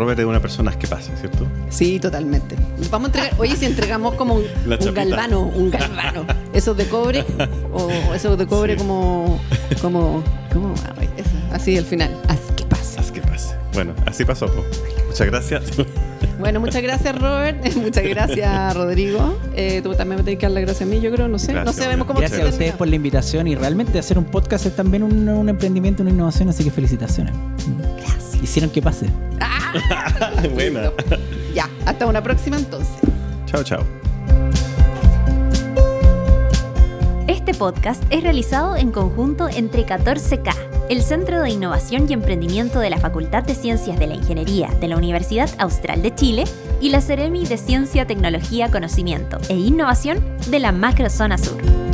Robert 0.03 0.19
es 0.19 0.25
una 0.25 0.41
persona 0.41 0.77
que 0.77 0.85
pasa, 0.85 1.15
¿cierto? 1.15 1.47
Sí, 1.69 1.97
totalmente. 1.97 2.57
Vamos 2.91 3.05
a 3.05 3.07
entregar, 3.07 3.39
oye, 3.39 3.55
si 3.55 3.65
entregamos 3.65 4.15
como 4.15 4.35
un, 4.35 4.43
galvano, 4.93 5.43
un 5.43 5.71
galvano. 5.71 6.25
Esos 6.51 6.75
de 6.75 6.87
cobre, 6.87 7.23
o 7.71 7.89
esos 8.13 8.37
de 8.37 8.45
cobre 8.45 8.73
Sí. 8.73 8.79
como, 8.79 9.39
como, 9.81 10.21
como, 10.51 10.73
así 11.53 11.77
al 11.77 11.85
final. 11.85 12.11
Haz 12.27 12.39
que 12.57 12.65
pase. 12.65 12.99
Haz 12.99 13.11
que 13.13 13.21
pase. 13.21 13.55
Bueno, 13.73 13.93
así 14.05 14.25
pasó. 14.25 14.47
po. 14.47 14.61
Muchas 15.07 15.27
gracias. 15.27 15.63
Bueno, 16.37 16.59
muchas 16.59 16.83
gracias, 16.83 17.17
Robert. 17.17 17.73
muchas 17.77 18.03
gracias, 18.03 18.75
Rodrigo. 18.75 19.39
Eh, 19.55 19.79
tú 19.81 19.95
también 19.95 20.17
me 20.17 20.23
tenés 20.23 20.39
que 20.39 20.47
dar 20.47 20.51
las 20.51 20.63
gracias 20.63 20.81
a 20.81 20.91
mí, 20.91 20.99
yo 20.99 21.11
creo, 21.13 21.29
no 21.29 21.39
sé. 21.39 21.53
Gracias, 21.53 21.77
no 21.77 21.81
sabemos 21.81 22.07
cómo 22.07 22.19
Gracias 22.19 22.41
a 22.41 22.49
ustedes 22.49 22.73
por 22.73 22.89
la 22.89 22.97
invitación 22.97 23.47
y 23.47 23.55
realmente 23.55 23.99
hacer 23.99 24.17
un 24.17 24.25
podcast 24.25 24.65
es 24.65 24.75
también 24.75 25.03
un, 25.03 25.29
un 25.29 25.47
emprendimiento, 25.47 26.01
una 26.01 26.11
innovación, 26.11 26.49
así 26.49 26.65
que 26.65 26.71
felicitaciones. 26.71 27.33
Hicieron 28.43 28.69
que 28.69 28.81
pase. 28.81 29.07
Buena. 30.53 30.91
Ya, 31.55 31.69
hasta 31.85 32.05
una 32.05 32.21
próxima 32.21 32.57
entonces. 32.57 32.93
Chao, 33.45 33.63
chao. 33.63 33.83
Este 37.27 37.53
podcast 37.53 38.03
es 38.09 38.21
realizado 38.21 38.75
en 38.75 38.91
conjunto 38.91 39.47
entre 39.47 39.85
14K, 39.85 40.53
el 40.89 41.01
Centro 41.01 41.41
de 41.41 41.51
Innovación 41.51 42.05
y 42.09 42.13
Emprendimiento 42.13 42.79
de 42.79 42.89
la 42.89 42.97
Facultad 42.97 43.43
de 43.43 43.55
Ciencias 43.55 43.97
de 43.97 44.07
la 44.07 44.15
Ingeniería 44.15 44.67
de 44.79 44.89
la 44.89 44.97
Universidad 44.97 45.49
Austral 45.57 46.01
de 46.01 46.13
Chile 46.13 46.43
y 46.81 46.89
la 46.89 46.99
Ceremi 46.99 47.45
de 47.45 47.57
Ciencia, 47.57 48.05
Tecnología, 48.05 48.69
Conocimiento 48.69 49.37
e 49.47 49.55
Innovación 49.55 50.21
de 50.49 50.59
la 50.59 50.73
Macrozona 50.73 51.37
Sur. 51.37 51.92